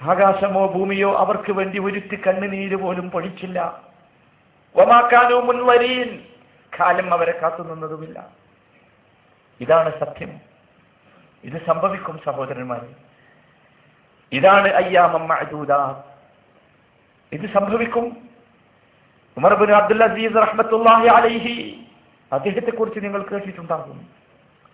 ആകാശമോ 0.05 0.67
ഭൂമിയോ 0.67 1.17
അവർക്ക് 1.17 1.53
വേണ്ടി 1.53 1.79
ഒരുത്തി 1.79 2.23
കണ്ണുനീര് 2.27 2.77
പോലും 2.77 3.11
പൊഴിച്ചില്ല. 3.11 3.83
ഒമാക്കാനോ 4.77 5.41
മുൻവരീൻ. 5.41 6.23
കാലം 6.81 7.15
അവരെ 7.15 7.41
കാത്തുനിന്നതുമില്ല 7.43 8.27
ഇതാണ് 9.61 10.01
സത്യം. 10.01 10.41
ഇത് 11.45 11.67
സംഭവിക്കും 11.67 12.21
സഹോദരന്മാരെ. 12.27 12.89
ഇതാണ് 14.33 14.69
അയ്യാമമ്മ 14.69 15.27
മഅദൂദ. 15.27 15.73
ഇത് 17.33 17.55
സംഭവിക്കും. 17.55 18.17
ഉമർ 19.37 19.55
ബിൻ 19.55 19.73
അബ്ദുൽ 19.73 20.05
അസീസ് 20.05 20.35
റഹ്മത്തുള്ളാഹി 20.35 21.07
അലൈഹി 21.07 21.87
അദ്ദേഹത്തെ 22.33 22.71
കുറിച്ച് 22.71 23.05
നിങ്ങൾ 23.05 23.23
കേട്ടിട്ടുണ്ടാകും. 23.23 24.09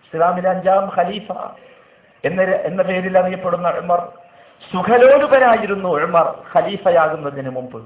ഇസ്ലാമിലെ 0.05 0.49
അഞ്ചാം 0.49 0.91
ഖലീഫ 0.97 1.31
എന്ന 2.25 2.41
എന്ന 2.41 2.81
പേരിൽ 2.81 3.19
അറിയപ്പെടുന്ന 3.19 3.69
ഉമർ 3.69 4.13
സുഖലോലുപനായിരുന്നു 4.69 5.89
ഉമർ 5.89 6.27
ഖലീഫയാകുന്നതിന് 6.53 7.49
മുമ്പ്. 7.49 7.79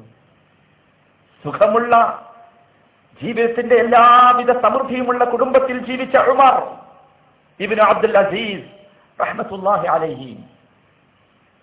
സുഖമുള്ള 1.45 1.93
ജീവിതത്തിന്റെ 3.21 3.75
എല്ലാവിധ 3.75 4.51
സമൃദ്ധിയുമുള്ള 4.61 5.23
കുടുംബത്തിൽ 5.25 5.77
ജീവിച്ച 5.85 6.15
ഉമർ 6.17 6.55
ഇബിൻ 7.59 7.81
അബ്ദുൽ 7.81 8.17
അസീസ് 8.17 8.67
റഹ്മത്തുല്ലാഹി 9.21 9.87
അലൈഹി. 9.87 10.31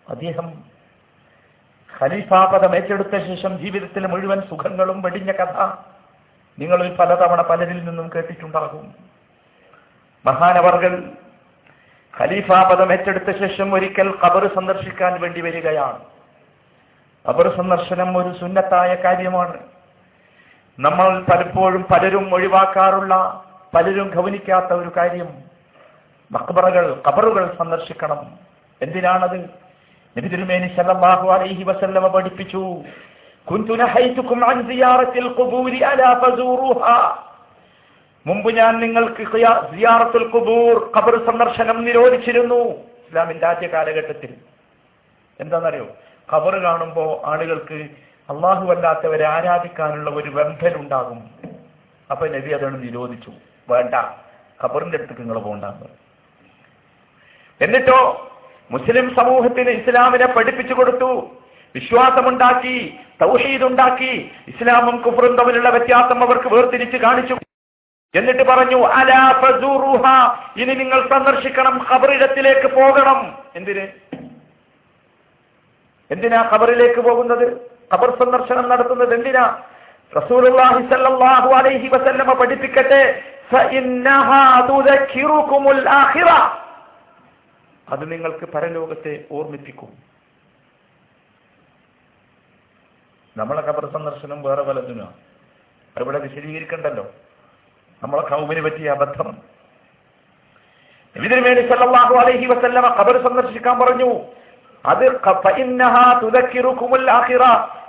അദ്ദേഹം 0.09 0.47
ഖലീഫാപദം 1.91 2.77
ഏറ്റെടുത്ത 2.77 3.19
ശേഷം 3.27 3.59
ജീവിതത്തിലെ 3.59 4.09
മുഴുവൻ 4.09 4.41
സുഖങ്ങളും 4.51 5.03
വെടിഞ്ഞ 5.03 5.33
കഥ 5.33 5.59
നിങ്ങളിൽ 6.59 6.97
പലതവണ 6.97 7.41
പലരിൽ 7.43 7.85
നിന്നും 7.85 8.11
കേട്ടിട്ടുണ്ടാകും. 8.15 8.95
മഹാനവർകൾ 10.25 10.93
ഖലീഫാപദം 12.21 12.93
ഏറ്റെടുത്ത 12.93 13.39
ശേഷം 13.39 13.75
ഒരിക്കൽ 13.75 14.15
ഖബർ 14.25 14.47
സന്ദർശിക്കാൻ 14.55 15.21
വേണ്ടി 15.21 15.41
വരികയാണ്. 15.41 15.99
ഖബർ 17.29 17.57
സന്ദർശനം 17.57 18.19
ഒരു 18.19 18.35
സുന്നത്തായ 18.41 18.95
കാര്യമാണ്. 18.95 19.59
നമ്മൾ 20.81 21.23
പലപ്പോഴും 21.23 21.87
പലരും 21.93 22.35
ഒഴിവാക്കാറുള്ള 22.35 23.43
പലരും 23.75 24.09
ഗവനിക്കാത്ത 24.09 24.73
ഒരു 24.73 24.93
കാര്യം. 24.97 25.29
മക്ബറകൾ 26.33 27.03
ഖബറുകൾ 27.09 27.55
സന്ദർശിക്കണം. 27.59 28.31
എന്തിനാണത്? 28.83 29.41
നബി 30.19 30.29
തിരുമേനി 30.29 30.69
സല്ലല്ലാഹു 30.77 31.29
അലൈഹി 31.31 31.65
വസല്ലമ 31.65 32.07
പഠിപ്പിച്ചു 32.07 32.83
കുന്തു 33.51 33.73
ഹൈതുക്കും 33.73 34.51
അൻ 34.51 34.69
സിയാറത്തിൽ 34.69 35.27
ഖുബൂരി 35.39 35.81
അലാ 35.81 36.13
ഫസൂറുഹാ. 36.15 37.17
മുമ്പ് 38.27 38.57
ഞാൻ 38.57 38.81
നിങ്ങൾക്ക് 38.81 39.27
സിയാറത്തുൽ 39.71 40.27
കുബൂർ 40.29 40.93
ഖബർ 40.97 41.27
സന്ദർശനം 41.27 41.85
നിരോധിച്ചിരുന്നു. 41.85 42.61
ഇസ്ലാമിന്റെ 42.75 43.47
ആദ്യ 43.47 43.67
കാലഘട്ടത്തിൽ. 43.67 44.35
എന്താണെന്നറിയോ? 45.41 45.87
ഖബർ 46.33 46.55
കാണുമ്പോൾ 46.57 47.27
ആളുകൾക്ക് 47.27 47.79
അള്ളാഹു 48.31 48.71
അല്ലാത്തവരെ 48.71 49.27
ആരാധിക്കാനുള്ള 49.27 50.11
ഒരു 50.11 50.31
വെമ്പൽ 50.31 50.77
ഉണ്ടാകും. 50.77 51.31
അപ്പൊ 52.11 52.27
നബി 52.27 52.51
അതാണ് 52.51 52.83
നിരോധിച്ചു. 52.83 53.33
വേണ്ട. 53.71 53.95
ഖബറിന്റെ 54.65 54.97
അടുത്തേക്ക് 54.97 55.23
നിങ്ങൾ 55.23 55.39
പോകണ്ടെന്ന് 55.39 55.89
എന്നിട്ടോ 57.61 58.31
മുസ്ലിം 58.71 59.15
സമൂഹത്തിന് 59.15 59.71
ഇസ്ലാമിനെ 59.71 60.27
പഠിപ്പിച്ചു 60.27 60.75
കൊടുത്തു. 60.75 61.31
വിശ്വാസമുണ്ടാക്കി 61.75 62.99
തൗഹീദ് 63.23 63.65
ഉണ്ടാക്കി 63.65 64.31
ഇസ്ലാമും 64.49 64.97
കുഫറും 65.03 65.37
തമ്മിലുള്ള 65.37 65.69
വ്യത്യാസം 65.69 66.25
അവർക്ക് 66.25 66.49
വേർതിരിച്ച് 66.49 66.97
കാണിച്ചു 66.97 67.35
എന്നിട്ട് 68.15 68.43
പറഞ്ഞു 68.43 68.79
അലാ 68.87 69.21
ഫസൂറുഹ 69.43 70.07
ഇനി 70.61 70.75
നിങ്ങൾ 70.75 71.09
സന്ദർശിക്കണം 71.09 71.87
ഖബറിടത്തിലേക്ക് 71.91 72.69
പോകണം. 72.75 73.39
എന്തിന്? 73.57 73.85
എന്തിനാ 76.11 76.51
ഖബറിലേക്ക് 76.53 77.01
പോകുന്നത്? 77.01 77.45
ഖബർ 77.95 78.11
സന്ദർശനം 78.19 78.69
നടത്തുന്നത് 78.69 79.15
എന്തിനാ? 79.15 79.45
റസൂലുള്ളാഹി 80.17 80.81
സ്വല്ലല്ലാഹു 80.89 81.51
അലൈഹി 81.55 81.89
വസല്ലമ 81.89 82.33
പഠിപ്പിക്കട്ടെ 82.33 83.03
അത് 87.89 88.13
നിങ്ങൾക്ക് 88.13 88.47
പരലോകത്തെ 88.53 89.25
ഓർമ്മിപ്പിക്കും. 89.33 89.91
നമ്മളെ 93.37 93.63
ഖബർ 93.67 93.87
സന്ദർശനം 93.93 94.43
വേറെ 94.43 94.63
പലതിനാ. 94.63 95.07
അവിടെ 95.97 96.19
വിശദീകരിക്കണ്ടല്ലോ. 96.19 97.07
നമ്മളെ 98.03 98.23
കൗമിന് 98.23 98.63
പറ്റിയ 98.63 98.91
അബദ്ധം. 98.91 99.29
നബിതിരുമേനി 101.17 101.63
സല്ലല്ലാഹു 101.69 102.15
അലൈഹി 102.15 102.47
വസല്ലമ 102.47 102.87
ഖബർ 102.99 103.17
സന്ദർശിക്കാൻ 103.23 103.79
പറഞ്ഞു. 103.79 104.11
അത് 104.85 105.05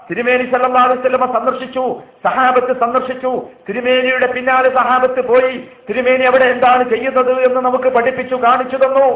തിരുമേനി 0.10 0.44
വസല്ലമ 0.92 1.26
സന്ദർശിച്ചു 1.34 2.02
സഹാബത്ത് 2.24 2.80
സന്ദർശിച്ചു. 2.80 3.32
തിരുമേനിയുടെ 3.70 4.28
പിന്നാലെ 4.34 4.70
സഹാബത്ത് 4.76 5.28
പോയി 5.28 5.70
തിരുമേനി 5.90 6.24
അവിടെ 6.24 6.46
എന്താണ് 6.46 6.90
ചെയ്യുന്നത് 6.90 7.32
എന്ന് 7.48 7.62
നമുക്ക് 7.62 7.90
പഠിപ്പിച്ചു 7.98 8.36
കാണിച്ചു 8.36 8.78
തന്നു. 8.78 9.08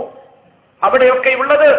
അവിടെയൊക്കെ 0.84 1.36
ഉള്ളത് 1.44 1.70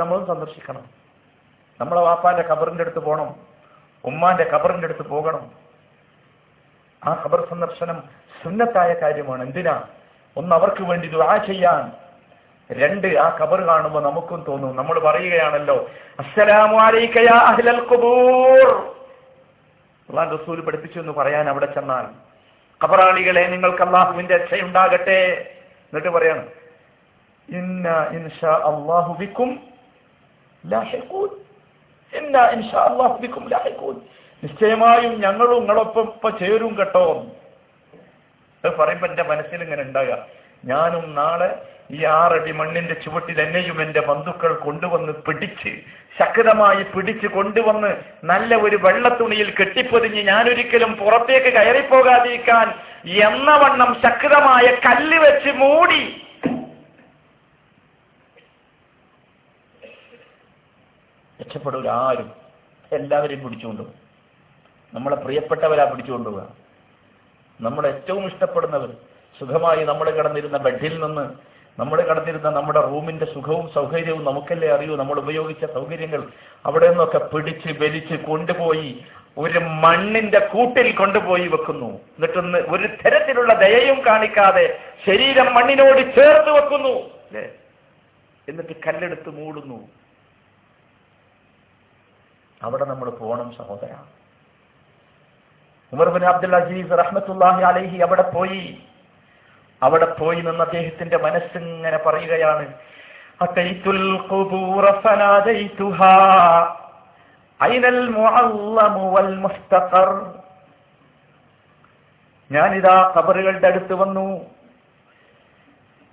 നമ്മളും 0.00 0.26
സന്ദർശിക്കണം. 0.26 0.84
നമ്മളെ 1.80 2.00
വാപ്പാന്റെ 2.00 2.44
ഖബറിന്റെ 2.50 2.82
അടുത്ത് 2.84 2.98
പോകണം 2.98 3.51
ഉമ്മാന്റെ 4.04 4.50
ഖബറിന്റെ 4.52 4.84
അടുത്ത് 4.84 5.08
പോകണം. 5.08 5.50
ആ 7.04 7.22
ഖബർ 7.24 7.46
സന്ദർശനം 7.50 8.02
സുന്നത്തായ 8.44 8.92
കാര്യമാണ്. 8.92 9.42
എന്തിനാ? 9.42 9.82
ഒന്ന് 10.36 10.54
അവർക്ക് 10.54 10.82
വേണ്ടി 10.82 11.08
ദുആ 11.08 11.36
ചെയ്യാൻ. 11.36 11.92
രണ്ട് 12.72 13.06
ആ 13.06 13.38
ഖബർ 13.40 13.60
കാണുമ്പോൾ 13.60 14.02
നമുക്കും 14.02 14.44
തോന്നും. 14.48 14.76
നമ്മൾ 14.76 14.98
പറയുകയാണല്ലോ 14.98 15.90
അസ്സലാമു 16.18 16.78
അലൈക 16.78 17.18
യാ 17.18 17.38
അഹ്ലൽ 17.38 17.80
അള്ളാഹ് 20.10 20.32
റസൂൽ 20.32 20.60
പഠിപ്പിച്ചു 20.60 20.98
എന്ന് 20.98 21.12
പറയാൻ 21.12 21.48
അവിടെ 21.48 21.66
ചെന്നാൽ 21.66 22.06
ഖബറാളികളെ 22.84 23.40
നിങ്ങൾക്ക് 23.40 23.82
അള്ളാഹുവിന്റെ 23.82 24.36
രക്ഷയുണ്ടാകട്ടെ. 24.36 25.50
എന്നിട്ട് 25.62 26.08
പറയണം 26.08 26.48
ഇന്ന 27.48 28.06
ഇൻഷാ 28.12 28.56
ലാഹിഖൂൻ 30.66 31.28
ഇന്ന 32.12 32.38
ഇൻഷാ 32.46 32.82
ലാഹിഖൂൻ. 33.50 33.96
നിശ്ചയമായും 34.42 35.20
ഞങ്ങളും 35.20 35.58
നിങ്ങളൊപ്പം 35.58 36.02
ഇപ്പൊ 36.02 36.30
ചേരും 36.30 36.76
കേട്ടോ. 36.76 37.24
പറയുമ്പോ 38.64 39.06
എന്റെ 39.08 39.22
മനസ്സിൽ 39.22 39.62
ഇങ്ങനെ 39.62 39.82
ഉണ്ടാകുക 39.82 40.16
ഞാനും 40.64 41.14
നാളെ 41.14 41.48
ഈ 41.90 42.04
ആറടി 42.04 42.52
മണ്ണിന്റെ 42.52 42.94
ചുവട്ടിൽ 42.94 43.40
എന്നെയും 43.40 43.82
എന്റെ 43.82 44.00
ബന്ധുക്കൾ 44.00 44.52
കൊണ്ടുവന്ന് 44.54 45.12
പിടിച്ച് 45.12 45.72
ശക്തമായി 46.18 46.82
പിടിച്ച് 46.82 47.26
കൊണ്ടുവന്ന് 47.26 47.90
നല്ല 48.24 48.56
ഒരു 48.56 48.76
വെള്ളത്തുണിയിൽ 48.76 49.50
കെട്ടിപ്പൊതിഞ്ഞ് 49.50 50.22
ഞാനൊരിക്കലും 50.22 50.94
പുറത്തേക്ക് 50.94 51.52
കയറിപ്പോകാതിരിക്കാൻ 51.52 52.66
എന്ന 53.04 53.56
വണ്ണം 53.56 53.96
ശക്തമായ 54.04 54.66
കല്ല് 54.86 55.18
വെച്ച് 55.18 55.52
മൂടി 55.52 56.02
രക്ഷപ്പെടൂല 61.42 61.88
ആരും. 61.88 62.28
എല്ലാവരെയും 62.92 63.42
പിടിച്ചുകൊണ്ടുപോകും. 63.44 63.98
നമ്മളെ 64.94 65.16
പ്രിയപ്പെട്ടവരാ 65.16 65.84
പിടിച്ചുകൊണ്ടുപോവുക 65.84 66.48
നമ്മുടെ 67.60 67.88
ഏറ്റവും 67.88 68.26
ഇഷ്ടപ്പെടുന്നവർ 68.26 68.90
സുഖമായി 69.38 69.84
നമ്മൾ 69.84 70.10
കിടന്നിരുന്ന 70.10 70.56
ബെഡിൽ 70.56 70.94
നിന്ന് 71.04 71.24
നമ്മൾ 71.78 71.98
കിടന്നിരുന്ന 72.00 72.50
നമ്മുടെ 72.50 72.80
റൂമിന്റെ 72.80 73.26
സുഖവും 73.34 73.66
സൗകര്യവും 73.74 74.24
നമുക്കല്ലേ 74.24 74.68
അറിയൂ? 74.68 74.96
നമ്മൾ 74.96 75.18
ഉപയോഗിച്ച 75.18 75.64
സൗകര്യങ്ങൾ 75.72 76.22
അവിടെ 76.66 76.88
നിന്നൊക്കെ 76.88 77.18
പിടിച്ച് 77.18 77.70
വലിച്ച് 77.82 78.16
കൊണ്ടുപോയി 78.24 78.90
ഒരു 79.38 79.58
മണ്ണിന്റെ 79.84 80.40
കൂട്ടിൽ 80.52 80.88
കൊണ്ടുപോയി 80.96 81.46
വെക്കുന്നു. 81.48 81.90
എന്നിട്ടൊന്ന് 82.16 82.58
ഒരു 82.58 82.86
തരത്തിലുള്ള 83.02 83.52
ദയയും 83.54 83.98
കാണിക്കാതെ 84.06 84.66
ശരീരം 85.06 85.54
മണ്ണിനോട് 85.54 86.02
ചേർത്ത് 86.14 86.50
വെക്കുന്നു. 86.50 86.94
എന്നിട്ട് 88.48 88.74
കല്ലെടുത്ത് 88.86 89.30
മൂടുന്നു. 89.30 90.01
അവിടെ 92.62 92.84
നമ്മൾ 92.84 93.10
പോകണം 93.10 93.52
സഹോദര. 93.52 93.92
ഉമർ 95.92 96.08
ബിൻ 96.08 96.24
അബ്ദുൽ 96.26 96.56
അജീസ് 96.56 96.98
റഹ്മത്തുല്ലാഹി 96.98 97.62
അലൈഹി 97.62 97.98
അവിടെ 97.98 98.22
പോയി. 98.22 98.62
അവിടെ 99.82 100.06
പോയി 100.14 100.40
നിന്ന് 100.40 100.64
അദ്ദേഹത്തിന്റെ 100.64 101.16
മനസ്സിങ്ങനെ 101.16 101.98
പറയുകയാണ് 102.06 102.66
ഞാനിതാ 112.50 113.12
ഖബറുകളുടെ 113.16 113.66
അടുത്ത് 113.66 113.94
വന്നു. 113.94 114.28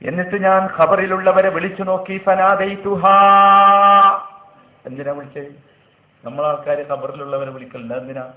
എന്നിട്ട് 0.02 0.38
ഞാൻ 0.43 0.62
ഖബറിലുള്ളവരെ 0.78 1.50
വിളിച്ചു 1.50 1.84
നോക്കി 1.84 2.18
ഫനാദൈ 2.26 2.76
തുഹാ 2.76 3.16
എന്തിനാ 4.86 5.12
വിളിച്ചത്? 5.12 5.50
നമ്മളാൾക്കാര് 6.26 6.89
ഖബറിലുള്ളവരെ 6.89 7.51
വിളിക്കലുണ്ട് 7.51 7.93
എന്തിനാ? 7.93 8.34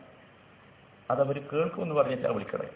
അതവർ 1.10 1.40
കേൾക്കും 1.52 1.82
എന്ന് 1.82 1.94
പറഞ്ഞിട്ടാ 1.94 2.30
വിളിക്കണേ. 2.30 2.68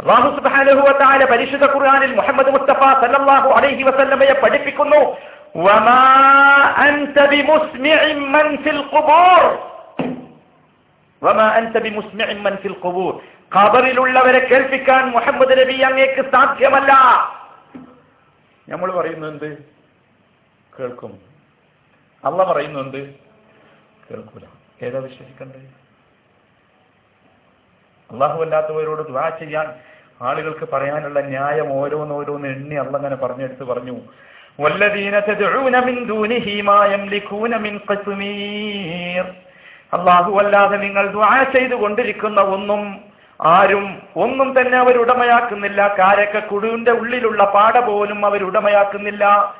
അള്ളാഹു 0.00 0.36
സുബ്ഹാനഹു 0.36 0.80
വ 0.80 0.98
തആല 1.00 1.24
പരിശുദ്ധ 1.30 1.64
ഖുർആനിൽ 1.64 2.14
മുഹമ്മദ് 2.14 2.50
മുസ്തഫ 2.50 2.80
സല്ലല്ലാഹു 3.00 3.48
അലൈഹി 3.50 3.82
വസല്ലമയെ 3.82 4.40
പഠിപ്പിക്കുന്നു. 4.40 5.16
വമാ 5.56 6.00
അൻത 6.84 7.26
ബിമുസ്മിഇൻ 7.30 8.20
മൻ 8.32 8.56
ഫിൽ 8.56 8.80
ഖുബൂർ. 8.94 9.42
വമാ 11.22 11.46
അൻത 11.48 11.78
ബിമുസ്മിഇൻ 11.78 12.42
മൻ 12.42 12.56
ഫിൽ 12.56 12.76
ഖുബൂർ. 12.84 13.20
ഖബറിലുള്ളവരെ 13.56 14.38
കേൾപ്പിക്കാൻ 14.38 15.10
മുഹമ്മദ് 15.10 15.58
നബി 15.60 15.80
അങ്ങേക്ക് 15.80 16.30
സാധ്യമല്ല. 16.30 16.92
നമ്മൾ 18.68 18.92
പറയുന്നുണ്ട് 18.92 19.58
കേൾക്കും. 20.78 21.18
അള്ള 22.24 22.44
പറയുന്നുണ്ട് 22.44 23.29
കേൾക്കൂല. 24.10 24.42
ഏതാ 24.82 24.98
വിശ്വസിക്കേണ്ടത്? 24.98 25.80
അള്ളാഹുവല്ലാത്തവരോട് 28.12 29.08
ദ്വാ 29.08 29.28
ചെയ്യാൻ 29.28 29.74
ആളുകൾക്ക് 30.22 30.68
പറയാനുള്ള 30.72 31.20
ന്യായം 31.20 31.72
ഓരോന്നോരോന്ന് 31.72 32.48
എണ്ണി 32.48 32.74
അള്ളങ്ങനെ 32.74 33.16
പറഞ്ഞെടുത്ത് 33.16 33.64
പറഞ്ഞു. 33.64 34.00
അള്ളാഹു 39.92 40.38
അല്ലാതെ 40.38 40.76
നിങ്ങൾ 40.76 41.06
ദ്വാ 41.06 41.42
ചെയ്തു 41.42 41.74
കൊണ്ടിരിക്കുന്ന 41.74 42.40
ഒന്നും 42.40 43.00
ആരും 43.40 44.02
ഒന്നും 44.16 44.60
തന്നെ 44.60 44.78
അവരുടമയാക്കുന്നില്ല. 44.78 45.96
കാരക്ക 45.98 46.38
കുടുവിന്റെ 46.38 46.90
ഉള്ളിലുള്ള 46.90 47.44
പാട 47.44 47.78
പോലും 47.78 48.26
അവരുടമയാക്കുന്നില്ല. 48.26 49.54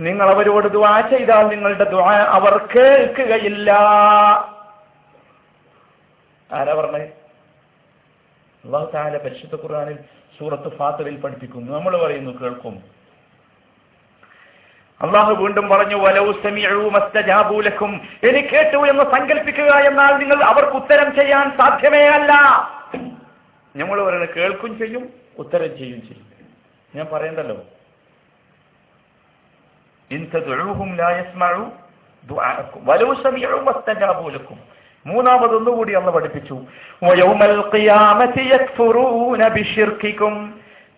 നിങ്ങൾ 0.00 0.30
അവരോട് 0.30 0.68
ദുആ 0.68 1.00
ചെയ്താൽ 1.00 1.44
നിങ്ങളുടെ 1.44 1.84
ദുആ 1.84 2.12
അവർ 2.12 2.68
കേൾക്കുകയില്ല. 2.76 3.72
ആരാ 6.52 6.74
പറഞ്ഞേ? 6.74 7.06
അള്ളാഹു 8.64 8.90
പരിശുദ്ധ 9.18 9.54
ഖുർആാനിൽ 9.54 9.98
സൂറത്ത് 10.38 10.76
ഫാത്തറിൽ 10.76 11.16
പഠിപ്പിക്കുന്നു. 11.16 11.72
നമ്മൾ 11.72 11.96
പറയുന്നു 11.96 12.30
കേൾക്കും. 12.42 12.82
അള്ളാഹു 15.02 15.32
വീണ്ടും 15.32 15.68
പറഞ്ഞു 15.68 15.96
വലൗ 15.96 16.32
സമിഉ 16.32 16.90
എനി 18.22 18.40
കേട്ടു 18.40 18.76
എന്ന് 18.76 19.02
സങ്കല്പിക്കുക 19.02 19.70
എന്നാൽ 19.70 20.16
നിങ്ങൾ 20.16 20.44
അവർക്ക് 20.44 20.76
ഉത്തരം 20.76 21.14
ചെയ്യാൻ 21.14 21.56
സാധ്യമേ 21.56 22.04
അല്ല. 22.06 22.32
നമ്മൾ 23.76 24.04
പറയുന്നത് 24.04 24.34
കേൾക്കും 24.36 24.78
ചെയ്യും 24.78 25.10
ഉത്തരം 25.38 25.78
ചെയ്യും 25.78 26.02
ചെയ്യും. 26.02 26.23
ഞാൻ 26.94 27.06
പറയണ്ടല്ലോ. 27.12 27.56
ഇൻ 30.10 30.30
മൂന്നാമത് 35.06 35.06
മൂന്നാമതൊന്നുകൂടി 35.06 35.92
അന്ന് 35.92 36.12
പഠിപ്പിച്ചു. 36.12 36.60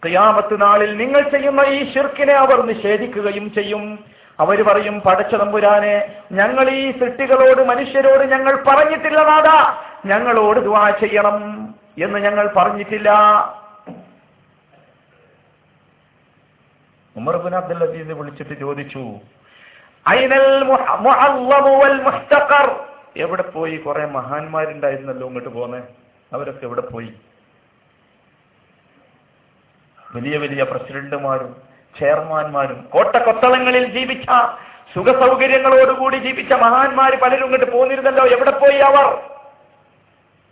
ഖിയാമത്തി 0.05 0.57
നാളിൽ 0.57 0.97
നിങ്ങൾ 0.97 1.28
ചെയ്യുന്ന 1.28 1.61
ഈ 1.61 1.94
ഷിർക്കിനെ 1.94 2.34
അവർ 2.34 2.66
നിഷേധിക്കുകയും 2.66 3.55
ചെയ്യും. 3.55 4.05
അവർ 4.40 4.62
പറയും 4.62 5.01
പടച്ച 5.01 5.34
തമ്പുരാനെ 5.34 6.14
ഞങ്ങൾ 6.32 6.70
ഈ 6.70 6.90
സൃഷ്ടികളോട് 6.90 7.68
മനുഷ്യരോട് 7.68 8.30
ഞങ്ങൾ 8.30 8.64
പറഞ്ഞിട്ടില്ല 8.66 9.22
നാദാ 9.22 9.82
ഞങ്ങളോട് 10.07 10.61
ദുആ 10.61 10.90
ചെയ്യണം. 10.90 11.68
എന്ന് 11.99 12.18
ഞങ്ങൾ 12.18 12.53
പറഞ്ഞിട്ടില്ല. 12.57 13.11
ഉമർ 17.17 17.37
ബിൻ 17.37 17.55
അബ്ദുൽ 17.55 17.85
അസീസ് 17.85 18.09
വിളിച്ചിട്ട് 18.09 18.61
ചോദിച്ചു 18.61 19.14
ഐനൽ 20.09 20.64
വൽ 20.64 22.09
എവിടെ 23.17 23.43
പോയി? 23.43 23.77
കുറെ 23.77 24.07
മഹാന്മാരുണ്ടായിരുന്നല്ലോ 24.07 25.27
ഇങ്ങോട്ട് 25.27 25.49
പോന്നെ. 25.49 25.83
അവരൊക്കെ 26.33 26.64
എവിടെ 26.64 26.81
പോയി? 26.81 27.12
വലിയ 30.14 30.39
വലിയ 30.39 30.62
പ്രസിഡന്റുമാരും 30.62 31.57
ചെയർമാന്മാരും 31.99 32.83
കോട്ടക്കൊത്തളങ്ങളിൽ 32.83 33.93
ജീവിച്ച 33.93 34.27
സുഖ 34.95 35.21
സൗകര്യങ്ങളോടുകൂടി 35.21 36.17
ജീവിച്ച 36.17 36.53
മഹാന്മാര് 36.53 37.19
പലരും 37.19 37.45
ഇങ്ങോട്ട് 37.45 37.73
പോന്നിരുന്നല്ലോ. 37.73 38.27
എവിടെ 38.27 38.51
പോയി 38.51 38.77
അവർ? 38.77 39.19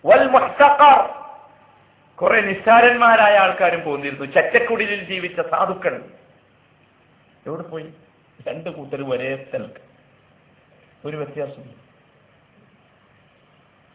വൽ 0.07 0.29
മുഹ്തഖർ. 0.29 1.09
കുറെ 2.17 2.41
നിസ്സാരന്മാരായ 2.41 3.39
ആൾക്കാരും 3.39 3.85
പോന്നിരുന്നു. 3.85 4.25
ചറ്റക്കുടിലിൽ 4.25 5.05
ജീവിച്ച 5.05 5.41
സാധുക്കൾ. 5.41 6.03
എവിടെ 7.47 7.62
പോയി? 7.62 7.92
രണ്ട് 8.49 8.70
കൂട്ടരും 8.70 9.11
ഒരേ 9.11 9.45
സ്ഥലത്ത്. 9.49 9.80
ഒരു 11.05 11.16
വ്യത്യാസം 11.16 11.84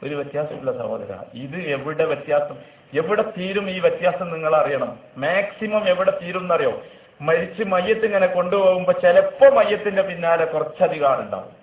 ഒരു 0.03 0.15
വ്യത്യാസമില്ല 0.15 0.71
സഹോദര. 0.71 1.23
ഇത് 1.33 1.55
എവിടെ 1.55 2.05
വ്യത്യാസം? 2.05 2.57
എവിടെ 2.93 3.33
തീരും 3.37 3.69
ഈ 3.69 3.79
വ്യത്യാസം 3.79 4.33
നിങ്ങൾ 4.33 4.55
അറിയണം. 4.55 4.99
മാക്സിമം 5.17 5.89
എവിടെ 5.89 6.19
തീരും 6.21 6.39
എന്നറിയോ? 6.39 6.83
മരിച്ച് 7.21 7.63
മയ്യത്ത് 7.63 8.05
ഇങ്ങനെ 8.05 8.27
കൊണ്ടുപോകുമ്പോ 8.27 8.93
ചിലപ്പോ 8.93 9.49
മയ്യത്തിന്റെ 9.49 10.01
പിന്നാലെ 10.01 10.45
കുറച്ചധികം 10.45 11.09
ആളുണ്ടാവും. 11.09 11.59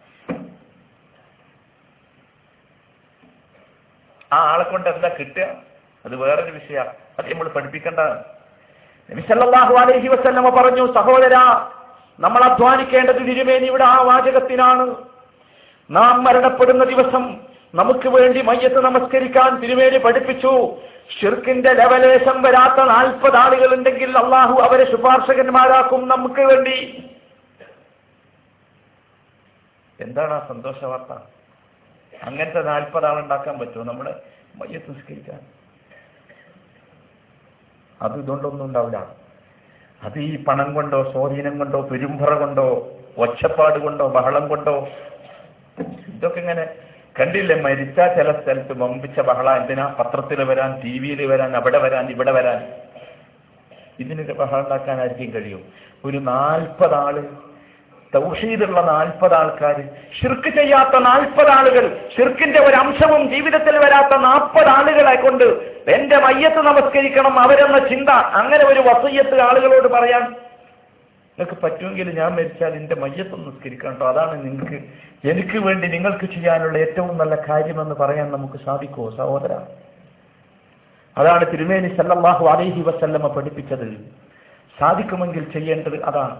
ആ 4.32 4.36
ആളെ 4.36 4.64
കൊണ്ട് 4.64 4.88
എന്താ 4.88 5.08
കിട്ടുക? 5.08 5.62
അത് 6.04 6.16
വേറൊരു 6.16 6.50
വിഷയ 6.50 6.78
അത് 7.18 7.32
നമ്മൾ 7.32 7.48
പഠിപ്പിക്കേണ്ടതാണ്. 7.48 8.35
നബി 9.10 9.20
സല്ലല്ലാഹു 9.20 9.74
അലൈഹി 9.74 10.08
വസല്ലമ 10.08 10.48
പറഞ്ഞു 10.48 10.92
സഹോദര 10.92 11.34
നമ്മൾ 12.20 12.44
അധ്വാനിക്കേണ്ടത് 12.44 13.16
തിരുമേനി 13.16 13.66
ഇവിടെ 13.66 13.84
ആ 13.84 13.96
വാചകത്തിനാണ്. 14.02 14.94
നാം 15.90 16.24
മരണപ്പെടുന്ന 16.24 16.84
ദിവസം 16.84 17.24
നമുക്ക് 17.74 18.08
വേണ്ടി 18.08 18.42
മയ്യത്ത് 18.42 18.80
നമസ്കരിക്കാൻ 18.84 19.56
തിരുമേനി 19.56 19.98
പഠിപ്പിച്ചു. 19.98 20.76
ഷിർക്കിന്റെ 21.20 21.72
ലവലേശം 21.72 22.42
വരാത്ത 22.42 22.86
നാൽപ്പത് 22.88 23.36
ആളുകൾ 23.36 23.74
ഉണ്ടെങ്കിൽ 23.74 24.18
അള്ളാഹു 24.18 24.54
അവരെ 24.60 24.90
ശുപാർശകന്മാരാക്കും 24.90 26.08
നമുക്ക് 26.08 26.40
വേണ്ടി. 26.40 26.78
എന്താണ് 30.00 30.32
ആ 30.32 30.46
സന്തോഷ 30.48 30.84
വാർത്ത? 30.84 31.12
അങ്ങനത്തെ 32.22 32.62
നാൽപ്പത് 32.62 33.06
ആളുണ്ടാക്കാൻ 33.06 33.58
പറ്റുമോ? 33.58 33.84
നമ്മുടെ 33.84 34.14
മയ്യത്ത് 34.56 34.90
നിസ്കരിക്കാൻ. 34.90 35.40
അത് 38.02 38.18
ഇതുകൊണ്ടൊന്നും 38.18 38.64
ഉണ്ടാവില്ല. 38.64 38.98
അത് 40.02 40.18
ഈ 40.18 40.44
പണം 40.44 40.74
കൊണ്ടോ 40.74 41.12
സ്വാധീനം 41.12 41.58
കൊണ്ടോ 41.58 41.80
പെരുമ്പറ 41.80 42.38
കൊണ്ടോ 42.38 42.92
ഒച്ചപ്പാട് 43.18 43.78
കൊണ്ടോ 43.78 44.08
ബഹളം 44.08 44.48
കൊണ്ടോ 44.48 44.88
ഇതൊക്കെ 46.08 46.40
ഇങ്ങനെ 46.40 46.66
കണ്ടില്ലേ? 47.20 47.60
മരിച്ച 47.60 47.96
ചില 47.96 48.32
സ്ഥലത്ത് 48.32 48.78
വമ്പിച്ച 48.78 49.20
ബഹള. 49.20 49.50
എന്തിനാ? 49.50 49.94
പത്രത്തിൽ 49.98 50.44
വരാൻ 50.44 50.80
ടി 50.84 50.98
വിയിൽ 50.98 51.26
വരാൻ 51.26 51.56
അവിടെ 51.56 51.78
വരാൻ 51.78 52.10
ഇവിടെ 52.10 52.32
വരാൻ. 52.32 52.72
ഇതിനൊക്കെ 53.98 54.32
ബഹളം 54.32 54.60
ഉണ്ടാക്കാനായിരിക്കും 54.60 55.34
കഴിയും. 55.34 55.64
ഒരു 56.04 56.18
നാൽപ്പത് 56.18 56.94
ആൾ 56.94 57.24
തൗഹീദുള്ള 58.16 58.80
നാൽപ്പത് 58.82 59.34
ആൾക്കാർ 59.34 59.76
ഷിർക്ക് 60.18 60.50
ചെയ്യാത്ത 60.58 60.96
നാൽപ്പത് 61.00 61.50
ആളുകൾ 61.58 61.84
ഷിർക്കിന്റെ 62.16 62.60
ഒരു 62.60 62.76
അംശവും 62.76 63.22
ജീവിതത്തിൽ 63.34 63.76
വരാത്ത 63.78 64.16
നാൽപ്പത് 64.20 64.68
ആളുകളെ 64.68 65.16
കൊണ്ട് 65.16 65.44
എന്റെ 65.90 66.16
മയ്യത്ത് 66.16 66.58
നമസ്കരിക്കണം 66.58 67.40
അവരെന്ന 67.40 67.78
ചിന്ത 67.88 68.10
അങ്ങനെ 68.40 68.64
ഒരു 68.64 68.80
വസയ്യത്ത് 68.80 69.40
ആളുകളോട് 69.40 69.88
പറയാൻ 69.88 70.24
നിങ്ങൾക്ക് 71.38 71.62
പറ്റുമെങ്കിൽ 71.62 72.08
ഞാൻ 72.18 72.30
മരിച്ചാൽ 72.32 72.72
എന്റെ 72.72 72.94
മയ്യത്ത് 72.94 73.32
നമസ്കരിക്കണം 73.32 73.92
കേട്ടോ. 73.92 74.08
അതാണ് 74.08 74.44
നിങ്ങൾക്ക് 74.44 74.78
എനിക്ക് 75.28 75.58
വേണ്ടി 75.58 75.86
നിങ്ങൾക്ക് 75.86 76.26
ചെയ്യാനുള്ള 76.26 76.78
ഏറ്റവും 76.78 77.18
നല്ല 77.18 77.34
കാര്യമെന്ന് 77.48 77.94
പറയാൻ 77.94 78.32
നമുക്ക് 78.32 78.58
സാധിക്കുമോ 78.64 79.10
സഹോദര? 79.10 79.52
അതാണ് 81.16 81.44
തിരുമേനി 81.52 81.88
സല്ലാഹു 81.96 82.46
അലൈഹി 82.46 82.80
വസല്ലമ്മ 82.80 83.28
പഠിപ്പിച്ചത് 83.28 83.88
സാധിക്കുമെങ്കിൽ 84.80 85.44
ചെയ്യേണ്ടത് 85.52 86.04
അതാണ്. 86.04 86.36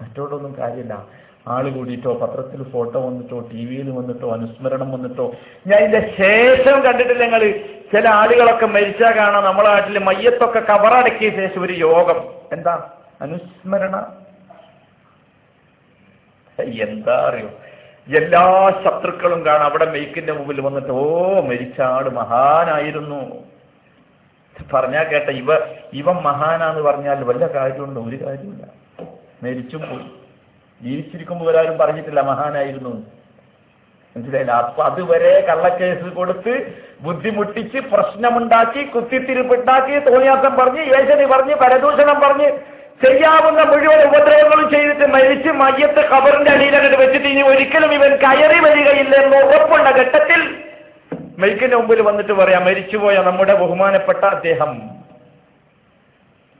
മറ്റോടൊന്നും 0.00 0.56
കാര്യമില്ല. 0.58 1.06
ആൾ 1.48 1.70
കൂടിയിട്ടോ 1.70 2.14
പത്രത്തിൽ 2.14 2.62
ഫോട്ടോ 2.72 3.06
വന്നിട്ടോ 3.06 3.40
ടി 3.52 3.64
വിയിൽ 3.64 3.90
വന്നിട്ടോ 3.90 4.32
അനുസ്മരണം 4.32 4.92
വന്നിട്ടോ 4.92 5.32
ഞാൻ 5.66 5.78
ഇതിന്റെ 5.80 6.00
ശേഷം 6.18 6.76
കണ്ടിട്ടില്ല 6.84 7.24
ഞങ്ങൾ 7.24 7.42
ചില 7.92 8.08
ആളുകളൊക്കെ 8.08 8.66
മരിച്ചാൽ 8.66 9.16
കാണാം. 9.16 9.44
നമ്മളെ 9.44 9.68
നാട്ടിൽ 9.68 9.98
മയ്യത്തൊക്കെ 9.98 10.60
കവറടക്കിയ 10.60 11.30
ശേഷം 11.30 11.62
ഒരു 11.62 11.72
യോഗം. 11.72 12.18
എന്താ? 12.52 12.74
അനുസ്മരണ. 13.20 13.96
എന്താ 16.58 17.16
അറിയോ? 17.28 17.48
എല്ലാ 18.18 18.44
ശത്രുക്കളും 18.84 19.44
കാണാം. 19.46 19.64
അവിടെ 19.64 19.86
മെയ്ക്കിന്റെ 19.90 20.32
മുമ്പിൽ 20.32 20.60
വന്നിട്ട് 20.60 20.88
ഓ 20.88 21.40
മരിച്ച 21.40 21.80
ആൾ 21.80 22.08
മഹാനായിരുന്നു. 22.10 23.20
പറഞ്ഞാ 24.74 25.02
കേട്ട 25.02 25.30
ഇവ 25.30 25.50
ഇവൻ 25.92 26.16
മഹാനാന്ന് 26.28 26.82
പറഞ്ഞാൽ 26.82 27.24
വല്ല 27.24 27.46
കാര്യമുണ്ടോ? 27.46 28.00
ഒരു 28.00 28.16
കാര്യമില്ല 28.24 28.64
മരിച്ചും 29.42 29.82
പോയി 29.90 30.06
ജീവിച്ചിരിക്കുമ്പോൾ 30.80 31.50
ഒരാരും 31.50 31.78
പറഞ്ഞിട്ടില്ല 31.78 32.20
മഹാനായിരുന്നു. 32.22 32.92
മനസ്സിലായില്ല? 34.16 34.52
അപ്പൊ 34.62 34.82
അതുവരെ 34.82 35.46
കള്ളക്കേസ് 35.48 36.08
കൊടുത്ത് 36.10 36.52
ബുദ്ധിമുട്ടിച്ച് 37.00 37.78
പ്രശ്നമുണ്ടാക്കി 37.92 38.82
കുത്തിത്തിരിപ്പുണ്ടാക്കി 38.84 40.00
തോന്നിയാസം 40.08 40.56
പറഞ്ഞ് 40.56 40.82
ഏശനി 40.98 41.26
പറഞ്ഞ് 41.26 41.54
പരദൂഷണം 41.54 42.18
പറഞ്ഞ് 42.20 42.48
ചെയ്യാവുന്ന 43.02 43.60
മുഴുവൻ 43.62 44.00
ഉപദ്രവങ്ങളും 44.06 44.70
ചെയ്തിട്ട് 44.70 45.06
മരിച്ച് 45.06 45.50
മയ്യത്ത് 45.60 46.02
കബറിന്റെ 46.12 46.50
അടിയിലങ്ങോട്ട് 46.50 46.98
വെച്ചിട്ട് 47.02 47.28
ഇനി 47.28 47.42
ഒരിക്കലും 47.42 47.92
ഇവൻ 47.94 48.12
കയറി 48.24 48.58
വരികയില്ല 48.64 49.14
എന്ന് 49.16 49.36
ഉറപ്പുള്ള 49.46 49.90
ഘട്ടത്തിൽ 50.00 50.40
മെയ്ക്കിന്റെ 51.38 51.76
മുമ്പിൽ 51.76 52.00
വന്നിട്ട് 52.02 52.32
പറയാം 52.32 52.64
മരിച്ചുപോയ 52.64 53.16
നമ്മുടെ 53.26 53.54
ബഹുമാനപ്പെട്ട 53.54 54.24
അദ്ദേഹം. 54.36 54.72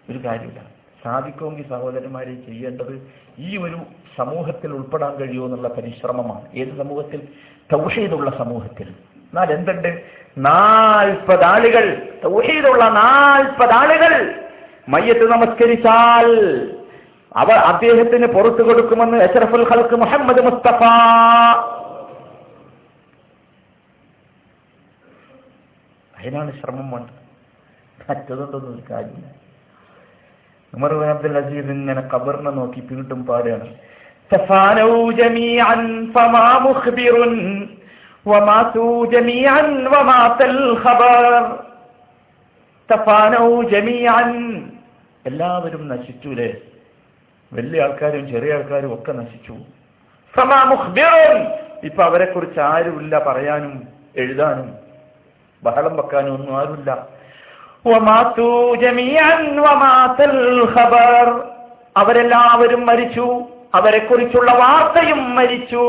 ഒരു 0.08 0.18
കാര്യമില്ല 0.26 0.60
സാധിക്കുമെങ്കിൽ 1.04 1.68
സഹോദരന്മാരെ 1.68 2.34
ചെയ്യേണ്ടത് 2.34 3.12
ഈ 3.38 3.56
ഒരു 3.56 3.78
സമൂഹത്തിൽ 4.16 4.72
ഉൾപ്പെടാൻ 4.72 5.14
കഴിയുമോ 5.14 5.46
എന്നുള്ള 5.46 5.68
പരിശ്രമമാണ്. 5.68 6.52
ഏത് 6.54 6.76
സമൂഹത്തിൽ? 6.78 7.28
തൗഹീദുള്ള 7.72 8.38
സമൂഹത്തിൽ. 8.38 8.88
എന്നാൽ 9.16 9.52
എന്തുണ്ട് 9.52 10.02
നാൽപ്പത് 10.38 11.44
ആളുകൾ. 11.44 12.12
തൗഹീദുള്ള 12.24 12.88
നാൽപ്പത് 12.88 14.48
മയ്യത്ത് 14.88 15.30
നമസ്കരിച്ചാൽ 15.30 16.30
അവ 17.36 17.50
അദ്ദേഹത്തിന് 17.50 18.26
പുറത്തു 18.26 18.62
കൊടുക്കുമെന്ന് 18.62 19.16
അഷറഫുൽ 19.16 19.68
ഹൽക്ക് 19.70 19.94
മുഹമ്മദ് 19.94 20.40
മുസ്തഫ. 20.40 20.82
അതിനാണ് 26.18 26.60
ശ്രമം 26.60 26.90
വേണ്ടത്. 26.90 27.18
മറ്റതൊന്നും 28.10 28.74
ഒരു 28.74 28.82
കാര്യമില്ല. 28.90 29.37
ഉമർ 30.74 30.94
അബ്ദുൽ 30.94 31.38
അസീസ് 31.38 31.66
ഇങ്ങനെ 31.66 32.00
കബറിനെ 32.14 32.50
നോക്കി 32.50 32.80
വീണ്ടും 32.80 33.26
പാടുകയാണ്. 33.26 33.68
എല്ലാവരും 45.26 45.88
നശിച്ചുലേ. 45.88 46.54
വലിയ 47.52 47.82
ആൾക്കാരും 47.82 48.32
ചെറിയ 48.32 48.54
ആൾക്കാരും 48.54 48.94
ഒക്കെ 48.94 49.12
നശിച്ചു. 49.12 49.56
ഇപ്പൊ 51.84 52.04
അവരെ 52.04 52.24
കുറിച്ച് 52.24 52.60
ആരുമില്ല 52.60 53.18
പറയാനും 53.18 53.88
എഴുതാനും 54.16 54.74
ബഹളം 55.62 55.96
വെക്കാനും 55.96 56.34
ഒന്നും 56.34 56.58
ആരുമില്ല. 56.58 57.06
അവരെല്ലാവരും 61.96 62.86
മരിച്ചു. 62.86 63.44
അവരെ 63.74 63.98
കുറിച്ചുള്ള 63.98 64.52
വാർത്തയും 64.52 65.34
മരിച്ചു. 65.34 65.82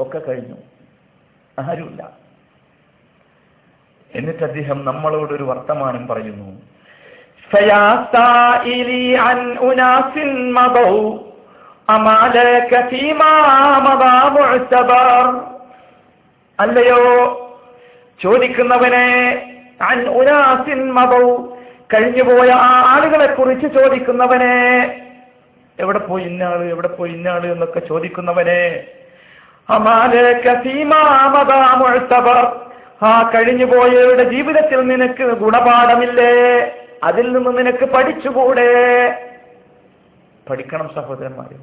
ഒക്കെ 0.00 0.18
കഴിഞ്ഞു. 0.18 0.56
ആരുമില്ല. 1.58 2.10
എന്നിട്ട് 4.14 4.44
അദ്ദേഹം 4.44 4.84
നമ്മളോട് 4.84 5.32
ഒരു 5.32 5.42
വർത്തമാനം 5.42 6.06
പറയുന്നു. 6.06 6.62
അല്ലയോ 16.60 17.46
ചോദിക്കുന്നവനെ 18.22 19.34
കഴിഞ്ഞുപോയ 21.94 22.50
ആ 22.50 22.82
ആളുകളെ 22.86 23.34
കുറിച്ച് 23.34 23.66
ചോദിക്കുന്നവനെ 23.66 24.86
എവിടെ 25.80 25.98
പോയി 25.98 26.24
ഇന്നാൾ? 26.24 26.64
എവിടെ 26.64 26.88
പോയി 26.88 27.12
ഇന്നാൾ? 27.12 27.46
എന്നൊക്കെ 27.46 27.80
ചോദിക്കുന്നവനെ. 27.80 28.84
ആ 33.02 33.30
കഴിഞ്ഞുപോയവരുടെ 33.34 34.30
ജീവിതത്തിൽ 34.30 34.76
നിനക്ക് 34.76 35.24
ഗുണപാഠമില്ലേ? 35.24 36.70
അതിൽ 37.04 37.32
നിന്ന് 37.32 37.58
നിനക്ക് 37.58 37.84
പഠിച്ചുകൂടെ? 37.84 38.64
പഠിക്കണം 40.50 40.90
സഹോദരന്മാരെ. 40.96 41.56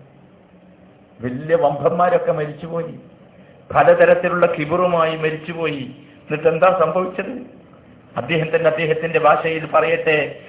വലിയ 1.22 1.56
വമ്പന്മാരൊക്കെ 1.56 2.32
മരിച്ചുപോയി. 2.32 3.00
പലതരത്തിലുള്ള 3.76 4.46
കിബറുമായി 4.46 5.18
മരിച്ചുപോയി. 5.18 5.96
എന്നിട്ട് 6.28 6.48
എന്താ 6.48 6.78
സംഭവിച്ചത്? 6.80 7.32
അദ്ദേഹം 8.18 8.56
തന്നെ 8.56 8.70
അദ്ദേഹത്തിന്റെ 8.70 9.20
ഭാഷയിൽ 9.20 9.66
പറയട്ടെ. 9.66 10.40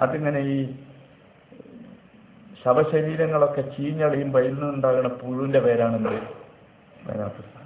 അതിങ്ങനെ 0.00 0.40
ഈ 0.40 0.74
ശവശരീരങ്ങളൊക്കെ 2.64 3.60
ചീഞ്ഞളിയും 3.60 4.32
ബൈലിനുണ്ടാകുന്ന 4.32 5.08
പുഴുവിന്റെ 5.08 5.60
പേരാണെന്ന് 5.60 6.10
ബനാത്തുസ്സറ 7.04 7.63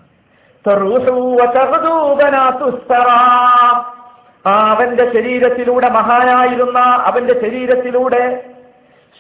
അവന്റെ 4.45 5.05
ശരീരത്തിലൂടെ 5.13 5.89
മഹാനായിരുന്ന 5.89 6.79
അവന്റെ 6.79 7.35
ശരീരത്തിലൂടെ 7.41 8.55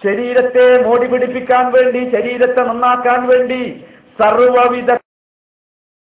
ശരീരത്തെ 0.02 0.82
മോടി 0.82 1.06
പിടിപ്പിക്കാൻ 1.06 1.72
വേണ്ടി 1.72 2.10
ശരീരത്തെ 2.10 2.60
നന്നാക്കാൻ 2.60 3.28
വേണ്ടി 3.28 3.60
സർവവിധ 4.18 4.90